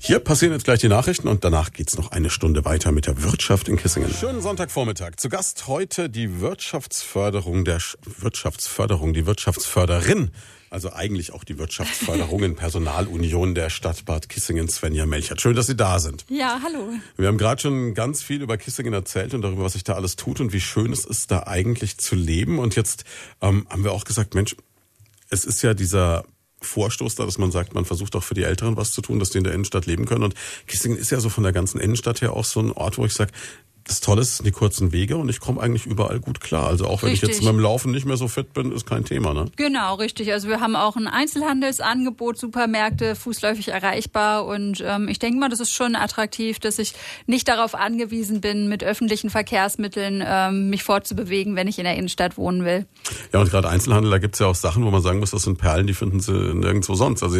[0.00, 3.20] Hier passieren jetzt gleich die Nachrichten und danach geht's noch eine Stunde weiter mit der
[3.24, 4.14] Wirtschaft in Kissingen.
[4.14, 5.16] Schönen Sonntagvormittag.
[5.16, 10.30] Zu Gast heute die Wirtschaftsförderung der Sch Wirtschaftsförderung, die Wirtschaftsförderin,
[10.70, 15.40] also eigentlich auch die Wirtschaftsförderung in Personalunion der Stadt Bad Kissingen, Svenja Melchert.
[15.40, 16.24] Schön, dass Sie da sind.
[16.28, 16.92] Ja, hallo.
[17.16, 20.14] Wir haben gerade schon ganz viel über Kissingen erzählt und darüber, was sich da alles
[20.14, 22.60] tut und wie schön es ist, da eigentlich zu leben.
[22.60, 23.02] Und jetzt
[23.42, 24.54] ähm, haben wir auch gesagt, Mensch,
[25.28, 26.24] es ist ja dieser
[26.60, 29.30] Vorstoß da, dass man sagt, man versucht auch für die Älteren was zu tun, dass
[29.30, 30.24] die in der Innenstadt leben können.
[30.24, 30.34] Und
[30.66, 33.14] Kissingen ist ja so von der ganzen Innenstadt her auch so ein Ort, wo ich
[33.14, 33.32] sage,
[33.88, 36.66] das Tolle ist, sind die kurzen Wege und ich komme eigentlich überall gut klar.
[36.66, 37.30] Also auch wenn richtig.
[37.30, 39.46] ich jetzt beim Laufen nicht mehr so fit bin, ist kein Thema, ne?
[39.56, 40.30] Genau, richtig.
[40.30, 45.60] Also wir haben auch ein Einzelhandelsangebot, Supermärkte, fußläufig erreichbar und ähm, ich denke mal, das
[45.60, 46.92] ist schon attraktiv, dass ich
[47.26, 52.36] nicht darauf angewiesen bin, mit öffentlichen Verkehrsmitteln ähm, mich fortzubewegen, wenn ich in der Innenstadt
[52.36, 52.86] wohnen will.
[53.32, 55.56] Ja, und gerade Einzelhandel, da gibt's ja auch Sachen, wo man sagen muss, das sind
[55.56, 57.22] Perlen, die finden sie nirgendwo sonst.
[57.22, 57.38] Also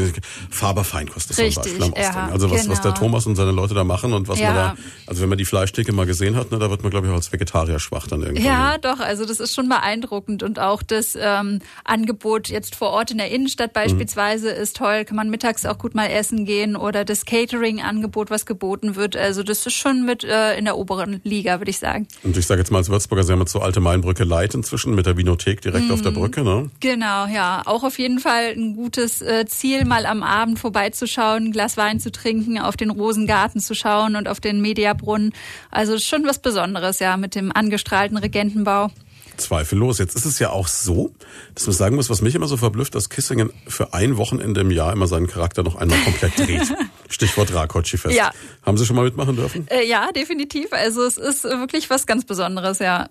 [0.51, 2.73] Faber Feinkost ist Richtig, zum Beispiel am Ja, also was, genau.
[2.73, 3.01] was der genau.
[3.01, 4.47] Thomas und seine Leute da machen und was ja.
[4.47, 4.77] man da,
[5.07, 7.17] also wenn man die Fleischtheke mal gesehen hat, ne, da wird man, glaube ich, auch
[7.17, 8.45] als Vegetarier schwach dann irgendwie.
[8.45, 8.79] Ja, ne?
[8.81, 13.19] doch, also das ist schon beeindruckend und auch das ähm, Angebot jetzt vor Ort in
[13.19, 14.63] der Innenstadt beispielsweise mhm.
[14.63, 18.97] ist toll, kann man mittags auch gut mal essen gehen oder das Catering-Angebot, was geboten
[18.97, 22.07] wird, also das ist schon mit äh, in der oberen Liga, würde ich sagen.
[22.23, 24.95] Und ich sage jetzt mal als Würzburger, Sie haben jetzt so alte Mainbrücke Light inzwischen
[24.95, 25.93] mit der Vinothek direkt mhm.
[25.93, 26.17] auf der mhm.
[26.17, 26.71] Brücke, ne?
[26.81, 31.53] Genau, ja, auch auf jeden Fall ein gutes äh, Ziel, mal am Abend vorbeizuschauen, ein
[31.53, 35.33] Glas Wein zu trinken, auf den Rosengarten zu schauen und auf den Mediabrunnen.
[35.71, 38.91] Also schon was Besonderes, ja, mit dem angestrahlten Regentenbau.
[39.37, 39.99] Zweifellos.
[39.99, 41.13] Jetzt ist es ja auch so,
[41.55, 44.71] dass man sagen muss, was mich immer so verblüfft, dass Kissingen für ein Wochenende im
[44.71, 46.75] Jahr immer seinen Charakter noch einmal komplett dreht.
[47.09, 48.15] Stichwort Rakotschi-Fest.
[48.15, 48.33] Ja.
[48.65, 49.67] Haben Sie schon mal mitmachen dürfen?
[49.69, 50.73] Äh, ja, definitiv.
[50.73, 53.09] Also es ist wirklich was ganz Besonderes, ja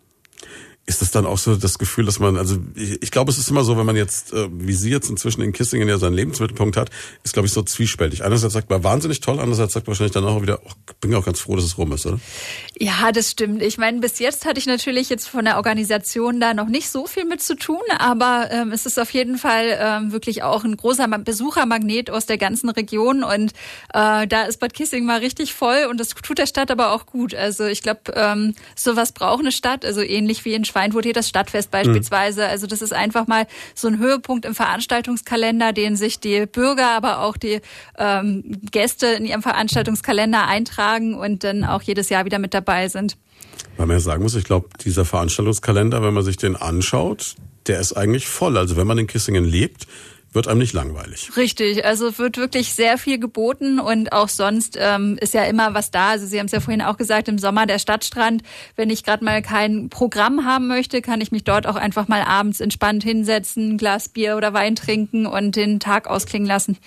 [0.87, 3.49] ist es dann auch so das Gefühl, dass man, also ich, ich glaube, es ist
[3.49, 6.77] immer so, wenn man jetzt, äh, wie Sie jetzt inzwischen in Kissingen ja seinen Lebensmittelpunkt
[6.77, 6.89] hat,
[7.25, 8.23] ist, glaube ich, so zwiespältig.
[8.23, 10.71] Einerseits sagt man wahnsinnig toll, andererseits sagt man wahrscheinlich dann auch wieder, oh,
[11.01, 12.19] bin ja auch ganz froh, dass es rum ist, oder?
[12.79, 13.61] Ja, das stimmt.
[13.63, 17.05] Ich meine, bis jetzt hatte ich natürlich jetzt von der Organisation da noch nicht so
[17.05, 20.77] viel mit zu tun, aber ähm, es ist auf jeden Fall ähm, wirklich auch ein
[20.77, 23.51] großer Besuchermagnet aus der ganzen Region und
[23.93, 27.05] äh, da ist Bad Kissingen mal richtig voll und das tut der Stadt aber auch
[27.05, 27.35] gut.
[27.35, 31.27] Also ich glaube, ähm, sowas braucht eine Stadt, also ähnlich wie in Schweinfurt hier das
[31.27, 32.41] Stadtfest beispielsweise.
[32.41, 32.49] Mhm.
[32.49, 37.21] Also das ist einfach mal so ein Höhepunkt im Veranstaltungskalender, den sich die Bürger, aber
[37.21, 37.61] auch die
[37.97, 43.17] ähm, Gäste in ihrem Veranstaltungskalender eintragen und dann auch jedes Jahr wieder mit dabei sind.
[43.77, 47.79] Weil man ja sagen muss, ich glaube, dieser Veranstaltungskalender, wenn man sich den anschaut, der
[47.79, 48.55] ist eigentlich voll.
[48.57, 49.87] Also wenn man in Kissingen lebt,
[50.33, 51.31] wird einem nicht langweilig.
[51.35, 55.91] Richtig, also wird wirklich sehr viel geboten und auch sonst ähm, ist ja immer was
[55.91, 56.09] da.
[56.09, 58.43] Also Sie haben es ja vorhin auch gesagt, im Sommer der Stadtstrand.
[58.75, 62.21] Wenn ich gerade mal kein Programm haben möchte, kann ich mich dort auch einfach mal
[62.21, 66.77] abends entspannt hinsetzen, Glas Bier oder Wein trinken und den Tag ausklingen lassen.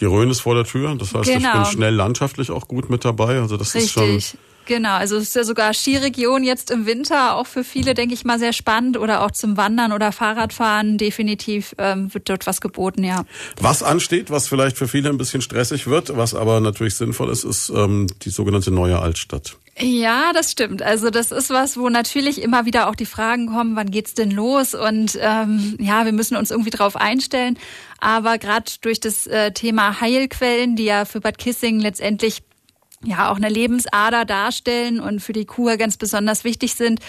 [0.00, 1.36] Die Rhön ist vor der Tür, das heißt, genau.
[1.36, 1.64] ich bin genau.
[1.64, 3.40] schnell landschaftlich auch gut mit dabei.
[3.40, 3.96] Also das Richtig.
[3.96, 7.94] ist schon Genau, also es ist ja sogar Skiregion jetzt im Winter, auch für viele,
[7.94, 10.98] denke ich mal, sehr spannend oder auch zum Wandern oder Fahrradfahren.
[10.98, 13.24] Definitiv ähm, wird dort was geboten, ja.
[13.60, 17.44] Was ansteht, was vielleicht für viele ein bisschen stressig wird, was aber natürlich sinnvoll ist,
[17.44, 19.56] ist ähm, die sogenannte neue Altstadt.
[19.78, 20.82] Ja, das stimmt.
[20.82, 24.30] Also das ist was, wo natürlich immer wieder auch die Fragen kommen, wann geht's denn
[24.30, 24.74] los?
[24.74, 27.58] Und ähm, ja, wir müssen uns irgendwie drauf einstellen.
[28.00, 32.42] Aber gerade durch das äh, Thema Heilquellen, die ja für Bad Kissing letztendlich
[33.04, 37.00] ja auch eine Lebensader darstellen und für die Kur ganz besonders wichtig sind,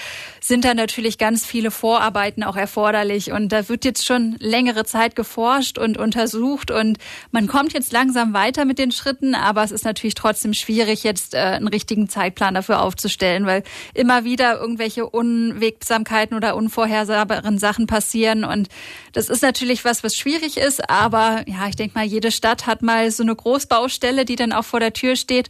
[0.41, 3.31] sind da natürlich ganz viele Vorarbeiten auch erforderlich.
[3.31, 6.97] Und da wird jetzt schon längere Zeit geforscht und untersucht und
[7.31, 11.33] man kommt jetzt langsam weiter mit den Schritten, aber es ist natürlich trotzdem schwierig, jetzt
[11.33, 13.63] äh, einen richtigen Zeitplan dafür aufzustellen, weil
[13.93, 18.43] immer wieder irgendwelche Unwegsamkeiten oder unvorhersehbaren Sachen passieren.
[18.43, 18.67] Und
[19.13, 22.81] das ist natürlich was, was schwierig ist, aber ja, ich denke mal, jede Stadt hat
[22.81, 25.49] mal so eine Großbaustelle, die dann auch vor der Tür steht.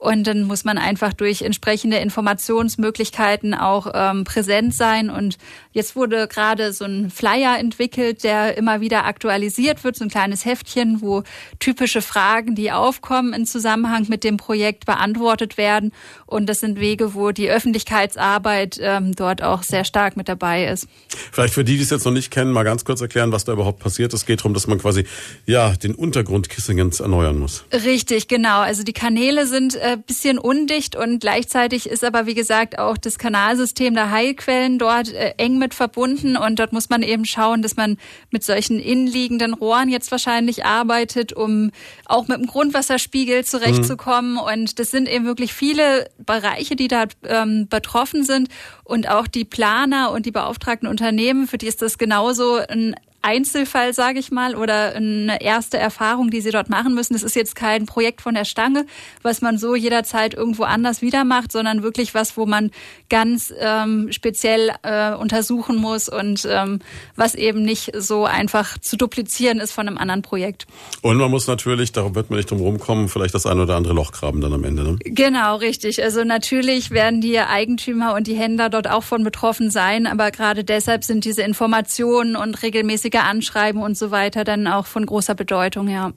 [0.00, 5.10] Und dann muss man einfach durch entsprechende Informationsmöglichkeiten auch ähm, präsent sein.
[5.10, 5.36] Und
[5.72, 10.46] jetzt wurde gerade so ein Flyer entwickelt, der immer wieder aktualisiert wird, so ein kleines
[10.46, 11.22] Heftchen, wo
[11.58, 15.92] typische Fragen, die aufkommen in Zusammenhang mit dem Projekt, beantwortet werden.
[16.24, 20.88] Und das sind Wege, wo die Öffentlichkeitsarbeit ähm, dort auch sehr stark mit dabei ist.
[21.30, 23.52] Vielleicht für die, die es jetzt noch nicht kennen, mal ganz kurz erklären, was da
[23.52, 24.14] überhaupt passiert.
[24.14, 25.04] Es geht darum, dass man quasi
[25.44, 27.64] ja den Untergrund Kissingens erneuern muss.
[27.70, 28.60] Richtig, genau.
[28.60, 33.18] Also die Kanäle sind äh, bisschen undicht und gleichzeitig ist aber, wie gesagt, auch das
[33.18, 37.76] Kanalsystem der Heilquellen dort äh, eng mit verbunden und dort muss man eben schauen, dass
[37.76, 37.96] man
[38.30, 41.70] mit solchen innenliegenden Rohren jetzt wahrscheinlich arbeitet, um
[42.06, 44.32] auch mit dem Grundwasserspiegel zurechtzukommen.
[44.32, 44.38] Mhm.
[44.38, 48.48] Und das sind eben wirklich viele Bereiche, die da ähm, betroffen sind
[48.84, 53.92] und auch die Planer und die beauftragten Unternehmen, für die ist das genauso ein Einzelfall,
[53.92, 57.12] sage ich mal, oder eine erste Erfahrung, die sie dort machen müssen.
[57.12, 58.86] Das ist jetzt kein Projekt von der Stange,
[59.22, 62.70] was man so jederzeit irgendwo anders wieder macht, sondern wirklich was, wo man
[63.10, 66.80] ganz ähm, speziell äh, untersuchen muss und ähm,
[67.14, 70.66] was eben nicht so einfach zu duplizieren ist von einem anderen Projekt.
[71.02, 73.92] Und man muss natürlich, darum wird man nicht drum rumkommen, vielleicht das eine oder andere
[73.92, 74.82] Loch graben dann am Ende.
[74.82, 74.98] Ne?
[75.04, 76.02] Genau, richtig.
[76.02, 80.64] Also natürlich werden die Eigentümer und die Händler dort auch von betroffen sein, aber gerade
[80.64, 85.34] deshalb sind diese Informationen und regelmäßige häufiger anschreiben und so weiter dann auch von großer
[85.34, 86.12] Bedeutung, ja.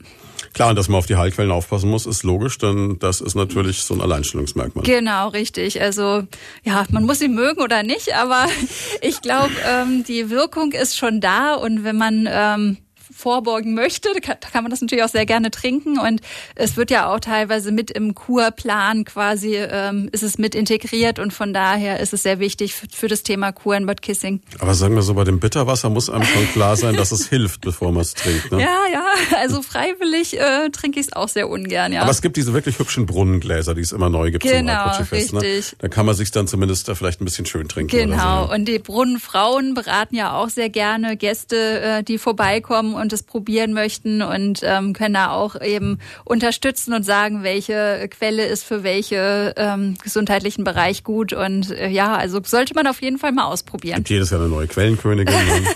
[0.54, 3.84] Klar, und dass man auf die Heilquellen aufpassen muss, ist logisch, denn das ist natürlich
[3.84, 4.84] so ein Alleinstellungsmerkmal.
[4.86, 5.82] Genau, richtig.
[5.82, 6.24] Also
[6.64, 8.46] ja, man muss sie mögen oder nicht, aber
[9.02, 12.78] ich glaube, ähm, die Wirkung ist schon da und wenn man ähm,
[13.16, 16.00] vorbeugen möchte, kann, kann man das natürlich auch sehr gerne trinken.
[16.00, 16.22] Und
[16.56, 21.34] es wird ja auch teilweise mit im Kurplan quasi, ähm, ist es mit integriert und
[21.34, 24.42] von daher ist es sehr wichtig für, für das Thema Kur in Bad Kissing.
[24.60, 27.62] Aber sagen wir so, bei dem Bitterwasser muss einem schon klar sein, dass es hilft,
[27.62, 28.52] bevor man es trinkt.
[28.52, 28.62] Ne?
[28.62, 29.06] Ja, ja,
[29.38, 32.02] also freiwillig äh, trinke ich es auch sehr ungern, ja.
[32.02, 34.86] Aber es gibt diese wirklich hübschen Brunnengläser, die es immer neu gibt genau.
[34.88, 35.12] Ne?
[35.12, 35.76] richtig.
[35.80, 37.96] Da kann man sich dann zumindest da vielleicht ein bisschen schön trinken.
[37.96, 38.54] Genau, so.
[38.54, 43.74] und die Brunnenfrauen beraten ja auch sehr gerne Gäste, äh, die vorbeikommen und es probieren
[43.74, 49.54] möchten und ähm, können da auch eben unterstützen und sagen, welche Quelle ist für welche
[49.58, 51.34] ähm, gesundheitlichen Bereich gut.
[51.34, 53.98] Und äh, ja, also sollte man auf jeden Fall mal ausprobieren.
[53.98, 55.34] Gibt jedes Jahr eine neue Quellenkönigin.
[55.34, 55.64] ne?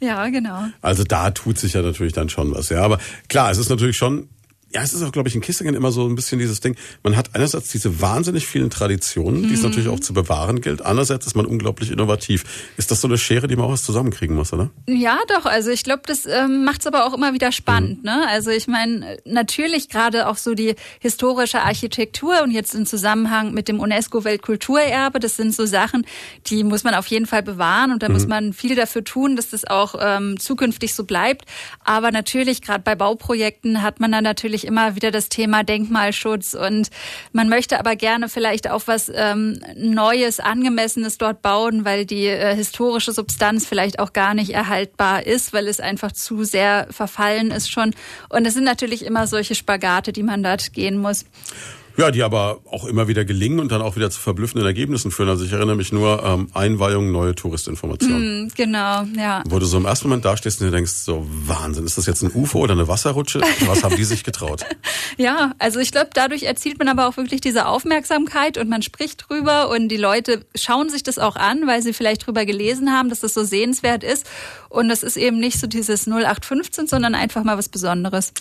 [0.00, 0.64] Ja, genau.
[0.80, 2.70] Also da tut sich ja natürlich dann schon was.
[2.70, 2.98] Ja, aber
[3.28, 4.28] klar, es ist natürlich schon.
[4.72, 6.76] Ja, es ist auch, glaube ich, in Kissingen immer so ein bisschen dieses Ding.
[7.02, 10.82] Man hat einerseits diese wahnsinnig vielen Traditionen, die es natürlich auch zu bewahren gilt.
[10.82, 12.70] Andererseits ist man unglaublich innovativ.
[12.76, 14.70] Ist das so eine Schere, die man auch was zusammenkriegen muss, oder?
[14.86, 15.46] Ja, doch.
[15.46, 18.04] Also ich glaube, das ähm, macht es aber auch immer wieder spannend.
[18.04, 18.24] Ne?
[18.28, 23.66] Also ich meine, natürlich gerade auch so die historische Architektur und jetzt im Zusammenhang mit
[23.66, 26.06] dem UNESCO-Weltkulturerbe, das sind so Sachen,
[26.46, 29.50] die muss man auf jeden Fall bewahren und da muss man viel dafür tun, dass
[29.50, 31.44] das auch ähm, zukünftig so bleibt.
[31.84, 36.88] Aber natürlich, gerade bei Bauprojekten hat man dann natürlich immer wieder das Thema Denkmalschutz und
[37.32, 42.54] man möchte aber gerne vielleicht auch was ähm, Neues, Angemessenes dort bauen, weil die äh,
[42.54, 47.70] historische Substanz vielleicht auch gar nicht erhaltbar ist, weil es einfach zu sehr verfallen ist
[47.70, 47.94] schon.
[48.28, 51.24] Und es sind natürlich immer solche Spagate, die man dort gehen muss.
[51.96, 55.28] Ja, die aber auch immer wieder gelingen und dann auch wieder zu verblüffenden Ergebnissen führen.
[55.28, 58.42] Also ich erinnere mich nur, ähm, Einweihung, neue Touristinformationen.
[58.44, 59.42] Hm, Genau, ja.
[59.48, 62.22] Wo du so im ersten Moment dastehst und dir denkst, so Wahnsinn, ist das jetzt
[62.22, 63.40] ein UFO oder eine Wasserrutsche?
[63.66, 64.64] Was haben die sich getraut?
[65.16, 69.28] Ja, also ich glaube, dadurch erzielt man aber auch wirklich diese Aufmerksamkeit und man spricht
[69.28, 73.10] drüber und die Leute schauen sich das auch an, weil sie vielleicht drüber gelesen haben,
[73.10, 74.24] dass das so sehenswert ist.
[74.68, 78.32] Und das ist eben nicht so dieses 0815, sondern einfach mal was Besonderes.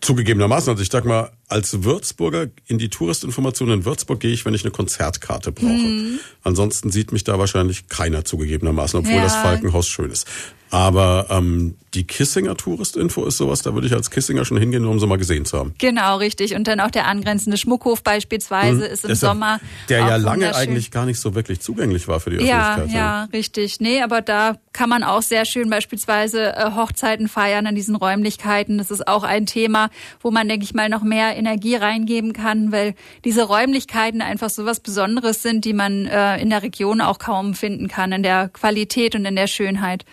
[0.00, 4.54] Zugegebenermaßen, also ich sag mal, als Würzburger in die Touristinformation in Würzburg gehe ich, wenn
[4.54, 5.68] ich eine Konzertkarte brauche.
[5.72, 6.18] Mhm.
[6.42, 9.22] Ansonsten sieht mich da wahrscheinlich keiner zugegebenermaßen, obwohl Ja.
[9.22, 10.26] das Falkenhaus schön ist.
[10.70, 14.98] Aber ähm, die Kissinger Touristinfo ist sowas, da würde ich als Kissinger schon hingehen, um
[14.98, 15.74] sie mal gesehen zu haben.
[15.76, 16.54] Genau, richtig.
[16.54, 19.60] Und dann auch der angrenzende Schmuckhof beispielsweise ist im Deshalb- Sommer.
[19.90, 22.98] Der ja lange eigentlich gar nicht so wirklich zugänglich war für die Ja, Öffentlichkeit.
[22.98, 23.80] ja, richtig.
[23.80, 28.78] Nee, aber da kann man auch sehr schön beispielsweise äh, Hochzeiten feiern an diesen Räumlichkeiten.
[28.78, 29.90] Das ist auch ein Thema,
[30.22, 34.64] wo man, denke ich mal, noch mehr Energie reingeben kann, weil diese Räumlichkeiten einfach so
[34.64, 38.48] was Besonderes sind, die man äh, in der Region auch kaum finden kann, in der
[38.48, 40.04] Qualität und in der Schönheit.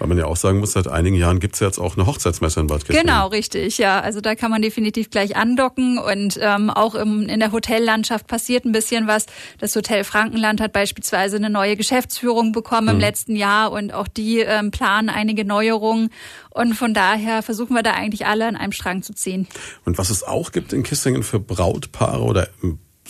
[0.00, 2.60] Weil man ja auch sagen muss, seit einigen Jahren gibt's ja jetzt auch eine Hochzeitsmesse
[2.60, 3.06] in Bad Kissingen.
[3.06, 4.00] Genau, richtig, ja.
[4.00, 8.64] Also da kann man definitiv gleich andocken und ähm, auch im, in der Hotellandschaft passiert
[8.64, 9.26] ein bisschen was.
[9.58, 14.40] Das Hotel Frankenland hat beispielsweise eine neue Geschäftsführung bekommen im letzten Jahr und auch die
[14.40, 16.08] ähm, planen einige Neuerungen.
[16.48, 19.48] Und von daher versuchen wir da eigentlich alle an einem Strang zu ziehen.
[19.84, 22.48] Und was es auch gibt in Kissingen für Brautpaare oder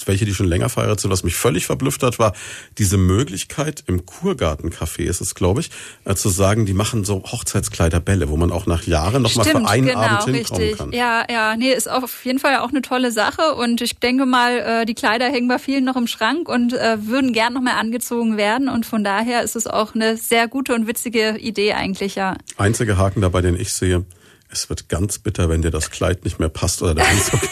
[0.06, 2.32] welche, die schon länger verheiratet sind, was mich völlig verblüfft hat, war
[2.78, 5.70] diese Möglichkeit im Kurgartencafé ist es, glaube ich,
[6.04, 9.88] äh, zu sagen, die machen so Hochzeitskleiderbälle, wo man auch nach Jahren nochmal für einen
[9.88, 10.78] genau, Abend hinkommen richtig.
[10.78, 10.92] kann.
[10.92, 14.58] Ja, ja, nee, ist auf jeden Fall auch eine tolle Sache und ich denke mal,
[14.58, 17.78] äh, die Kleider hängen bei vielen noch im Schrank und äh, würden gern noch mal
[17.78, 22.14] angezogen werden und von daher ist es auch eine sehr gute und witzige Idee eigentlich,
[22.14, 22.36] ja.
[22.56, 24.04] Einziger Haken dabei, den ich sehe,
[24.48, 27.40] es wird ganz bitter, wenn dir das Kleid nicht mehr passt oder der Anzug.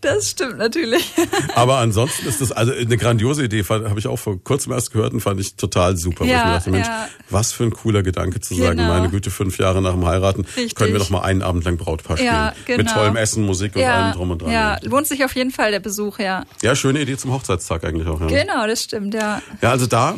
[0.00, 1.12] Das stimmt natürlich.
[1.54, 5.12] Aber ansonsten ist das also eine grandiose Idee, habe ich auch vor kurzem erst gehört
[5.12, 6.20] und fand ich total super.
[6.20, 7.08] wo ich Ja, mir dachte, Mensch, ja.
[7.28, 8.88] was für ein cooler Gedanke zu sagen, Genau.
[8.88, 10.74] meine Güte, fünf Jahre nach dem Heiraten Richtig.
[10.74, 12.32] können wir doch mal einen Abend lang Brautpaar spielen.
[12.32, 12.78] Ja, genau.
[12.78, 14.50] Mit tollem Essen, Musik und allem drum und dran.
[14.50, 16.44] ja, lohnt sich auf jeden Fall der Besuch, ja.
[16.62, 18.20] Ja, schöne Idee zum Hochzeitstag eigentlich auch.
[18.20, 19.40] Ja, Genau, das stimmt, ja.
[19.62, 20.16] ja also da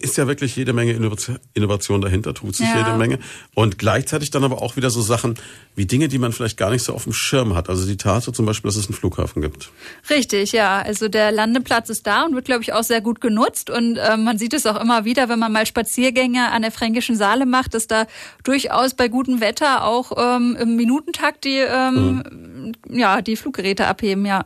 [0.00, 2.78] ist ja wirklich jede Menge Innova- Innovation dahinter, tut sich Ja.
[2.78, 3.18] jede Menge.
[3.54, 5.34] Und gleichzeitig dann aber auch wieder so Sachen
[5.76, 7.68] wie Dinge, die man vielleicht gar nicht so auf dem Schirm hat.
[7.68, 9.70] Also die Tatsache zum Beispiel, dass es einen Flughafen gibt.
[10.08, 10.80] Richtig, ja.
[10.82, 13.70] Also der Landeplatz ist da und wird, glaube ich, auch sehr gut genutzt.
[13.70, 17.16] Und ähm, man sieht es auch immer wieder, wenn man mal Spaziergänge an der Fränkischen
[17.16, 18.06] Saale macht, dass da
[18.44, 24.44] durchaus bei gutem Wetter auch ähm, im Minutentakt die, ähm, ja, die Fluggeräte abheben, ja.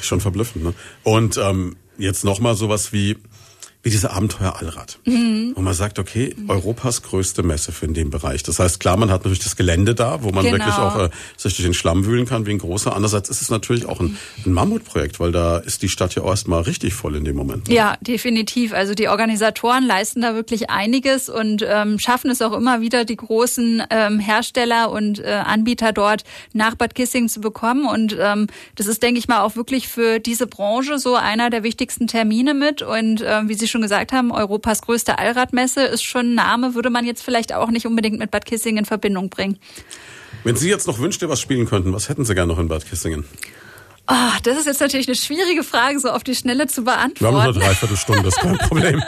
[0.00, 0.74] Schon verblüffend, ne?
[1.04, 3.16] Und ähm, jetzt nochmal sowas wie,
[3.86, 4.98] wie diese Abenteuer Allrad.
[5.04, 5.52] Mhm.
[5.54, 8.42] Und man sagt, okay, Europas größte Messe für in dem Bereich.
[8.42, 10.56] Das heißt, klar, man hat natürlich das Gelände da, wo man genau.
[10.56, 12.96] wirklich auch äh, sich durch den Schlamm wühlen kann wie ein großer.
[12.96, 16.62] Andererseits ist es natürlich auch ein, ein Mammutprojekt, weil da ist die Stadt ja erstmal
[16.62, 17.68] richtig voll in dem Moment.
[17.68, 18.72] Ja, definitiv.
[18.72, 23.14] Also die Organisatoren leisten da wirklich einiges und ähm, schaffen es auch immer wieder, die
[23.14, 27.86] großen ähm, Hersteller und äh, Anbieter dort nach Bad Kissing zu bekommen.
[27.86, 31.62] Und ähm, das ist, denke ich mal, auch wirklich für diese Branche so einer der
[31.62, 32.82] wichtigsten Termine mit.
[32.82, 36.90] Und äh, wie Sie schon gesagt haben, Europas größte Allradmesse ist schon ein Name, würde
[36.90, 39.58] man jetzt vielleicht auch nicht unbedingt mit Bad Kissingen in Verbindung bringen.
[40.44, 42.86] Wenn Sie jetzt noch Wünschte was spielen könnten, was hätten Sie gerne noch in Bad
[42.88, 43.24] Kissingen?
[44.08, 47.20] Oh, das ist jetzt natürlich eine schwierige Frage, so auf die Schnelle zu beantworten.
[47.20, 49.02] Wir haben nur eine Dreiviertelstunde, das ist kein Problem.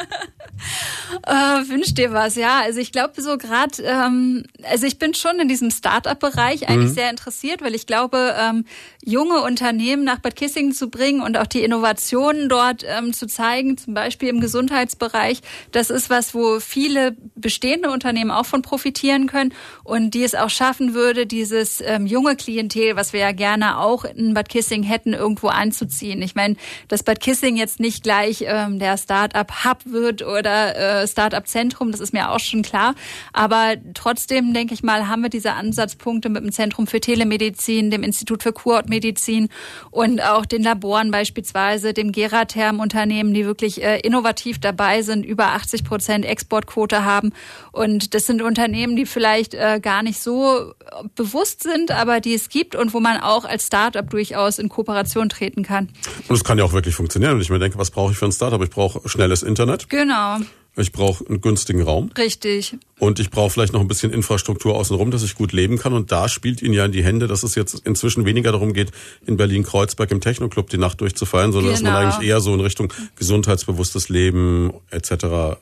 [1.27, 1.33] äh,
[1.69, 2.61] wünsch dir was, ja.
[2.61, 6.95] Also ich glaube so gerade, ähm, also ich bin schon in diesem Start-up-Bereich eigentlich mhm.
[6.95, 8.65] sehr interessiert, weil ich glaube, ähm,
[9.05, 13.79] junge Unternehmen nach Bad Kissingen zu bringen und auch die Innovationen dort ähm, zu zeigen,
[13.79, 15.41] zum Beispiel im Gesundheitsbereich,
[15.73, 19.55] das ist was, wo viele bestehende Unternehmen auch von profitieren können
[19.85, 24.05] und die es auch schaffen würde, dieses ähm, junge Klientel, was wir ja gerne auch
[24.05, 26.21] in Bad Kissingen hätten, irgendwo anzuziehen.
[26.23, 26.57] Ich meine,
[26.89, 32.13] dass Bad Kissing jetzt nicht gleich ähm, der Start-up-Hub wird oder äh, Start-up-Zentrum, das ist
[32.13, 32.95] mir auch schon klar.
[33.33, 38.03] Aber trotzdem, denke ich mal, haben wir diese Ansatzpunkte mit dem Zentrum für Telemedizin, dem
[38.03, 39.49] Institut für Kurortmedizin
[39.91, 45.85] und auch den Laboren beispielsweise, dem Geratherm-Unternehmen, die wirklich äh, innovativ dabei sind, über 80
[45.85, 47.33] Prozent Exportquote haben.
[47.73, 50.75] Und das sind Unternehmen, die vielleicht äh, gar nicht so
[51.15, 55.29] bewusst sind, aber die es gibt und wo man auch als Start-up durchaus in Kooperation
[55.29, 55.89] treten kann.
[56.29, 57.35] Und es kann ja auch wirklich funktionieren.
[57.35, 58.63] Und ich mir denke, was brauche ich für ein Startup?
[58.63, 59.89] Ich brauche schnelles Internet.
[59.89, 60.38] Genau.
[60.77, 62.11] Ich brauche einen günstigen Raum.
[62.17, 62.77] Richtig.
[62.99, 65.93] Und ich brauche vielleicht noch ein bisschen Infrastruktur außenrum, dass ich gut leben kann.
[65.93, 68.91] Und da spielt Ihnen ja in die Hände, dass es jetzt inzwischen weniger darum geht,
[69.27, 71.75] in Berlin-Kreuzberg im Techno-Club die Nacht durchzufeiern, sondern genau.
[71.75, 72.15] dass man genau.
[72.15, 75.11] eigentlich eher so in Richtung gesundheitsbewusstes Leben etc.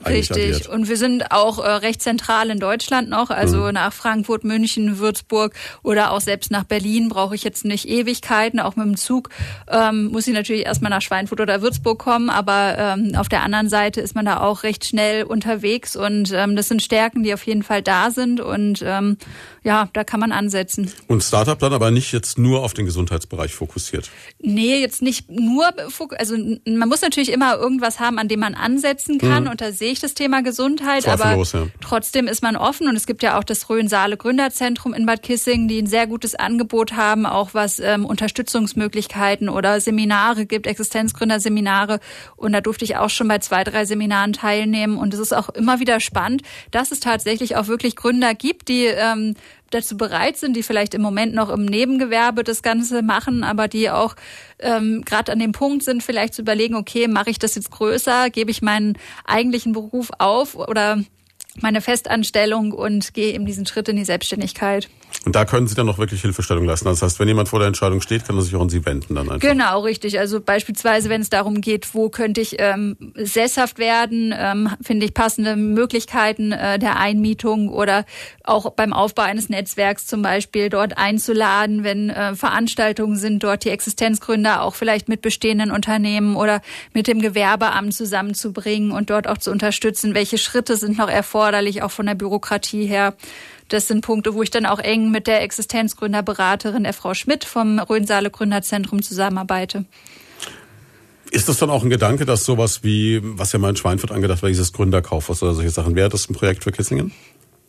[0.03, 0.31] eigentlich Richtig.
[0.31, 0.69] agiert.
[0.69, 3.75] Und wir sind auch äh, recht zentral in Deutschland noch, also mhm.
[3.75, 8.61] nach Frankfurt, München, Würzburg oder auch selbst nach Berlin brauche ich jetzt nicht Ewigkeiten.
[8.61, 9.29] Auch mit dem Zug
[9.69, 13.69] ähm, muss ich natürlich erstmal nach Schweinfurt oder Würzburg kommen, aber ähm, auf der anderen
[13.69, 17.45] Seite ist man da auch recht schnell unterwegs und ähm, das sind Stärken, die auf
[17.47, 19.19] jeden Fall da sind und ähm,
[19.67, 20.93] ja, da kann man ansetzen.
[21.09, 24.11] Und Startup dann aber nicht jetzt nur auf den Gesundheitsbereich fokussiert?
[24.39, 25.69] Nee, jetzt nicht nur,
[26.19, 29.51] also man muss natürlich immer irgendwas haben, an dem man ansetzen kann mhm.
[29.51, 31.67] und da sehe ich das Thema Gesundheit, aber ja.
[31.81, 35.67] trotzdem ist man offen und es gibt ja auch das Rhön-Saale Gründerzentrum in Bad Kissing,
[35.67, 41.99] die ein sehr gutes Angebot haben, auch was ähm, Unterstützungsmöglichkeiten oder Seminare gibt, Existenzgründerseminare
[42.37, 45.49] und da durfte ich auch schon bei zwei, drei Seminaren teilnehmen und es ist auch
[45.49, 47.16] immer wieder spannend, dass es tatsächlich
[47.57, 49.35] auch wirklich Gründer gibt, die ähm,
[49.71, 53.91] dazu bereit sind, die vielleicht im Moment noch im Nebengewerbe das Ganze machen, aber die
[53.91, 54.15] auch
[54.59, 58.31] ähm, gerade an dem Punkt sind, vielleicht zu überlegen, okay, mache ich das jetzt größer,
[58.31, 61.03] gebe ich meinen eigentlichen Beruf auf oder
[61.61, 64.89] meine Festanstellung und gehe eben diesen Schritt in die Selbstständigkeit.
[65.27, 66.85] Und da können Sie dann noch wirklich Hilfestellung leisten.
[66.85, 69.17] Das heißt, wenn jemand vor der Entscheidung steht, kann er sich auch an Sie wenden
[69.17, 69.41] dann einfach.
[69.41, 70.21] Genau, richtig.
[70.21, 75.15] Also beispielsweise, wenn es darum geht, wo könnte ich ähm, sesshaft werden, ähm, finde ich
[75.15, 78.05] passende Möglichkeiten äh, der Einmietung oder
[78.45, 83.71] auch beim Aufbau eines Netzwerks zum Beispiel dort einzuladen, wenn äh, Veranstaltungen sind, dort die
[83.71, 86.63] Existenzgründer auch vielleicht mit bestehenden Unternehmen oder
[86.95, 91.91] mit dem Gewerbeamt zusammenzubringen und dort auch zu unterstützen, welche Schritte sind noch erforderlich, auch
[91.91, 93.17] von der Bürokratie her.
[93.69, 97.79] Das sind Punkte, wo ich dann auch eng mit der Existenzgründerberaterin, der Frau Schmidt vom
[97.79, 99.85] Rhönsaale Gründerzentrum zusammenarbeite.
[101.33, 104.43] Ist das dann auch ein Gedanke, dass sowas wie, was ja mal in Schweinfurt angedacht
[104.43, 107.13] war, dieses Gründerkaufhaus oder solche Sachen, wäre das ein Projekt für Kissingen?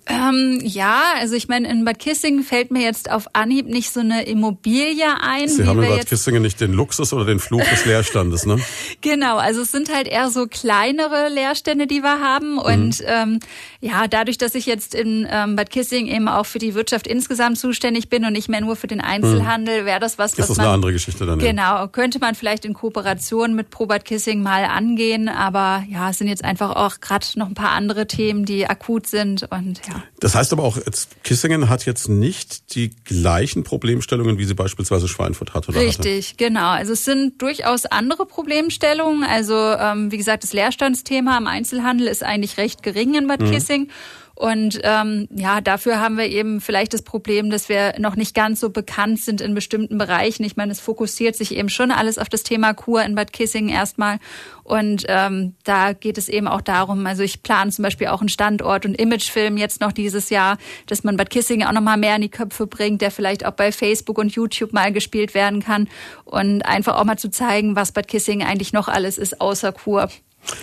[0.10, 4.00] Ähm, ja, also ich meine, in Bad Kissingen fällt mir jetzt auf Anhieb nicht so
[4.00, 5.50] eine Immobilie ein.
[5.50, 8.60] Sie haben in Bad Kissingen nicht den Luxus oder den Fluch des Leerstandes, ne?
[9.02, 12.54] genau, also es sind halt eher so kleinere Leerstände, die wir haben.
[12.54, 12.60] Mhm.
[12.60, 13.40] Und ähm,
[13.82, 17.58] ja, dadurch, dass ich jetzt in ähm, Bad Kissingen eben auch für die Wirtschaft insgesamt
[17.58, 20.58] zuständig bin und nicht mehr nur für den Einzelhandel, wäre das was, was Ist das
[20.58, 21.40] man, eine andere Geschichte dann?
[21.40, 21.48] Ja.
[21.48, 25.28] Genau, könnte man vielleicht in Kooperation mit Pro Bad Kissing mal angehen.
[25.28, 29.08] Aber ja, es sind jetzt einfach auch gerade noch ein paar andere Themen, die akut
[29.08, 29.97] sind und ja.
[30.20, 30.78] Das heißt aber auch,
[31.24, 35.80] Kissingen hat jetzt nicht die gleichen Problemstellungen, wie sie beispielsweise Schweinfurt hat, oder?
[35.80, 36.38] Richtig, hatte.
[36.38, 36.70] genau.
[36.70, 39.24] Also es sind durchaus andere Problemstellungen.
[39.24, 43.52] Also ähm, wie gesagt, das Leerstandsthema im Einzelhandel ist eigentlich recht gering in Bad mhm.
[43.52, 43.90] Kissing.
[44.38, 48.60] Und ähm, ja, dafür haben wir eben vielleicht das Problem, dass wir noch nicht ganz
[48.60, 50.44] so bekannt sind in bestimmten Bereichen.
[50.44, 53.74] Ich meine, es fokussiert sich eben schon alles auf das Thema Kur in Bad Kissingen
[53.74, 54.20] erstmal.
[54.64, 58.30] Und ähm, da geht es eben auch darum, also ich plane zum Beispiel auch einen
[58.30, 62.22] Standort- und Imagefilm jetzt noch dieses Jahr, dass man Bad Kissingen auch nochmal mehr in
[62.22, 65.90] die Köpfe bringt, der vielleicht auch bei Facebook und YouTube mal gespielt werden kann
[66.26, 70.10] und einfach auch mal zu zeigen, was Bad Kissingen eigentlich noch alles ist außer Kur.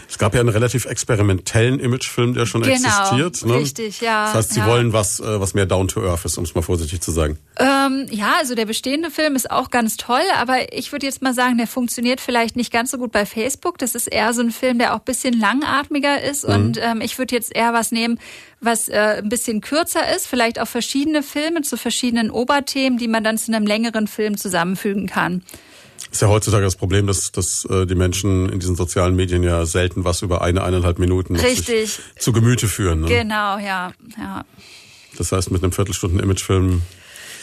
[0.09, 3.45] Es gab ja einen relativ experimentellen Imagefilm, der schon Genau, existiert.
[3.45, 3.55] Ne?
[3.59, 4.67] richtig, ja, Das heißt, Sie ja.
[4.67, 7.39] wollen was, äh, was mehr down to earth ist, um es mal vorsichtig zu sagen.
[7.59, 11.35] Ähm, ja, also der bestehende Film ist auch ganz toll, aber ich würde jetzt mal
[11.35, 13.79] sagen, der funktioniert vielleicht nicht ganz so gut bei Facebook.
[13.79, 16.47] Das ist eher so ein Film, der auch ein bisschen langatmiger ist.
[16.49, 16.55] Mhm.
[16.55, 18.19] Und ähm, ich würde jetzt eher was nehmen,
[18.61, 23.23] was äh, ein bisschen kürzer ist, vielleicht auch verschiedene Filme zu verschiedenen Oberthemen, die man
[23.23, 25.43] dann zu einem längeren Film zusammenfügen kann.
[26.15, 29.67] Ist ja heutzutage das Problem, dass, dass äh, die Menschen in diesen sozialen Medien ja
[29.67, 31.99] selten was über eine, eineinhalb Minuten Richtig.
[32.17, 33.01] zu Gemüte führen.
[33.01, 33.09] Ne?
[33.09, 34.45] Genau, ja, ja.
[35.19, 36.83] Das heißt, mit einem Viertelstunden Imagefilm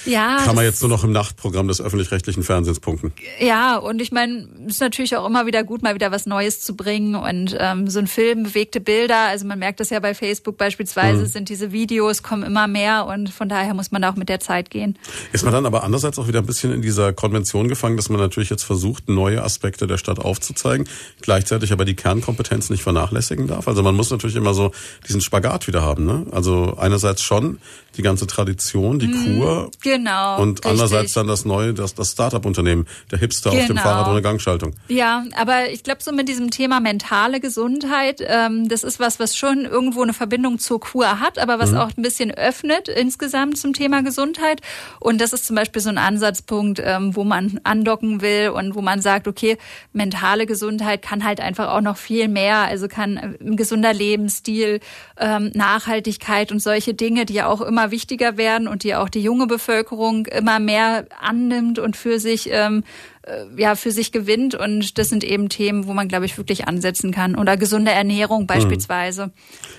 [0.06, 3.14] Ja, kann man jetzt nur noch im Nachtprogramm des öffentlich-rechtlichen Fernsehens punkten.
[3.40, 6.62] Ja, und ich meine, es ist natürlich auch immer wieder gut, mal wieder was Neues
[6.62, 7.16] zu bringen.
[7.16, 11.26] Und ähm, so ein Film, bewegte Bilder, also man merkt das ja bei Facebook beispielsweise,
[11.26, 14.40] sind diese Videos, kommen immer mehr und von daher muss man da auch mit der
[14.40, 14.98] Zeit gehen.
[15.32, 18.20] Ist man dann aber andererseits auch wieder ein bisschen in dieser Konvention gefangen, dass man
[18.20, 20.88] natürlich jetzt versucht, neue Aspekte der Stadt aufzuzeigen,
[21.22, 23.68] gleichzeitig aber die Kernkompetenz nicht vernachlässigen darf?
[23.68, 24.72] Also man muss natürlich immer so
[25.08, 26.06] diesen Spagat wieder haben.
[26.06, 26.26] Ne?
[26.32, 27.60] Also einerseits schon
[27.98, 30.42] die ganze Tradition, die Kur Genau.
[30.42, 30.72] und richtig.
[30.72, 33.82] andererseits dann das neue, das, das Start-up-Unternehmen, der Hipster auf dem Genau.
[33.82, 34.74] Fahrrad ohne Gangschaltung.
[34.88, 39.36] Ja, aber ich glaube, so mit diesem Thema mentale Gesundheit, ähm, das ist was, was
[39.36, 43.74] schon irgendwo eine Verbindung zur Kur hat, aber was auch ein bisschen öffnet insgesamt zum
[43.74, 44.62] Thema Gesundheit.
[45.00, 48.82] Und das ist zum Beispiel so ein Ansatzpunkt, ähm, wo man andocken will und wo
[48.82, 49.58] man sagt, okay,
[49.94, 54.80] mentale Gesundheit kann halt einfach auch noch viel mehr, also kann ein gesunder Lebensstil,
[55.18, 59.22] ähm, Nachhaltigkeit und solche Dinge, die ja auch immer wichtiger werden und die auch die
[59.24, 62.84] junge Bevölkerung immer mehr annimmt und für sich ähm,
[63.24, 66.68] äh, ja für sich gewinnt und das sind eben Themen, wo man glaube ich wirklich
[66.68, 69.32] ansetzen kann oder gesunde Ernährung beispielsweise.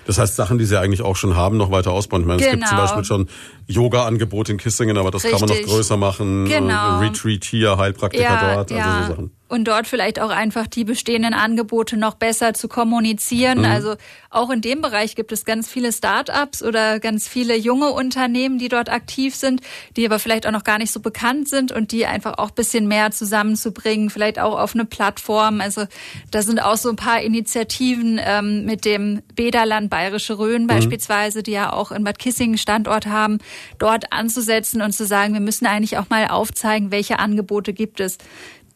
[0.05, 2.21] Das heißt, Sachen, die sie eigentlich auch schon haben, noch weiter ausbauen.
[2.23, 2.81] Ich meine, es gibt zum Genau.
[2.87, 3.27] Beispiel schon
[3.67, 5.67] Yoga-Angebot in Kissingen, aber das kann man noch Richtig.
[5.67, 6.45] größer machen.
[6.45, 6.99] Genau.
[7.01, 9.31] Äh, Retreat hier, Heilpraktiker dort, also so Sachen.
[9.53, 13.59] Und dort vielleicht auch einfach die bestehenden Angebote noch besser zu kommunizieren.
[13.59, 13.65] Mhm.
[13.65, 13.95] Also
[14.29, 18.67] auch in dem Bereich gibt es ganz viele Start-ups oder ganz viele junge Unternehmen, die
[18.67, 19.61] dort aktiv sind,
[19.95, 22.55] die aber vielleicht auch noch gar nicht so bekannt sind und die einfach auch ein
[22.55, 25.61] bisschen mehr zusammenzubringen, vielleicht auch auf eine Plattform.
[25.61, 25.85] Also
[26.31, 30.39] da sind auch so ein paar Initiativen ähm, mit dem Bäderland Bayerische Mhm.
[30.39, 33.37] Rhön beispielsweise, die ja auch in Bad Kissingen Standort haben,
[33.77, 38.17] dort anzusetzen und zu sagen, wir müssen eigentlich auch mal aufzeigen, welche Angebote gibt es.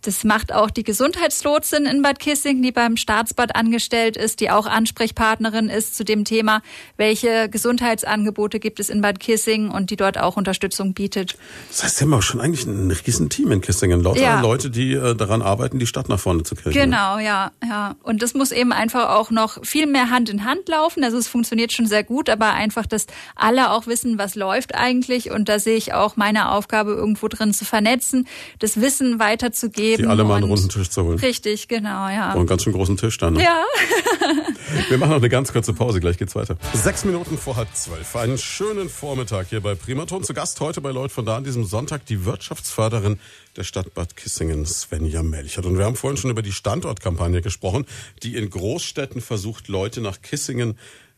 [0.02, 4.68] Das macht auch die Gesundheitslotsin in Bad Kissingen, die beim Staatsbad angestellt ist, die auch
[4.68, 6.62] Ansprechpartnerin ist zu dem Thema,
[6.98, 11.36] welche Gesundheitsangebote gibt es in Bad Kissingen und die dort auch Unterstützung bietet.
[11.70, 14.02] Das heißt, sie haben auch schon eigentlich ein Riesenteam in Kissingen.
[14.02, 14.40] Lauter Ja.
[14.40, 16.74] Leute, die äh, daran arbeiten, die Stadt nach vorne zu kriegen.
[16.74, 17.96] Genau, ja, ja.
[18.04, 21.04] Und das muss eben einfach auch noch viel mehr Hand in Hand laufen.
[21.04, 25.32] Also es funktioniert schon sehr gut, aber einfach, dass alle auch wissen, was läuft eigentlich.
[25.32, 28.28] Und da sehe ich auch meine Aufgabe irgendwo drin zu vernetzen,
[28.60, 29.87] das Wissen weiterzugeben.
[29.96, 31.20] Die alle mal einen und- runden Tisch zu holen.
[31.20, 32.32] Richtig, genau, ja.
[32.34, 33.34] Und einen ganz schön großen Tisch dann.
[33.34, 33.44] Ne?
[33.44, 33.64] Ja.
[34.90, 36.58] Wir machen noch eine ganz kurze Pause, gleich geht's weiter.
[36.74, 38.16] Sechs Minuten vor halb zwölf.
[38.16, 40.24] Einen schönen Vormittag hier bei Primaton.
[40.24, 43.20] Zu Gast heute bei Leut von da an diesem Sonntag die Wirtschaftsförderin
[43.56, 45.66] der Stadt Bad Kissingen, Svenja Melchert.
[45.66, 47.86] Und wir haben vorhin schon über die Standortkampagne gesprochen,
[48.24, 50.78] die in Großstädten versucht, Leute nach Kissingen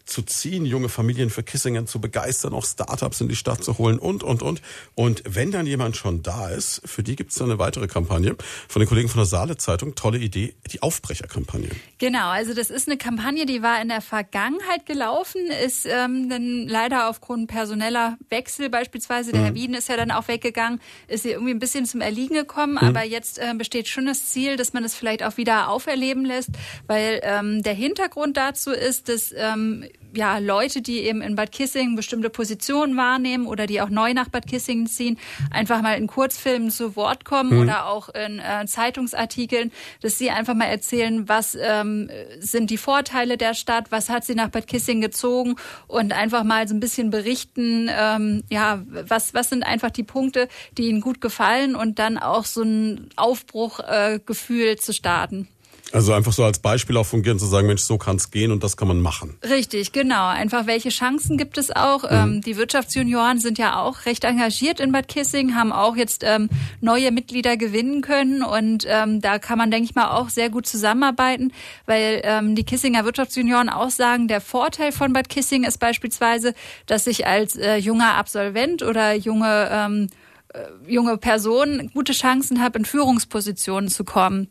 [0.10, 4.00] zu ziehen, junge Familien für Kissingen zu begeistern, auch Startups in die Stadt zu holen
[4.00, 4.62] und, und, und.
[4.96, 8.36] Und wenn dann jemand schon da ist, für die gibt's dann eine weitere Kampagne
[8.68, 9.96] von den Kollegen von der Saale Zeitung.
[9.96, 11.70] Tolle Idee, die Aufbrecherkampagne.
[11.98, 16.68] Genau, also das ist eine Kampagne, die war in der Vergangenheit gelaufen, ist ähm, dann
[16.68, 21.32] leider aufgrund personeller Wechsel beispielsweise, der Herr Wien ist ja dann auch weggegangen, ist sie
[21.32, 24.84] irgendwie ein bisschen zum Erliegen gekommen, aber jetzt äh, besteht schon das Ziel, dass man
[24.84, 26.50] es vielleicht auch wieder auferleben lässt,
[26.88, 31.96] weil ähm, der Hintergrund dazu ist, dass ähm, ja, Leute, die eben in Bad Kissingen
[31.96, 35.18] bestimmte Positionen wahrnehmen oder die auch neu nach Bad Kissingen ziehen,
[35.52, 40.54] einfach mal in Kurzfilmen zu Wort kommen oder auch in äh, Zeitungsartikeln, dass sie einfach
[40.54, 45.02] mal erzählen, was ähm, sind die Vorteile der Stadt, was hat sie nach Bad Kissingen
[45.02, 45.56] gezogen
[45.88, 50.48] und einfach mal so ein bisschen berichten, ähm, ja, was, was sind einfach die Punkte,
[50.78, 55.48] die ihnen gut gefallen und dann auch so ein Aufbruchgefühl äh, zu starten.
[55.92, 58.78] Also einfach so als Beispiel auch fungieren, zu sagen, Mensch, so kann's gehen und das
[58.78, 59.38] kann man machen.
[59.48, 60.28] Richtig, genau.
[60.28, 62.04] Einfach welche Chancen gibt es auch?
[62.08, 66.50] Ähm, die Wirtschaftsjunioren sind ja auch recht engagiert in Bad Kissing, haben auch jetzt ähm,
[66.80, 70.68] neue Mitglieder gewinnen können und ähm, da kann man, denke ich mal, auch sehr gut
[70.68, 71.52] zusammenarbeiten,
[71.88, 76.54] weil ähm, die Kissinger Wirtschaftsjunioren auch sagen, der Vorteil von Bad Kissing ist beispielsweise,
[76.86, 80.08] dass ich als äh, junger Absolvent oder junge ähm,
[80.54, 84.50] äh, junge Person gute Chancen habe, in Führungspositionen zu kommen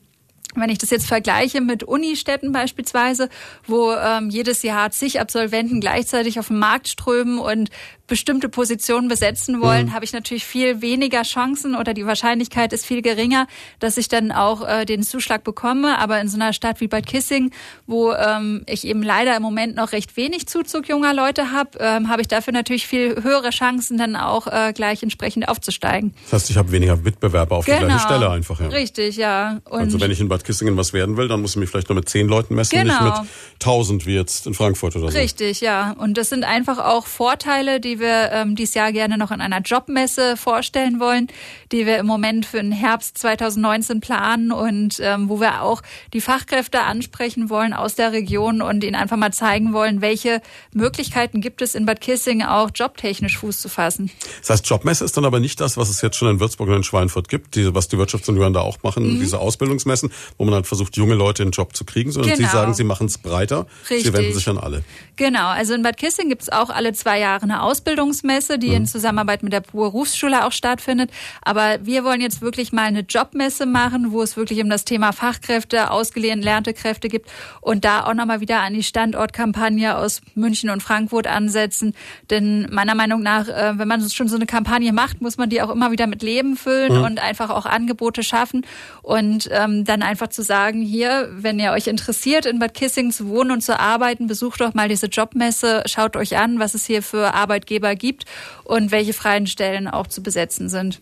[0.60, 3.28] Wenn ich das jetzt vergleiche mit Unistädten beispielsweise,
[3.66, 7.70] wo ähm, jedes Jahr zig Absolventen gleichzeitig auf den Markt strömen und
[8.08, 9.94] bestimmte Positionen besetzen wollen, mhm.
[9.94, 13.46] habe ich natürlich viel weniger Chancen oder die Wahrscheinlichkeit ist viel geringer,
[13.78, 15.98] dass ich dann auch äh, den Zuschlag bekomme.
[15.98, 17.52] Aber in so einer Stadt wie Bad Kissing,
[17.86, 22.08] wo ähm, ich eben leider im Moment noch recht wenig Zuzug junger Leute habe, ähm,
[22.08, 26.14] habe ich dafür natürlich viel höhere Chancen, dann auch äh, gleich entsprechend aufzusteigen.
[26.24, 27.80] Das heißt, ich habe weniger Mitbewerber auf genau.
[27.80, 28.60] die gleiche Stelle einfach.
[28.60, 28.68] Ja.
[28.68, 29.60] Richtig, ja.
[29.68, 31.90] Und also wenn ich in Bad Kissingen was werden will, dann muss ich mich vielleicht
[31.90, 33.04] nur mit zehn Leuten messen, genau.
[33.04, 35.18] nicht mit tausend wie jetzt in Frankfurt oder so.
[35.18, 35.94] Richtig, ja.
[35.98, 39.60] Und das sind einfach auch Vorteile, die wir ähm, dieses Jahr gerne noch in einer
[39.60, 41.26] Jobmesse vorstellen wollen,
[41.70, 45.82] die wir im Moment für den Herbst 2019 planen und ähm, wo wir auch
[46.14, 50.40] die Fachkräfte ansprechen wollen aus der Region und ihnen einfach mal zeigen wollen, welche
[50.72, 54.10] Möglichkeiten gibt es in Bad Kissing auch jobtechnisch Fuß zu fassen.
[54.40, 56.76] Das heißt, Jobmesse ist dann aber nicht das, was es jetzt schon in Würzburg und
[56.76, 59.20] in Schweinfurt gibt, diese, was die Wirtschaftsunion da auch machen, mhm.
[59.20, 62.48] diese Ausbildungsmessen, wo man dann versucht, junge Leute in den Job zu kriegen, sondern genau.
[62.48, 64.06] Sie sagen, Sie machen es breiter, Richtig.
[64.06, 64.84] Sie wenden sich an alle.
[65.16, 68.74] Genau, also in Bad Kissing gibt es auch alle zwei Jahre eine Ausbildungsmesse, die mhm.
[68.74, 71.10] in Zusammenarbeit mit der Berufsschule auch stattfindet.
[71.42, 75.12] Aber wir wollen jetzt wirklich mal eine Jobmesse machen, wo es wirklich um das Thema
[75.12, 77.28] Fachkräfte, ausgelernte Kräfte gibt
[77.60, 81.94] und da auch nochmal wieder an die Standortkampagne aus München und Frankfurt ansetzen.
[82.30, 85.60] Denn meiner Meinung nach, äh, wenn man schon so eine Kampagne macht, muss man die
[85.62, 87.04] auch immer wieder mit Leben füllen mhm.
[87.04, 88.64] und einfach auch Angebote schaffen
[89.08, 93.26] und ähm, dann einfach zu sagen, hier, wenn ihr euch interessiert, in Bad Kissing zu
[93.28, 97.02] wohnen und zu arbeiten, besucht doch mal diese Jobmesse, schaut euch an, was es hier
[97.02, 98.26] für Arbeitgeber gibt
[98.64, 101.00] und welche freien Stellen auch zu besetzen sind.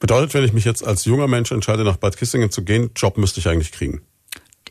[0.00, 3.16] Bedeutet, wenn ich mich jetzt als junger Mensch entscheide, nach Bad Kissingen zu gehen, Job
[3.16, 4.00] müsste ich eigentlich kriegen?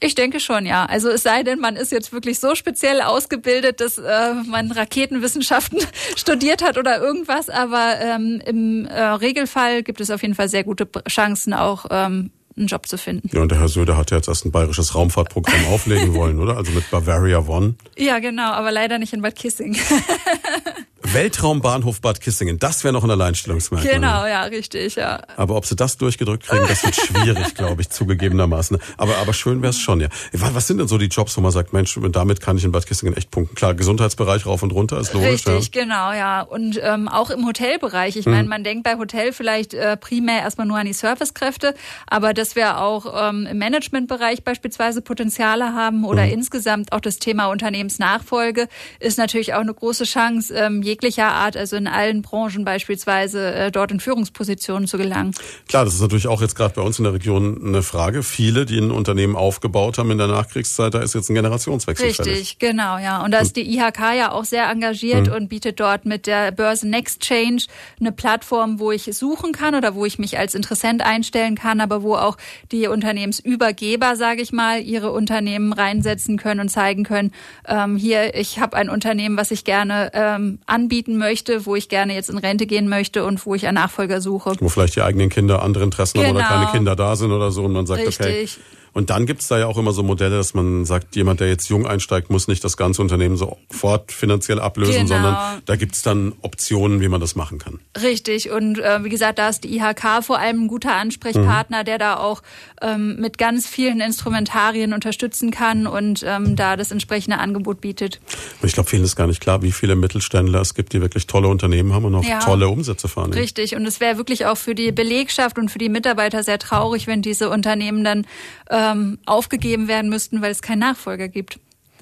[0.01, 0.86] Ich denke schon, ja.
[0.86, 5.80] Also es sei denn, man ist jetzt wirklich so speziell ausgebildet, dass äh, man Raketenwissenschaften
[6.18, 7.49] studiert hat oder irgendwas.
[7.49, 12.32] Aber ähm, im äh, Regelfall gibt es auf jeden Fall sehr gute Chancen, auch ähm,
[12.60, 13.30] einen Job zu finden.
[13.34, 16.57] Ja, und der Herr Söder hat ja jetzt erst ein bayerisches Raumfahrtprogramm auflegen wollen, oder?
[16.57, 17.76] Also mit Bavaria One.
[17.97, 19.78] Ja, genau, aber leider nicht in Bad Kissing.
[21.14, 23.93] Weltraumbahnhof Bad Kissingen, das wäre noch ein Alleinstellungsmerkmal.
[23.93, 25.22] Genau, ja, richtig, ja.
[25.38, 28.78] Aber ob sie das durchgedrückt kriegen, das wird schwierig, glaube ich, zugegebenermaßen.
[28.97, 30.10] Aber, aber schön wäre es schon, ja.
[30.34, 32.86] Was sind denn so die Jobs, wo man sagt, Mensch, damit kann ich in Bad
[32.86, 33.55] Kissingen echt punkten?
[33.55, 35.47] Klar, Gesundheitsbereich rauf und runter ist logisch.
[35.47, 35.84] Richtig, ja.
[35.84, 36.41] genau, ja.
[36.41, 38.16] Und ähm, auch im Hotelbereich.
[38.16, 41.74] Ich meine, man denkt bei Hotel vielleicht äh, primär erstmal nur an die Servicekräfte,
[42.07, 46.34] aber dass wir auch ähm, im Managementbereich beispielsweise Potenziale haben oder hm.
[46.34, 48.68] insgesamt auch das Thema Unternehmensnachfolge
[48.99, 53.72] ist natürlich auch eine große Chance, ähm, jeglicher Art, also in allen Branchen beispielsweise, äh,
[53.72, 55.34] dort in Führungspositionen zu gelangen.
[55.68, 58.22] Klar, das ist natürlich auch jetzt gerade bei uns in der Region eine Frage.
[58.22, 62.26] Viele, die ein Unternehmen aufgebaut haben in der Nachkriegszeit, da ist jetzt ein Generationswechsel Richtig,
[62.26, 62.60] fällig.
[62.60, 63.24] genau, ja.
[63.24, 65.34] Und da ist die IHK ja auch sehr engagiert mhm.
[65.34, 67.66] und bietet dort mit der Börse Next Change
[68.00, 72.04] eine Plattform, wo ich suchen kann oder wo ich mich als Interessent einstellen kann, aber
[72.04, 72.38] wo auch
[72.72, 77.32] die Unternehmensübergeber, sage ich mal, ihre Unternehmen reinsetzen können und zeigen können,
[77.68, 82.15] ähm, hier, ich habe ein Unternehmen, was ich gerne ähm, anbieten möchte, wo ich gerne
[82.15, 84.53] jetzt in Rente gehen möchte und wo ich einen Nachfolger suche.
[84.59, 86.29] Wo vielleicht die eigenen Kinder andere Interessen genau.
[86.29, 86.71] haben oder keine genau.
[86.71, 88.19] Kinder da sind oder so und man sagt, Richtig.
[88.19, 88.47] okay,
[88.93, 91.69] und dann gibt's da ja auch immer so Modelle, dass man sagt, jemand, der jetzt
[91.69, 95.07] jung einsteigt, muss nicht das ganze Unternehmen sofort finanziell ablösen, genau.
[95.07, 97.79] sondern da gibt's dann Optionen, wie man das machen kann.
[98.01, 98.49] Richtig.
[98.51, 101.85] Und äh, wie gesagt, da ist die IHK vor allem ein guter Ansprechpartner, mhm.
[101.85, 102.41] der da auch
[102.81, 108.19] ähm, mit ganz vielen Instrumentarien unterstützen kann und ähm, da das entsprechende Angebot bietet.
[108.63, 111.47] Ich glaube, vielen ist gar nicht klar, wie viele Mittelständler es gibt, die wirklich tolle
[111.47, 113.33] Unternehmen haben und auch ja, tolle Umsätze fahren.
[113.33, 113.75] Richtig.
[113.75, 117.21] Und es wäre wirklich auch für die Belegschaft und für die Mitarbeiter sehr traurig, wenn
[117.21, 118.25] diese Unternehmen dann
[118.67, 121.59] äh, ähm, aufgegeben werden müssten, weil es keinen Nachfolger gibt.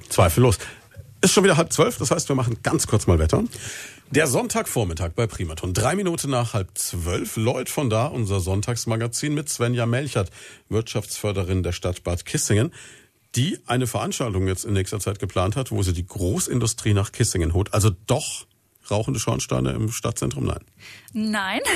[0.09, 0.59] Zweifellos.
[1.21, 3.43] Ist schon wieder halb zwölf, das heißt, wir machen ganz kurz mal Wetter.
[4.11, 5.73] Der Sonntagvormittag bei Primaton.
[5.73, 7.35] Drei Minuten nach halb zwölf.
[7.35, 10.29] Lloyd von da, unser Sonntagsmagazin mit Svenja Melchert,
[10.69, 12.71] Wirtschaftsförderin der Stadt Bad Kissingen,
[13.35, 17.53] die eine Veranstaltung jetzt in nächster Zeit geplant hat, wo sie die Großindustrie nach Kissingen
[17.53, 17.73] holt.
[17.73, 18.45] Also doch
[18.91, 20.45] rauchende Schornsteine im Stadtzentrum?
[20.45, 20.61] Nein.
[21.13, 21.61] Nein.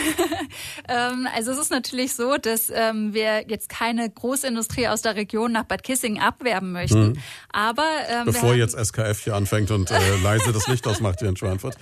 [0.87, 5.51] Ähm, also es ist natürlich so, dass ähm, wir jetzt keine Großindustrie aus der Region
[5.51, 7.09] nach Bad Kissing abwerben möchten.
[7.09, 7.17] Mhm.
[7.51, 11.37] Aber ähm, bevor jetzt SKF hier anfängt und äh, leise das Licht ausmacht hier in
[11.37, 11.75] Schweinfurt.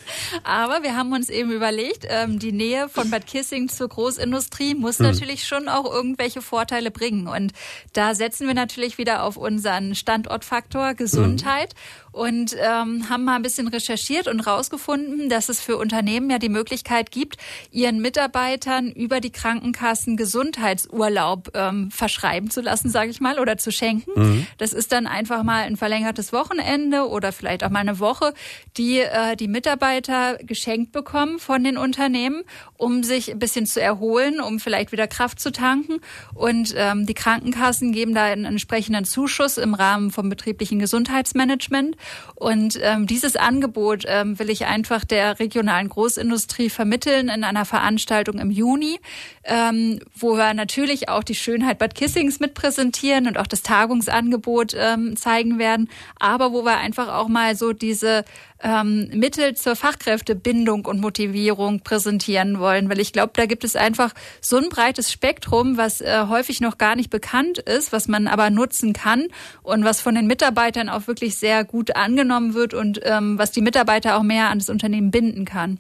[0.43, 4.99] Aber wir haben uns eben überlegt, ähm, die Nähe von Bad Kissing zur Großindustrie muss
[4.99, 5.07] mhm.
[5.07, 7.27] natürlich schon auch irgendwelche Vorteile bringen.
[7.27, 7.53] Und
[7.93, 11.73] da setzen wir natürlich wieder auf unseren Standortfaktor Gesundheit.
[11.73, 16.29] Mhm und ähm, haben mal ein bisschen recherchiert und rausgefunden, gefunden, dass es für Unternehmen
[16.29, 17.37] ja die Möglichkeit gibt,
[17.71, 23.71] ihren Mitarbeitern über die Krankenkassen Gesundheitsurlaub ähm, verschreiben zu lassen, sage ich mal, oder zu
[23.71, 24.11] schenken.
[24.15, 24.47] Mhm.
[24.57, 28.33] Das ist dann einfach mal ein verlängertes Wochenende oder vielleicht auch mal eine Woche,
[28.77, 32.43] die äh, die Mitarbeiter geschenkt bekommen von den Unternehmen,
[32.77, 35.99] um sich ein bisschen zu erholen, um vielleicht wieder Kraft zu tanken.
[36.33, 41.95] Und ähm, die Krankenkassen geben da einen entsprechenden Zuschuss im Rahmen vom betrieblichen Gesundheitsmanagement.
[42.35, 48.39] Und ähm, dieses Angebot ähm, will ich einfach der regionalen Großindustrie vermitteln in einer Veranstaltung
[48.39, 48.99] im Juni,
[49.43, 54.73] ähm, wo wir natürlich auch die Schönheit Bad Kissings mit präsentieren und auch das Tagungsangebot
[54.77, 58.23] ähm, zeigen werden, aber wo wir einfach auch mal so diese
[58.61, 64.13] ähm, Mittel zur Fachkräftebindung und Motivierung präsentieren wollen, weil ich glaube, da gibt es einfach
[64.41, 68.49] so ein breites Spektrum, was äh, häufig noch gar nicht bekannt ist, was man aber
[68.49, 69.27] nutzen kann
[69.63, 73.61] und was von den Mitarbeitern auch wirklich sehr gut angenommen wird und ähm, was die
[73.61, 75.79] Mitarbeiter auch mehr an das Unternehmen binden kann.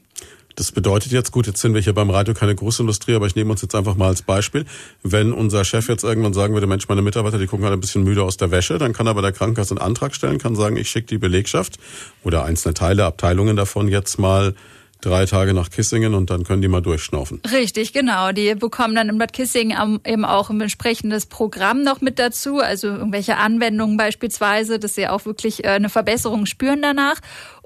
[0.59, 3.49] Das bedeutet jetzt, gut, jetzt sind wir hier beim Radio keine Großindustrie, aber ich nehme
[3.49, 4.65] uns jetzt einfach mal als Beispiel.
[5.03, 8.03] Wenn unser Chef jetzt irgendwann sagen würde, Mensch, meine Mitarbeiter, die gucken halt ein bisschen
[8.03, 10.75] müde aus der Wäsche, dann kann er bei der Krankenkasse einen Antrag stellen, kann sagen,
[10.75, 11.77] ich schicke die Belegschaft
[12.25, 14.53] oder einzelne Teile, Abteilungen davon jetzt mal
[15.01, 17.41] drei Tage nach Kissingen und dann können die mal durchschnaufen.
[17.49, 18.31] Richtig, genau.
[18.31, 22.87] Die bekommen dann in Bad Kissingen eben auch ein entsprechendes Programm noch mit dazu, also
[22.87, 27.15] irgendwelche Anwendungen beispielsweise, dass sie auch wirklich äh, eine Verbesserung spüren danach.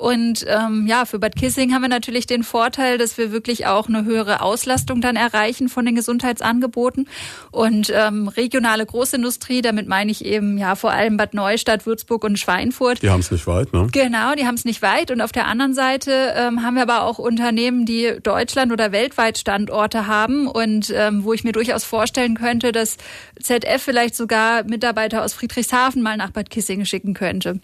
[0.04, 3.88] Und ähm, ja, für Bad Kissing haben wir natürlich den Vorteil, dass wir wirklich auch
[3.88, 7.08] eine höhere Auslastung dann erreichen von den Gesundheitsangeboten.
[7.52, 12.38] Und ähm, regionale Großindustrie, damit meine ich eben ja vor allem Bad Neustadt, Würzburg und
[12.38, 13.02] Schweinfurt.
[13.02, 13.88] Die haben es nicht weit, ne?
[13.94, 15.10] Genau, die haben es nicht weit.
[15.10, 19.38] Und auf der anderen Seite ähm, haben wir aber auch Unternehmen, die Deutschland oder weltweit
[19.38, 22.98] Standorte haben und ähm, wo ich mir durchaus vorstellen könnte, dass
[23.42, 27.62] ZF vielleicht sogar Mitarbeiter aus Friedrichshafen mal nach Bad Kissingen schicken könnte.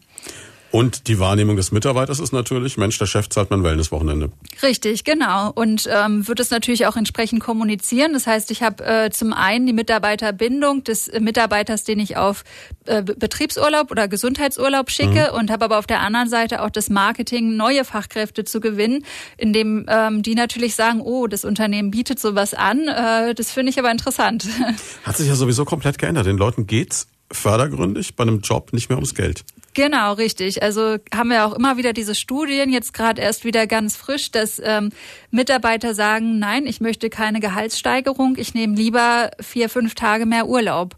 [0.71, 4.31] Und die Wahrnehmung des Mitarbeiters ist natürlich, Mensch, der Chef zahlt mein Wellnesswochenende.
[4.61, 5.51] Richtig, genau.
[5.53, 8.13] Und ähm, wird es natürlich auch entsprechend kommunizieren.
[8.13, 12.43] Das heißt, ich habe äh, zum einen die Mitarbeiterbindung des Mitarbeiters, den ich auf
[12.85, 15.39] äh, Betriebsurlaub oder Gesundheitsurlaub schicke mhm.
[15.39, 19.03] und habe aber auf der anderen Seite auch das Marketing, neue Fachkräfte zu gewinnen,
[19.37, 22.87] indem ähm, die natürlich sagen, oh, das Unternehmen bietet sowas an.
[22.87, 24.47] Äh, das finde ich aber interessant.
[25.03, 26.27] Hat sich ja sowieso komplett geändert.
[26.27, 29.43] Den Leuten geht's fördergründig bei einem Job nicht mehr ums Geld.
[29.73, 30.63] Genau, richtig.
[30.63, 34.59] Also haben wir auch immer wieder diese Studien, jetzt gerade erst wieder ganz frisch, dass
[34.63, 34.89] ähm,
[35.31, 40.95] Mitarbeiter sagen, nein, ich möchte keine Gehaltssteigerung, ich nehme lieber vier, fünf Tage mehr Urlaub.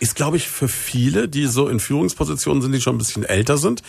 [0.00, 3.58] Ist, glaube ich, für viele, die so in Führungspositionen sind, die schon ein bisschen älter
[3.58, 3.82] sind,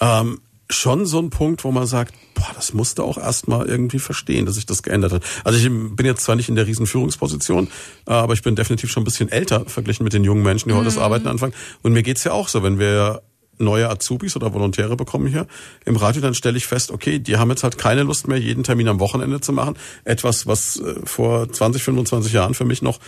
[0.00, 0.40] ähm,
[0.70, 4.56] schon so ein Punkt, wo man sagt, boah, das musste auch erstmal irgendwie verstehen, dass
[4.56, 5.22] sich das geändert hat.
[5.44, 7.68] Also ich bin jetzt zwar nicht in der riesen Führungsposition,
[8.04, 10.86] aber ich bin definitiv schon ein bisschen älter verglichen mit den jungen Menschen, die heute
[10.86, 11.02] das mhm.
[11.02, 11.54] Arbeiten anfangen.
[11.82, 13.22] Und mir geht's ja auch so, wenn wir
[13.60, 15.46] neue Azubis oder Volontäre bekommen hier
[15.84, 18.62] im Radio, dann stelle ich fest, okay, die haben jetzt halt keine Lust mehr, jeden
[18.62, 19.76] Termin am Wochenende zu machen.
[20.04, 23.00] Etwas, was äh, vor 20, 25 Jahren für mich noch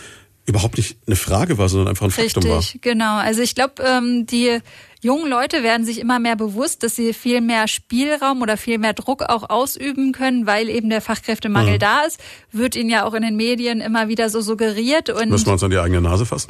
[0.45, 2.59] überhaupt nicht eine Frage war, sondern einfach ein Faktum Richtig, war.
[2.59, 3.17] Richtig, genau.
[3.17, 4.59] Also ich glaube, ähm, die
[5.01, 8.93] jungen Leute werden sich immer mehr bewusst, dass sie viel mehr Spielraum oder viel mehr
[8.93, 11.79] Druck auch ausüben können, weil eben der Fachkräftemangel mhm.
[11.79, 12.19] da ist.
[12.51, 15.09] Wird ihnen ja auch in den Medien immer wieder so suggeriert.
[15.09, 16.47] Und Müssen wir uns an die eigene Nase fassen.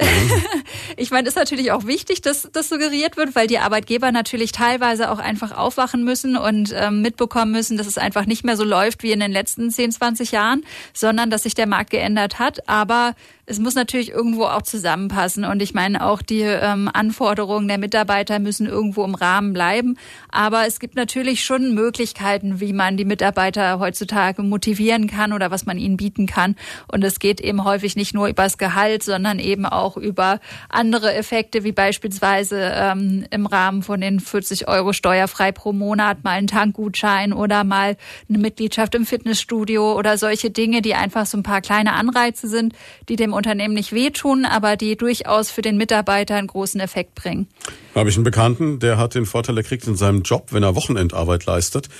[0.96, 5.10] ich meine, ist natürlich auch wichtig, dass das suggeriert wird, weil die Arbeitgeber natürlich teilweise
[5.10, 9.02] auch einfach aufwachen müssen und ähm, mitbekommen müssen, dass es einfach nicht mehr so läuft
[9.02, 12.68] wie in den letzten 10, 20 Jahren, sondern dass sich der Markt geändert hat.
[12.68, 13.14] Aber
[13.46, 15.44] es muss natürlich irgendwo auch zusammenpassen.
[15.44, 19.96] Und ich meine, auch die ähm, Anforderungen der Mitarbeiter müssen irgendwo im Rahmen bleiben.
[20.30, 25.66] Aber es gibt natürlich schon Möglichkeiten, wie man die Mitarbeiter heutzutage motivieren kann oder was
[25.66, 26.56] man ihnen bieten kann.
[26.90, 31.14] Und es geht eben häufig nicht nur über das Gehalt, sondern eben auch über andere
[31.14, 36.46] Effekte, wie beispielsweise ähm, im Rahmen von den 40 Euro steuerfrei pro Monat mal einen
[36.46, 37.96] Tankgutschein oder mal
[38.28, 42.74] eine Mitgliedschaft im Fitnessstudio oder solche Dinge, die einfach so ein paar kleine Anreize sind,
[43.08, 47.48] die dem Unternehmen nicht wehtun, aber die durchaus für den Mitarbeiter einen großen Effekt bringen.
[47.94, 50.74] Habe ich einen Bekannten, der hat den Vorteil, er kriegt in seinem Job, wenn er
[50.74, 51.90] Wochenendarbeit leistet,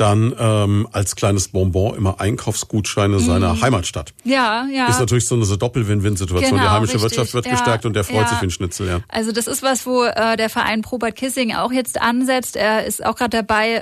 [0.00, 3.20] dann ähm, als kleines Bonbon immer Einkaufsgutscheine mhm.
[3.20, 4.12] seiner Heimatstadt.
[4.24, 4.86] Ja, ja.
[4.88, 6.50] Ist natürlich so eine Doppel-Win-Win-Situation.
[6.50, 7.10] Genau, die heimische richtig.
[7.10, 8.28] Wirtschaft wird ja, gestärkt und der freut ja.
[8.28, 9.00] sich wie ein Schnitzel, ja.
[9.08, 12.56] Also das ist was, wo äh, der Verein Probert Kissing auch jetzt ansetzt.
[12.56, 13.80] Er ist auch gerade dabei, äh,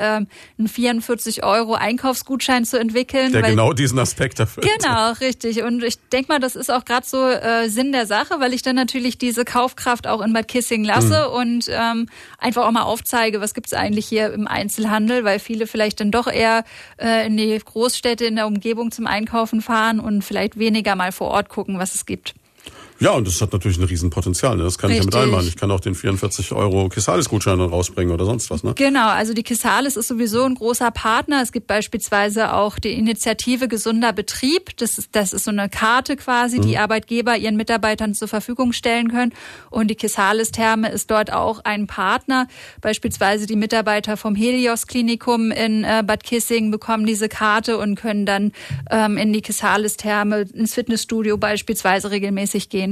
[0.59, 3.33] einen 44 Euro Einkaufsgutschein zu entwickeln.
[3.33, 4.69] Der genau diesen Aspekt erfüllt.
[4.79, 5.63] Genau, richtig.
[5.63, 8.63] Und ich denke mal, das ist auch gerade so äh, Sinn der Sache, weil ich
[8.63, 11.35] dann natürlich diese Kaufkraft auch in Bad Kissing lasse mhm.
[11.35, 12.09] und ähm,
[12.39, 16.27] einfach auch mal aufzeige, was gibt's eigentlich hier im Einzelhandel, weil viele vielleicht dann doch
[16.27, 16.65] eher
[17.01, 21.29] äh, in die Großstädte in der Umgebung zum Einkaufen fahren und vielleicht weniger mal vor
[21.29, 22.35] Ort gucken, was es gibt.
[23.01, 24.57] Ja, und das hat natürlich ein Riesenpotenzial.
[24.57, 24.65] Ne?
[24.65, 25.07] Das kann Richtig.
[25.07, 25.47] ich ja mit einmal.
[25.47, 28.65] Ich kann auch den 44 Euro Kisalis-Gutschein rausbringen oder sonst was.
[28.65, 28.73] Ne?
[28.75, 31.41] Genau, also die Kisalis ist sowieso ein großer Partner.
[31.43, 34.77] Es gibt beispielsweise auch die Initiative Gesunder Betrieb.
[34.79, 36.79] Das ist, das ist so eine Karte quasi, die mhm.
[36.79, 39.33] Arbeitgeber ihren Mitarbeitern zur Verfügung stellen können.
[39.71, 42.49] Und die Kisalis-Therme ist dort auch ein Partner.
[42.81, 48.53] Beispielsweise die Mitarbeiter vom Helios-Klinikum in äh, Bad Kissing bekommen diese Karte und können dann
[48.91, 52.88] ähm, in die Kisalis-Therme, ins Fitnessstudio beispielsweise regelmäßig gehen.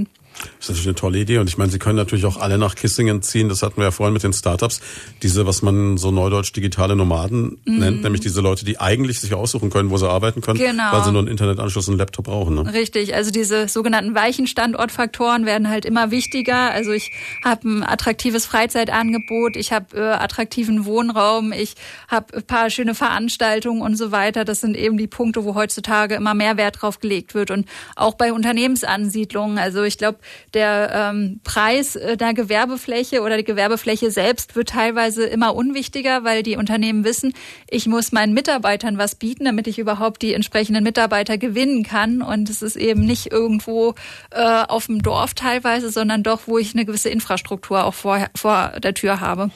[0.59, 1.39] Das ist natürlich eine tolle Idee.
[1.39, 3.49] Und ich meine, Sie können natürlich auch alle nach Kissingen ziehen.
[3.49, 4.81] Das hatten wir ja vorhin mit den Startups.
[5.23, 7.79] Diese, was man so neudeutsch digitale Nomaden mhm.
[7.79, 10.93] nennt, nämlich diese Leute, die eigentlich sich aussuchen können, wo sie arbeiten können, genau.
[10.93, 12.55] weil sie nur einen Internetanschluss und einen Laptop brauchen.
[12.55, 12.73] Ne?
[12.73, 13.15] Richtig.
[13.15, 16.71] Also diese sogenannten weichen Standortfaktoren werden halt immer wichtiger.
[16.71, 17.13] Also ich
[17.45, 21.75] habe ein attraktives Freizeitangebot, ich habe äh, attraktiven Wohnraum, ich
[22.09, 24.45] habe ein paar schöne Veranstaltungen und so weiter.
[24.45, 27.51] Das sind eben die Punkte, wo heutzutage immer mehr Wert drauf gelegt wird.
[27.51, 29.59] Und auch bei Unternehmensansiedlungen.
[29.59, 30.19] Also ich glaube,
[30.55, 36.43] der ähm, Preis äh, der Gewerbefläche oder die Gewerbefläche selbst wird teilweise immer unwichtiger, weil
[36.43, 37.33] die Unternehmen wissen,
[37.69, 42.23] ich muss meinen Mitarbeitern was bieten, damit ich überhaupt die entsprechenden Mitarbeiter gewinnen kann.
[42.23, 43.95] Und es ist eben nicht irgendwo
[44.31, 48.73] äh, auf dem Dorf teilweise, sondern doch, wo ich eine gewisse Infrastruktur auch vor, vor
[48.83, 49.51] der Tür habe.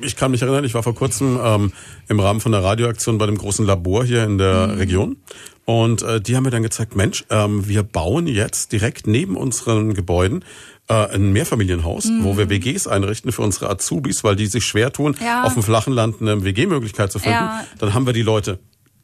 [0.00, 1.72] Ich kann mich erinnern, ich war vor kurzem ähm,
[2.08, 4.78] im Rahmen von der Radioaktion bei dem großen Labor hier in der mhm.
[4.78, 5.16] Region.
[5.64, 9.94] Und äh, die haben mir dann gezeigt, Mensch, ähm, wir bauen jetzt direkt neben unseren
[9.94, 10.44] Gebäuden
[10.88, 12.24] äh, ein Mehrfamilienhaus, mhm.
[12.24, 15.44] wo wir WGs einrichten für unsere Azubis, weil die sich schwer tun, ja.
[15.44, 17.38] auf dem flachen Land eine WG-Möglichkeit zu finden.
[17.38, 17.64] Ja.
[17.78, 18.58] Dann haben wir die Leute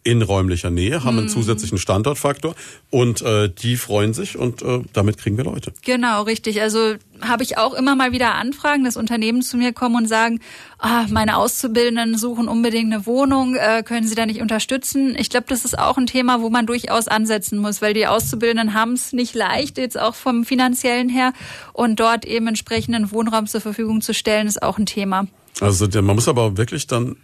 [0.09, 1.33] in räumlicher Nähe, haben einen mhm.
[1.33, 2.55] zusätzlichen Standortfaktor
[2.89, 5.75] und äh, die freuen sich und äh, damit kriegen wir Leute.
[5.85, 6.63] Genau, richtig.
[6.63, 10.41] Also habe ich auch immer mal wieder Anfragen, dass Unternehmen zu mir kommen und sagen,
[10.79, 15.15] ah, meine Auszubildenden suchen unbedingt eine Wohnung, äh, können Sie da nicht unterstützen?
[15.19, 18.73] Ich glaube, das ist auch ein Thema, wo man durchaus ansetzen muss, weil die Auszubildenden
[18.73, 21.35] haben es nicht leicht, jetzt auch vom finanziellen her
[21.75, 25.27] und dort eben entsprechenden Wohnraum zur Verfügung zu stellen, ist auch ein Thema.
[25.61, 27.17] Also man muss aber wirklich dann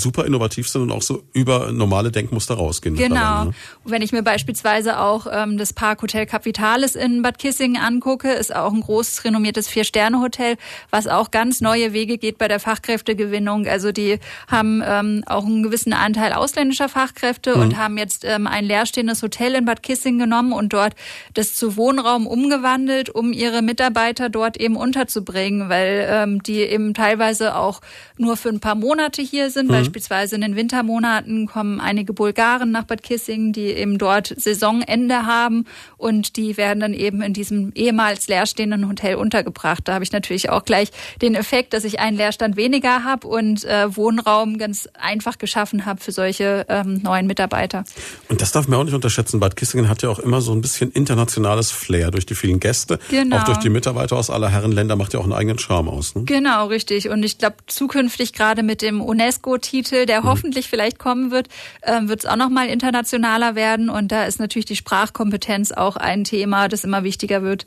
[0.00, 2.96] super innovativ sind und auch so über normale Denkmuster rausgehen.
[2.96, 3.44] Genau.
[3.44, 3.50] Ne?
[3.84, 8.54] Wenn ich mir beispielsweise auch ähm, das Park Hotel Capitalis in Bad Kissingen angucke, ist
[8.54, 10.56] auch ein großes renommiertes Vier-Sterne-Hotel,
[10.90, 13.66] was auch ganz neue Wege geht bei der Fachkräftegewinnung.
[13.66, 14.18] Also die
[14.48, 17.62] haben ähm, auch einen gewissen Anteil ausländischer Fachkräfte mhm.
[17.62, 20.94] und haben jetzt ähm, ein leerstehendes Hotel in Bad Kissingen genommen und dort
[21.34, 27.56] das zu Wohnraum umgewandelt, um ihre Mitarbeiter dort eben unterzubringen, weil ähm, die eben teilweise
[27.56, 27.80] auch
[28.18, 32.70] nur für ein paar Monate hier sind, weil Beispielsweise in den Wintermonaten kommen einige Bulgaren
[32.70, 35.64] nach Bad Kissingen, die eben dort Saisonende haben
[35.96, 39.86] und die werden dann eben in diesem ehemals leerstehenden Hotel untergebracht.
[39.86, 40.90] Da habe ich natürlich auch gleich
[41.22, 46.00] den Effekt, dass ich einen Leerstand weniger habe und äh, Wohnraum ganz einfach geschaffen habe
[46.00, 47.84] für solche ähm, neuen Mitarbeiter.
[48.28, 49.40] Und das darf man auch nicht unterschätzen.
[49.40, 52.98] Bad Kissingen hat ja auch immer so ein bisschen internationales Flair durch die vielen Gäste,
[53.10, 53.38] genau.
[53.38, 56.14] auch durch die Mitarbeiter aus aller Herren Länder macht ja auch einen eigenen Charme aus.
[56.14, 56.24] Ne?
[56.24, 57.08] Genau, richtig.
[57.08, 60.26] Und ich glaube, zukünftig gerade mit dem UNESCO-Team Titel, der mhm.
[60.26, 61.48] hoffentlich vielleicht kommen wird,
[61.82, 63.90] äh, wird es auch noch mal internationaler werden.
[63.90, 67.66] Und da ist natürlich die Sprachkompetenz auch ein Thema, das immer wichtiger wird.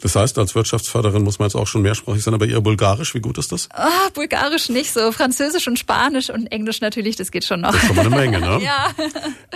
[0.00, 3.20] Das heißt, als Wirtschaftsförderin muss man jetzt auch schon mehrsprachig sein, aber ihr Bulgarisch, wie
[3.20, 3.68] gut ist das?
[3.72, 5.10] Ah, Bulgarisch nicht so.
[5.10, 7.72] Französisch und Spanisch und Englisch natürlich, das geht schon noch.
[7.72, 8.60] Das ist schon mal eine Menge, ne?
[8.62, 8.90] ja.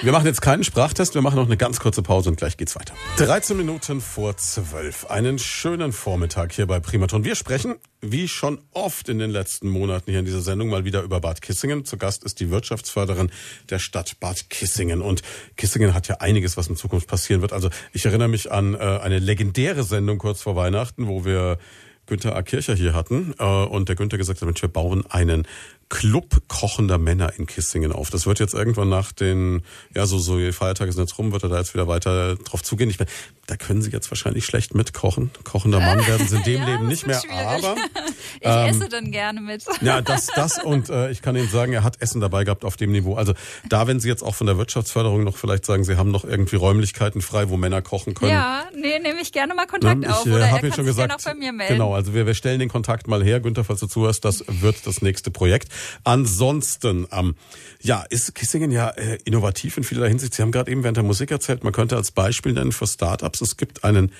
[0.00, 2.74] Wir machen jetzt keinen Sprachtest, wir machen noch eine ganz kurze Pause und gleich geht's
[2.74, 2.94] weiter.
[3.18, 5.06] 13 Minuten vor 12.
[5.06, 7.22] Einen schönen Vormittag hier bei Primaton.
[7.22, 11.02] Wir sprechen, wie schon oft in den letzten Monaten hier in dieser Sendung, mal wieder
[11.02, 11.84] über Bad Kissingen.
[11.84, 13.30] Zu Gast ist die Wirtschaftsförderin
[13.70, 15.00] der Stadt Bad Kissingen.
[15.00, 15.22] Und
[15.56, 17.52] Kissingen hat ja einiges, was in Zukunft passieren wird.
[17.52, 21.58] Also ich erinnere mich an äh, eine legendäre Sendung kurz vor Weihnachten, wo wir
[22.06, 22.42] Günther A.
[22.42, 25.46] Kircher hier hatten äh, und der Günther gesagt hat, Mensch, wir bauen einen
[25.92, 28.08] Club kochender Männer in Kissingen auf.
[28.08, 29.60] Das wird jetzt irgendwann nach den,
[29.94, 32.88] ja, so, so Feiertage sind jetzt rum, wird er da jetzt wieder weiter drauf zugehen.
[32.88, 33.10] Ich meine,
[33.46, 35.30] da können Sie jetzt wahrscheinlich schlecht mitkochen.
[35.44, 37.36] Kochender Mann werden Sie in dem ja, Leben nicht mehr, schwierig.
[37.36, 37.74] aber.
[38.40, 39.64] ich ähm, esse dann gerne mit.
[39.82, 42.76] Ja, das, das und äh, ich kann Ihnen sagen, er hat Essen dabei gehabt auf
[42.76, 43.16] dem Niveau.
[43.16, 43.34] Also
[43.68, 46.56] da, wenn Sie jetzt auch von der Wirtschaftsförderung noch vielleicht sagen, Sie haben noch irgendwie
[46.56, 48.30] Räumlichkeiten frei, wo Männer kochen können.
[48.30, 50.24] Ja, nee, nehme ich gerne mal Kontakt ja, auf.
[50.24, 51.74] Ich äh, habe Ihnen schon gesagt, bei mir melden.
[51.74, 53.40] genau, also wir, wir stellen den Kontakt mal her.
[53.40, 55.68] Günther, falls du zuhörst, das wird das nächste Projekt.
[56.04, 57.34] Ansonsten, ähm,
[57.80, 60.34] ja, ist Kissingen ja äh, innovativ in vielerlei Hinsicht.
[60.34, 63.40] Sie haben gerade eben während der Musik erzählt, man könnte als Beispiel nennen für Startups,
[63.40, 64.12] es gibt einen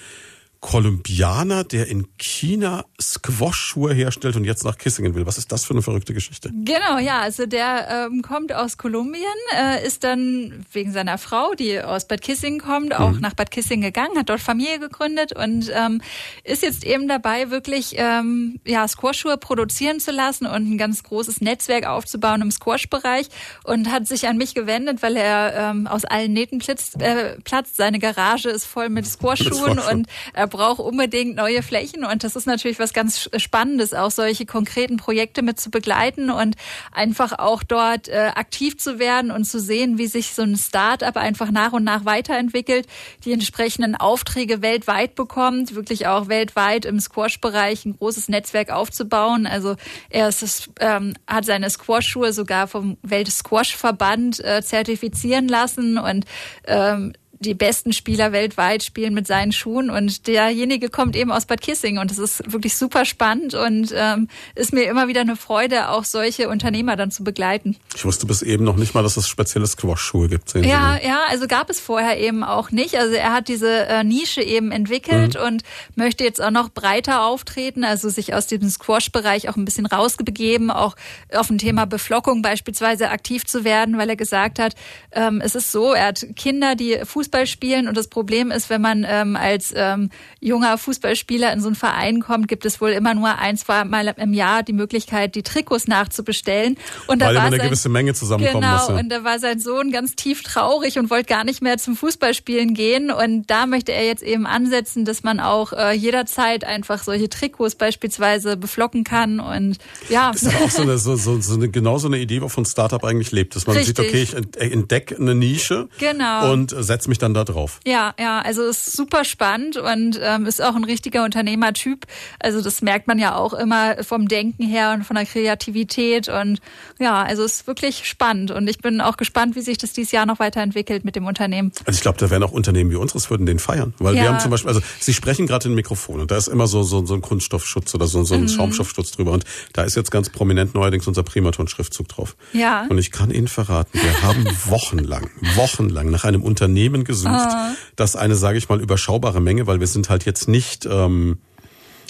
[0.63, 5.27] Kolumbianer, der in China Squash-Schuhe herstellt und jetzt nach Kissingen will.
[5.27, 6.53] Was ist das für eine verrückte Geschichte?
[6.55, 9.25] Genau, ja, also der ähm, kommt aus Kolumbien,
[9.61, 13.21] äh, ist dann wegen seiner Frau, die aus Bad Kissingen kommt, auch mhm.
[13.21, 16.01] nach Bad Kissingen gegangen, hat dort Familie gegründet und ähm,
[16.45, 21.41] ist jetzt eben dabei, wirklich ähm, ja, Squash-Schuhe produzieren zu lassen und ein ganz großes
[21.41, 23.27] Netzwerk aufzubauen im Squash-Bereich
[23.65, 27.75] und hat sich an mich gewendet, weil er ähm, aus allen Nähten platzt, äh, platzt.
[27.77, 32.47] Seine Garage ist voll mit Squash-Schuhen und er braucht unbedingt neue Flächen und das ist
[32.47, 36.55] natürlich was ganz Spannendes, auch solche konkreten Projekte mit zu begleiten und
[36.93, 41.17] einfach auch dort äh, aktiv zu werden und zu sehen, wie sich so ein Start-up
[41.17, 42.87] einfach nach und nach weiterentwickelt,
[43.25, 49.47] die entsprechenden Aufträge weltweit bekommt, wirklich auch weltweit im Squash-Bereich ein großes Netzwerk aufzubauen.
[49.47, 49.77] Also
[50.11, 56.27] er ist, ähm, hat seine Squash-Schuhe sogar vom Welt-Squash-Verband äh, zertifizieren lassen und
[56.67, 61.61] ähm, die besten Spieler weltweit spielen mit seinen Schuhen und derjenige kommt eben aus Bad
[61.61, 65.91] Kissing und es ist wirklich super spannend und ähm, ist mir immer wieder eine Freude,
[65.91, 67.77] auch solche Unternehmer dann zu begleiten.
[67.95, 70.55] Ich wusste bis eben noch nicht mal, dass es spezielle Squash-Schuhe gibt.
[70.55, 72.97] Ja, ja, also gab es vorher eben auch nicht.
[72.97, 75.47] Also er hat diese äh, Nische eben entwickelt mhm.
[75.47, 75.63] und
[75.97, 80.71] möchte jetzt auch noch breiter auftreten, also sich aus diesem Squash-Bereich auch ein bisschen rausbegeben,
[80.71, 80.97] auch
[81.35, 84.75] auf ein Thema Beflockung beispielsweise aktiv zu werden, weil er gesagt hat,
[85.13, 88.69] ähm, es ist so, er hat Kinder, die Fußball Fußball spielen und das Problem ist,
[88.69, 90.11] wenn man ähm, als ähm,
[90.41, 94.15] junger Fußballspieler in so einen Verein kommt, gibt es wohl immer nur ein, zwei Mal
[94.19, 96.77] im Jahr die Möglichkeit, die Trikots nachzubestellen.
[97.07, 98.95] Und Weil da war eine sein, gewisse Menge zusammenkommen genau, musste.
[98.95, 102.75] und da war sein Sohn ganz tief traurig und wollte gar nicht mehr zum Fußballspielen
[102.75, 107.31] gehen und da möchte er jetzt eben ansetzen, dass man auch äh, jederzeit einfach solche
[107.31, 109.79] Trikots beispielsweise beflocken kann und
[110.11, 110.33] ja.
[110.33, 112.67] Das ist aber auch so eine, so, so, so eine, genau so eine Idee, wovon
[112.67, 113.97] Startup eigentlich lebt, dass man Richtig.
[113.97, 116.53] sieht, okay, ich entdecke eine Nische genau.
[116.53, 117.81] und setze mich dann da drauf.
[117.87, 122.07] Ja, ja, also ist super spannend und ähm, ist auch ein richtiger Unternehmertyp.
[122.39, 126.61] Also das merkt man ja auch immer vom Denken her und von der Kreativität und
[127.01, 130.27] ja, also ist wirklich spannend und ich bin auch gespannt, wie sich das dieses Jahr
[130.27, 131.73] noch weiterentwickelt mit dem Unternehmen.
[131.85, 134.23] Also ich glaube, da wären auch Unternehmen wie unseres würden den feiern, weil ja.
[134.23, 136.83] wir haben zum Beispiel, also Sie sprechen gerade in Mikrofon und da ist immer so
[136.83, 138.49] so, so ein Kunststoffschutz oder so, so ein mhm.
[138.49, 142.37] Schaumstoffschutz drüber und da ist jetzt ganz prominent neuerdings unser Primaton-Schriftzug drauf.
[142.53, 142.87] Ja.
[142.89, 147.73] Und ich kann Ihnen verraten, wir haben wochenlang, wochenlang nach einem Unternehmen gesucht, ah.
[147.97, 151.39] das eine, sage ich mal, überschaubare Menge, weil wir sind halt jetzt nicht ähm,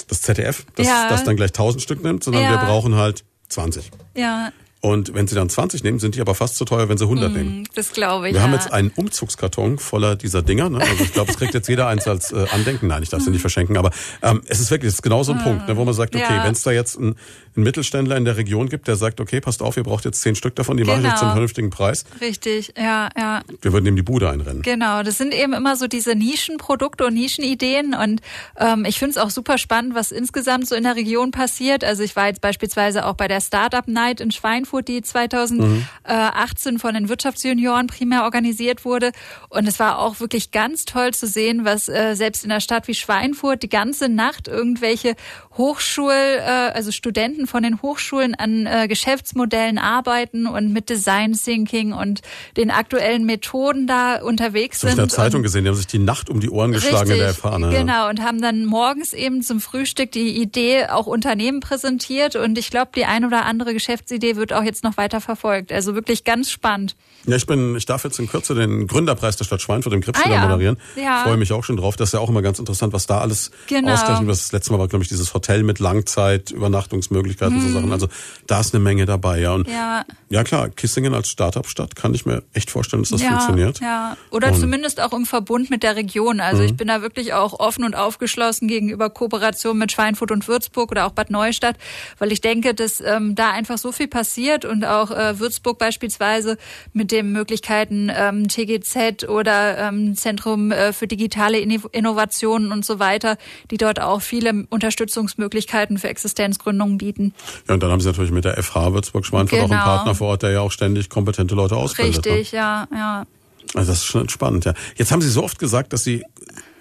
[0.08, 1.08] das ZDF, das, ja.
[1.08, 2.50] das dann gleich 1000 Stück nimmt, sondern ja.
[2.50, 3.90] wir brauchen halt 20.
[4.16, 4.52] Ja.
[4.84, 7.30] Und wenn sie dann 20 nehmen, sind die aber fast so teuer, wenn sie 100
[7.30, 7.68] mm, nehmen.
[7.76, 8.34] Das glaube ich.
[8.34, 8.46] Wir ja.
[8.46, 10.70] haben jetzt einen Umzugskarton voller dieser Dinger.
[10.70, 10.80] Ne?
[10.80, 12.88] Also ich glaube, es kriegt jetzt jeder eins als äh, Andenken.
[12.88, 13.76] Nein, ich darf sie nicht verschenken.
[13.76, 13.92] Aber
[14.22, 15.44] ähm, es ist wirklich, es ist genau so ein mm.
[15.44, 16.44] Punkt, ne, wo man sagt, okay, ja.
[16.44, 17.14] wenn es da jetzt ein,
[17.56, 20.34] ein Mittelständler in der Region gibt, der sagt, okay, passt auf, ihr braucht jetzt zehn
[20.34, 20.96] Stück davon, die genau.
[20.96, 21.34] mache ich jetzt zum genau.
[21.34, 22.04] vernünftigen Preis.
[22.20, 23.42] Richtig, ja, ja.
[23.60, 24.62] Wir würden ihm die Bude einrennen.
[24.62, 27.94] Genau, das sind eben immer so diese Nischenprodukte und Nischenideen.
[27.94, 28.20] Und
[28.58, 31.84] ähm, ich finde es auch super spannend, was insgesamt so in der Region passiert.
[31.84, 35.62] Also ich war jetzt beispielsweise auch bei der Startup Night in Schweinfurt, die 2000
[36.04, 39.12] 2018 von den Wirtschaftsjunioren primär organisiert wurde.
[39.48, 42.88] Und es war auch wirklich ganz toll zu sehen, was äh, selbst in einer Stadt
[42.88, 45.14] wie Schweinfurt die ganze Nacht irgendwelche
[45.56, 51.92] Hochschul, äh, also Studenten von den Hochschulen an äh, Geschäftsmodellen arbeiten und mit Design Thinking
[51.92, 52.22] und
[52.56, 54.88] den aktuellen Methoden da unterwegs sind.
[54.88, 57.10] Ich habe in der Zeitung gesehen, die haben sich die Nacht um die Ohren geschlagen
[57.10, 57.70] richtig, in der Fahne.
[57.70, 62.36] Genau, und haben dann morgens eben zum Frühstück die Idee auch Unternehmen präsentiert.
[62.36, 65.72] Und ich glaube, die ein oder andere Geschäftsidee wird auch jetzt noch weiter verfolgt.
[65.72, 66.96] Also wirklich ganz spannend.
[67.26, 70.34] Ja, ich bin, ich darf jetzt in Kürze den Gründerpreis der Stadt Schweinfurt im Krebsschiller
[70.34, 70.48] ah, ja.
[70.48, 70.76] moderieren.
[70.96, 71.22] Ja.
[71.22, 71.94] Freue mich auch schon drauf.
[71.96, 73.88] Das ist ja auch immer ganz interessant, was da alles genau.
[73.88, 74.28] wird.
[74.28, 77.68] Das letzte Mal war, glaube ich, dieses Hotel mit Langzeit, Übernachtungsmöglichkeiten, hm.
[77.68, 77.92] so Sachen.
[77.92, 78.08] Also
[78.48, 79.52] da ist eine Menge dabei, ja.
[79.52, 83.28] Und ja, ja klar, Kissingen als Startup-Stadt kann ich mir echt vorstellen, dass das ja,
[83.28, 83.80] funktioniert.
[83.80, 86.40] Ja, oder und zumindest auch im Verbund mit der Region.
[86.40, 86.68] Also mhm.
[86.68, 91.06] ich bin da wirklich auch offen und aufgeschlossen gegenüber Kooperation mit Schweinfurt und Würzburg oder
[91.06, 91.76] auch Bad Neustadt,
[92.18, 96.58] weil ich denke, dass ähm, da einfach so viel passiert und auch äh, Würzburg beispielsweise
[96.92, 103.36] mit den Möglichkeiten ähm, TGZ oder ähm, Zentrum äh, für digitale Innovationen und so weiter,
[103.70, 107.34] die dort auch viele Unterstützungsmöglichkeiten für Existenzgründungen bieten.
[107.68, 109.64] Ja, und dann haben Sie natürlich mit der FH Würzburg-Schweinfurt genau.
[109.66, 109.96] auch einen genau.
[109.96, 112.24] Partner vor Ort, der ja auch ständig kompetente Leute ausbildet.
[112.24, 112.32] Ne?
[112.32, 112.58] Richtig, ne?
[112.58, 113.26] ja, ja.
[113.74, 114.74] Also das ist schon spannend, ja.
[114.96, 116.24] Jetzt haben Sie so oft gesagt, dass Sie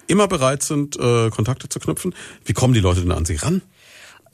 [0.08, 2.14] immer bereit sind, äh, Kontakte zu knüpfen.
[2.44, 3.62] Wie kommen die Leute denn an Sie ran?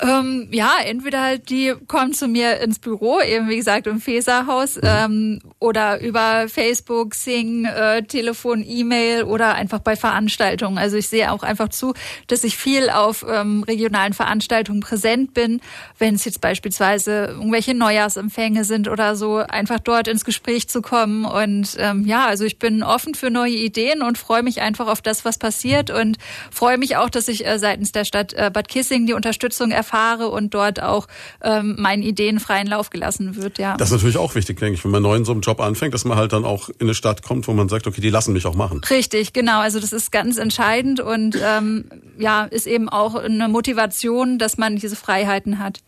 [0.00, 4.76] Ähm, ja, entweder halt die kommen zu mir ins Büro, eben wie gesagt im Feserhaus,
[4.76, 4.82] mhm.
[4.84, 10.78] ähm, oder über Facebook, Sing, äh, Telefon, E-Mail oder einfach bei Veranstaltungen.
[10.78, 11.94] Also ich sehe auch einfach zu,
[12.28, 15.60] dass ich viel auf ähm, regionalen Veranstaltungen präsent bin,
[15.98, 21.24] wenn es jetzt beispielsweise irgendwelche Neujahrsempfänge sind oder so, einfach dort ins Gespräch zu kommen.
[21.24, 25.02] Und ähm, ja, also ich bin offen für neue Ideen und freue mich einfach auf
[25.02, 26.18] das, was passiert und
[26.52, 29.87] freue mich auch, dass ich äh, seitens der Stadt äh, Bad Kissing die Unterstützung erfahre
[29.88, 31.06] erfahre und dort auch
[31.42, 33.58] ähm, meinen Ideen freien Lauf gelassen wird.
[33.58, 33.76] Ja.
[33.76, 35.94] Das ist natürlich auch wichtig, denke ich, wenn man neu in so einem Job anfängt,
[35.94, 38.32] dass man halt dann auch in eine Stadt kommt, wo man sagt, okay, die lassen
[38.32, 38.80] mich auch machen.
[38.90, 39.60] Richtig, genau.
[39.60, 41.86] Also das ist ganz entscheidend und ähm,
[42.18, 45.80] ja, ist eben auch eine Motivation, dass man diese Freiheiten hat.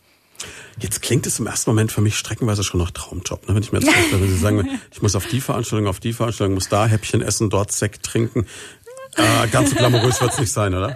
[0.79, 3.47] Jetzt klingt es im ersten Moment für mich streckenweise schon nach Traumjob.
[3.47, 3.53] Ne?
[3.53, 6.13] Wenn ich mir jetzt vorstelle, wenn Sie sagen, ich muss auf die Veranstaltung, auf die
[6.13, 8.47] Veranstaltung, muss da Häppchen essen, dort Sekt trinken.
[9.17, 10.95] Äh, ganz so glamourös wird es nicht sein, oder?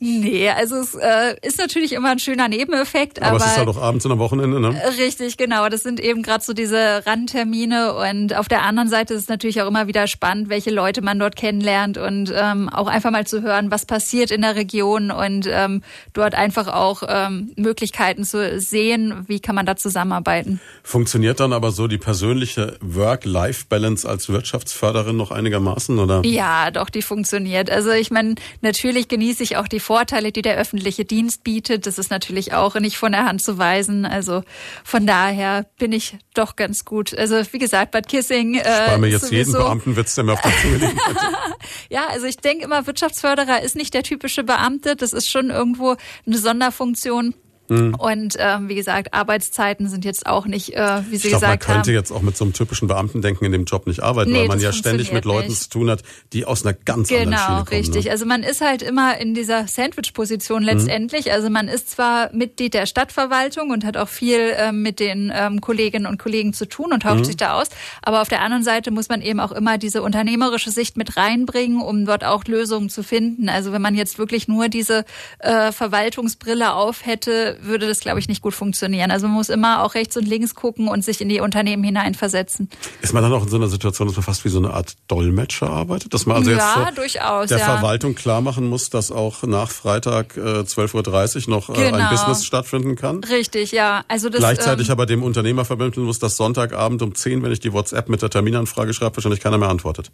[0.00, 3.20] Nee, also es äh, ist natürlich immer ein schöner Nebeneffekt.
[3.20, 4.80] Aber, aber es ist halt auch abends und am Wochenende, ne?
[4.96, 5.68] Richtig, genau.
[5.68, 7.94] Das sind eben gerade so diese Randtermine.
[7.94, 11.18] Und auf der anderen Seite ist es natürlich auch immer wieder spannend, welche Leute man
[11.18, 15.46] dort kennenlernt und ähm, auch einfach mal zu hören, was passiert in der Region und
[15.50, 15.82] ähm,
[16.14, 20.60] dort einfach auch ähm, Möglichkeiten zu sehen, wie kann man da zusammenarbeiten.
[20.82, 26.22] Funktioniert dann aber so die persönliche Work-Life-Balance als Wirtschaftsförderin noch einigermaßen, oder?
[26.24, 27.41] Ja, doch, die funktioniert.
[27.70, 31.86] Also ich meine, natürlich genieße ich auch die Vorteile, die der öffentliche Dienst bietet.
[31.86, 34.04] Das ist natürlich auch nicht von der Hand zu weisen.
[34.04, 34.42] Also
[34.84, 37.16] von daher bin ich doch ganz gut.
[37.16, 38.54] Also wie gesagt, Bad Kissing.
[38.54, 41.00] Äh, Spar mir jetzt jeden Beamtenwitz, der mir auf der Zunge liegt.
[41.90, 44.96] ja, also ich denke immer, Wirtschaftsförderer ist nicht der typische Beamte.
[44.96, 45.96] Das ist schon irgendwo
[46.26, 47.34] eine Sonderfunktion.
[47.72, 47.94] Mhm.
[47.94, 51.64] Und ähm, wie gesagt, Arbeitszeiten sind jetzt auch nicht, äh, wie Sie ich glaub, gesagt
[51.64, 51.72] haben.
[51.72, 54.40] Man könnte jetzt auch mit so einem typischen Beamtendenken in dem Job nicht arbeiten, nee,
[54.40, 55.62] weil man ja ständig mit Leuten nicht.
[55.62, 57.66] zu tun hat, die aus einer ganz genau, anderen Schiene kommen.
[57.66, 58.04] Genau, richtig.
[58.06, 58.10] Ne?
[58.10, 61.26] Also man ist halt immer in dieser Sandwich-Position letztendlich.
[61.26, 61.32] Mhm.
[61.32, 65.60] Also man ist zwar Mitglied der Stadtverwaltung und hat auch viel ähm, mit den ähm,
[65.60, 67.24] Kolleginnen und Kollegen zu tun und tauscht mhm.
[67.24, 67.68] sich da aus,
[68.02, 71.80] aber auf der anderen Seite muss man eben auch immer diese unternehmerische Sicht mit reinbringen,
[71.80, 73.48] um dort auch Lösungen zu finden.
[73.48, 75.04] Also wenn man jetzt wirklich nur diese
[75.38, 79.10] äh, Verwaltungsbrille auf hätte, würde das, glaube ich, nicht gut funktionieren.
[79.10, 82.68] Also man muss immer auch rechts und links gucken und sich in die Unternehmen hineinversetzen.
[83.00, 84.94] Ist man dann auch in so einer Situation, dass man fast wie so eine Art
[85.08, 86.12] Dolmetscher arbeitet?
[86.14, 87.64] Dass man also ja, jetzt durchaus, der ja.
[87.64, 91.98] Verwaltung klar machen muss, dass auch nach Freitag äh, 12.30 Uhr noch äh, genau.
[91.98, 93.22] ein Business stattfinden kann?
[93.24, 94.04] Richtig, ja.
[94.08, 97.60] Also das, Gleichzeitig ähm, aber dem Unternehmer vermitteln muss, dass Sonntagabend um 10, wenn ich
[97.60, 100.10] die WhatsApp mit der Terminanfrage schreibe, wahrscheinlich keiner mehr antwortet.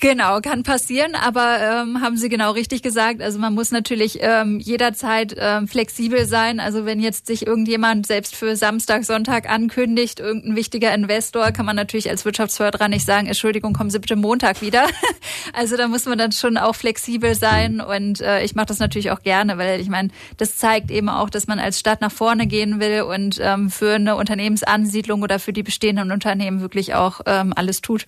[0.00, 3.22] Genau, kann passieren, aber ähm, haben Sie genau richtig gesagt.
[3.22, 6.60] Also man muss natürlich ähm, jederzeit ähm, flexibel sein.
[6.60, 11.76] Also wenn jetzt sich irgendjemand selbst für Samstag, Sonntag ankündigt, irgendein wichtiger Investor, kann man
[11.76, 14.88] natürlich als Wirtschaftsförderer nicht sagen, Entschuldigung, kommen Sie bitte Montag wieder.
[15.54, 19.10] also da muss man dann schon auch flexibel sein und äh, ich mache das natürlich
[19.10, 22.46] auch gerne, weil ich meine, das zeigt eben auch, dass man als Stadt nach vorne
[22.46, 27.52] gehen will und ähm, für eine Unternehmensansiedlung oder für die bestehenden Unternehmen wirklich auch ähm,
[27.56, 28.06] alles tut.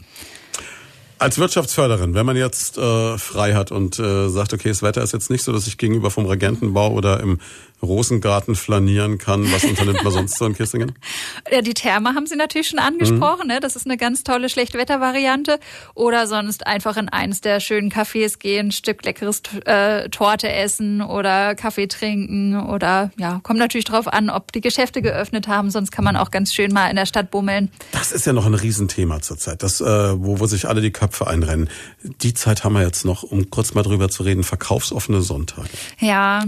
[1.18, 5.12] Als Wirtschaftsförderin, wenn man jetzt äh, frei hat und äh, sagt, okay, das Wetter ist
[5.12, 7.38] jetzt nicht so, dass ich gegenüber vom Regentenbau oder im
[7.82, 10.92] Rosengarten flanieren kann, was unternimmt man sonst so in Kissingen?
[11.50, 13.44] Ja, die Therme haben Sie natürlich schon angesprochen.
[13.44, 13.54] Mhm.
[13.54, 13.60] Ne?
[13.60, 15.60] Das ist eine ganz tolle Schlechtwettervariante.
[15.94, 21.02] Oder sonst einfach in eins der schönen Cafés gehen, ein Stück leckeres äh, Torte essen
[21.02, 22.58] oder Kaffee trinken.
[22.58, 25.70] Oder ja, kommt natürlich drauf an, ob die Geschäfte geöffnet haben.
[25.70, 27.70] Sonst kann man auch ganz schön mal in der Stadt bummeln.
[27.92, 31.26] Das ist ja noch ein Riesenthema zurzeit, das, äh, wo, wo sich alle die Köpfe
[31.26, 31.70] einrennen.
[32.02, 35.68] Die Zeit haben wir jetzt noch, um kurz mal drüber zu reden, verkaufsoffene Sonntage.
[36.00, 36.44] Ja,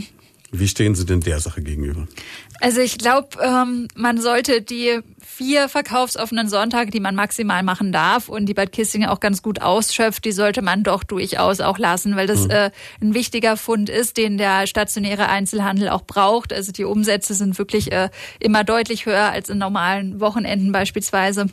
[0.50, 2.06] wie stehen Sie denn der Sache gegenüber?
[2.60, 8.28] Also ich glaube, ähm, man sollte die vier verkaufsoffenen Sonntage, die man maximal machen darf
[8.28, 12.16] und die Bad Kissing auch ganz gut ausschöpft, die sollte man doch durchaus auch lassen,
[12.16, 12.50] weil das mhm.
[12.50, 12.70] äh,
[13.00, 16.52] ein wichtiger Fund ist, den der stationäre Einzelhandel auch braucht.
[16.52, 18.08] Also die Umsätze sind wirklich äh,
[18.40, 21.46] immer deutlich höher als in normalen Wochenenden beispielsweise.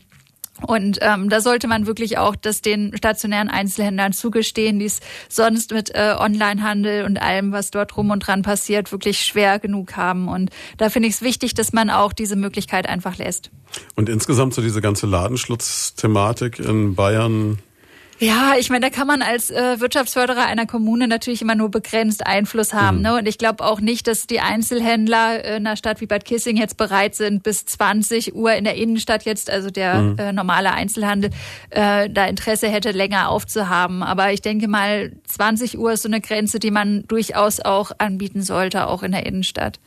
[0.62, 5.74] Und ähm, da sollte man wirklich auch das den stationären Einzelhändlern zugestehen, die es sonst
[5.74, 10.30] mit äh, Onlinehandel und allem, was dort rum und dran passiert, wirklich schwer genug haben.
[10.30, 13.52] Und da finde ich es wichtig, dass man auch diese Möglichkeit einfach lässt.
[13.96, 17.60] Und insgesamt so diese ganze Ladenschlutzthematik in Bayern,
[18.20, 22.26] ja, ich meine, da kann man als äh, Wirtschaftsförderer einer Kommune natürlich immer nur begrenzt
[22.26, 22.98] Einfluss haben.
[22.98, 23.04] Mhm.
[23.04, 23.18] Ne?
[23.18, 26.78] Und ich glaube auch nicht, dass die Einzelhändler in einer Stadt wie Bad Kissing jetzt
[26.78, 30.18] bereit sind, bis 20 Uhr in der Innenstadt jetzt, also der mhm.
[30.18, 31.32] äh, normale Einzelhandel,
[31.72, 34.02] äh, da Interesse hätte, länger aufzuhaben.
[34.02, 38.44] Aber ich denke mal, 20 Uhr ist so eine Grenze, die man durchaus auch anbieten
[38.44, 39.80] sollte, auch in der Innenstadt.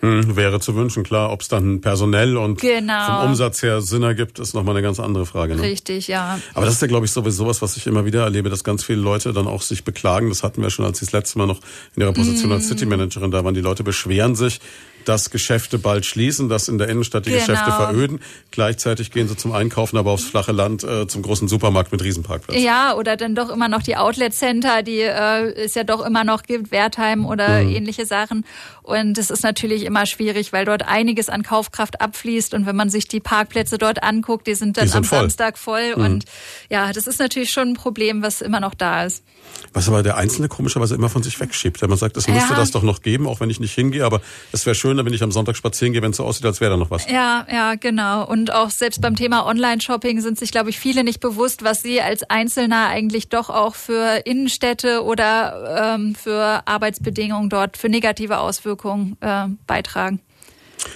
[0.00, 1.32] Hm, wäre zu wünschen, klar.
[1.32, 3.20] Ob es dann personell und genau.
[3.20, 5.56] vom Umsatz her Sinn ergibt, ist nochmal eine ganz andere Frage.
[5.56, 5.62] Ne?
[5.62, 6.38] Richtig, ja.
[6.54, 8.84] Aber das ist ja, glaube ich, sowieso was, was ich immer wieder erlebe, dass ganz
[8.84, 10.28] viele Leute dann auch sich beklagen.
[10.28, 11.60] Das hatten wir schon, als sie das letzte Mal noch
[11.94, 12.52] in ihrer Position mm.
[12.52, 13.54] als City Managerin da waren.
[13.54, 14.60] Die Leute beschweren sich,
[15.06, 17.40] dass Geschäfte bald schließen, dass in der Innenstadt die genau.
[17.46, 18.20] Geschäfte veröden.
[18.50, 22.60] Gleichzeitig gehen sie zum Einkaufen, aber aufs flache Land äh, zum großen Supermarkt mit Riesenparkplatz.
[22.60, 26.24] Ja, oder dann doch immer noch die Outlet Center, die äh, es ja doch immer
[26.24, 27.70] noch gibt, Wertheim oder mhm.
[27.70, 28.44] ähnliche Sachen.
[28.86, 32.54] Und es ist natürlich immer schwierig, weil dort einiges an Kaufkraft abfließt.
[32.54, 35.18] Und wenn man sich die Parkplätze dort anguckt, die sind dann die sind am voll.
[35.22, 35.96] Samstag voll.
[35.96, 36.04] Mhm.
[36.04, 36.24] Und
[36.70, 39.24] ja, das ist natürlich schon ein Problem, was immer noch da ist.
[39.72, 41.82] Was aber der Einzelne komischerweise immer von sich wegschiebt.
[41.82, 42.56] Wenn man sagt, es müsste ja.
[42.56, 44.20] das doch noch geben, auch wenn ich nicht hingehe, aber
[44.52, 46.70] es wäre schöner, wenn ich am Sonntag spazieren gehe, wenn es so aussieht, als wäre
[46.70, 47.10] da noch was.
[47.10, 48.24] Ja, ja, genau.
[48.24, 52.00] Und auch selbst beim Thema Online-Shopping sind sich, glaube ich, viele nicht bewusst, was sie
[52.00, 58.75] als Einzelner eigentlich doch auch für Innenstädte oder ähm, für Arbeitsbedingungen dort für negative Auswirkungen
[59.20, 60.20] äh, beitragen.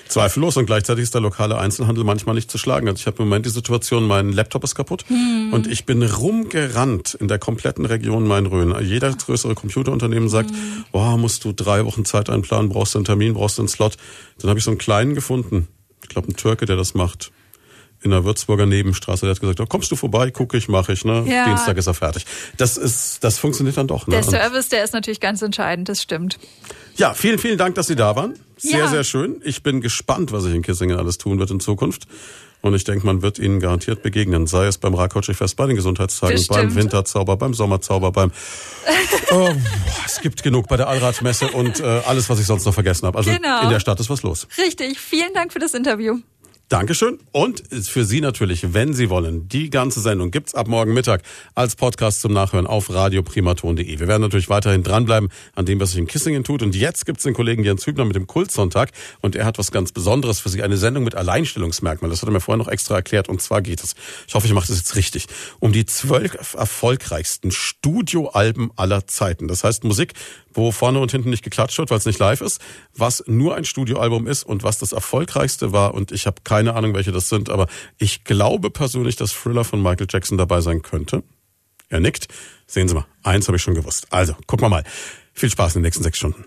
[0.09, 2.89] Zweifellos und gleichzeitig ist der lokale Einzelhandel manchmal nicht zu schlagen.
[2.89, 5.52] Also ich habe im Moment die Situation, mein Laptop ist kaputt hm.
[5.52, 8.74] und ich bin rumgerannt in der kompletten Region Main-Rhön.
[8.85, 10.85] Jeder größere Computerunternehmen sagt, hm.
[10.93, 13.97] oh, musst du drei Wochen Zeit einplanen, brauchst du einen Termin, brauchst du einen Slot.
[14.39, 15.69] Dann habe ich so einen kleinen gefunden.
[16.02, 17.32] Ich glaube, ein Türke, der das macht
[18.02, 21.05] in der Würzburger Nebenstraße, der hat gesagt, oh, kommst du vorbei, gucke ich, mache ich,
[21.05, 21.24] ne?
[21.27, 21.44] Ja.
[21.47, 22.24] Dienstag ist er fertig.
[22.56, 24.06] Das ist, das funktioniert dann doch.
[24.06, 24.14] Ne?
[24.14, 26.39] Der Service, der ist natürlich ganz entscheidend, das stimmt.
[26.97, 28.35] Ja, vielen, vielen Dank, dass Sie da waren.
[28.56, 28.89] Sehr, ja.
[28.89, 29.40] sehr schön.
[29.44, 32.06] Ich bin gespannt, was sich in Kissingen alles tun wird in Zukunft.
[32.62, 34.47] Und ich denke, man wird Ihnen garantiert begegnen.
[34.47, 36.59] Sei es beim Rakoczy-Fest, bei den Gesundheitstagen, Bestimmt.
[36.59, 38.32] beim Winterzauber, beim Sommerzauber, beim...
[39.31, 39.51] oh,
[40.05, 43.16] es gibt genug bei der Allradsmesse und äh, alles, was ich sonst noch vergessen habe.
[43.16, 43.62] Also genau.
[43.62, 44.47] in der Stadt ist was los.
[44.59, 45.01] Richtig.
[45.01, 46.18] Vielen Dank für das Interview.
[46.70, 47.18] Dankeschön.
[47.32, 51.22] Und für Sie natürlich, wenn Sie wollen, die ganze Sendung gibt's ab morgen Mittag
[51.56, 53.98] als Podcast zum Nachhören auf radioprimaton.de.
[53.98, 56.62] Wir werden natürlich weiterhin dranbleiben an dem, was sich in Kissingen tut.
[56.62, 58.92] Und jetzt gibt's den Kollegen Jens Hübner mit dem Kultsonntag.
[59.20, 60.62] Und er hat was ganz Besonderes für Sie.
[60.62, 62.12] Eine Sendung mit Alleinstellungsmerkmalen.
[62.12, 63.28] Das hat er mir vorher noch extra erklärt.
[63.28, 63.97] Und zwar geht es,
[64.28, 65.26] ich hoffe, ich mache das jetzt richtig,
[65.59, 69.48] um die zwölf erfolgreichsten Studioalben aller Zeiten.
[69.48, 70.12] Das heißt Musik,
[70.52, 72.60] wo vorne und hinten nicht geklatscht wird, weil es nicht live ist,
[72.97, 75.94] was nur ein Studioalbum ist und was das erfolgreichste war.
[75.94, 79.82] Und ich habe keine Ahnung, welche das sind, aber ich glaube persönlich, dass Thriller von
[79.82, 81.22] Michael Jackson dabei sein könnte.
[81.88, 82.28] Er nickt.
[82.66, 84.06] Sehen Sie mal, eins habe ich schon gewusst.
[84.10, 84.84] Also, gucken wir mal.
[85.32, 86.44] Viel Spaß in den nächsten sechs Stunden.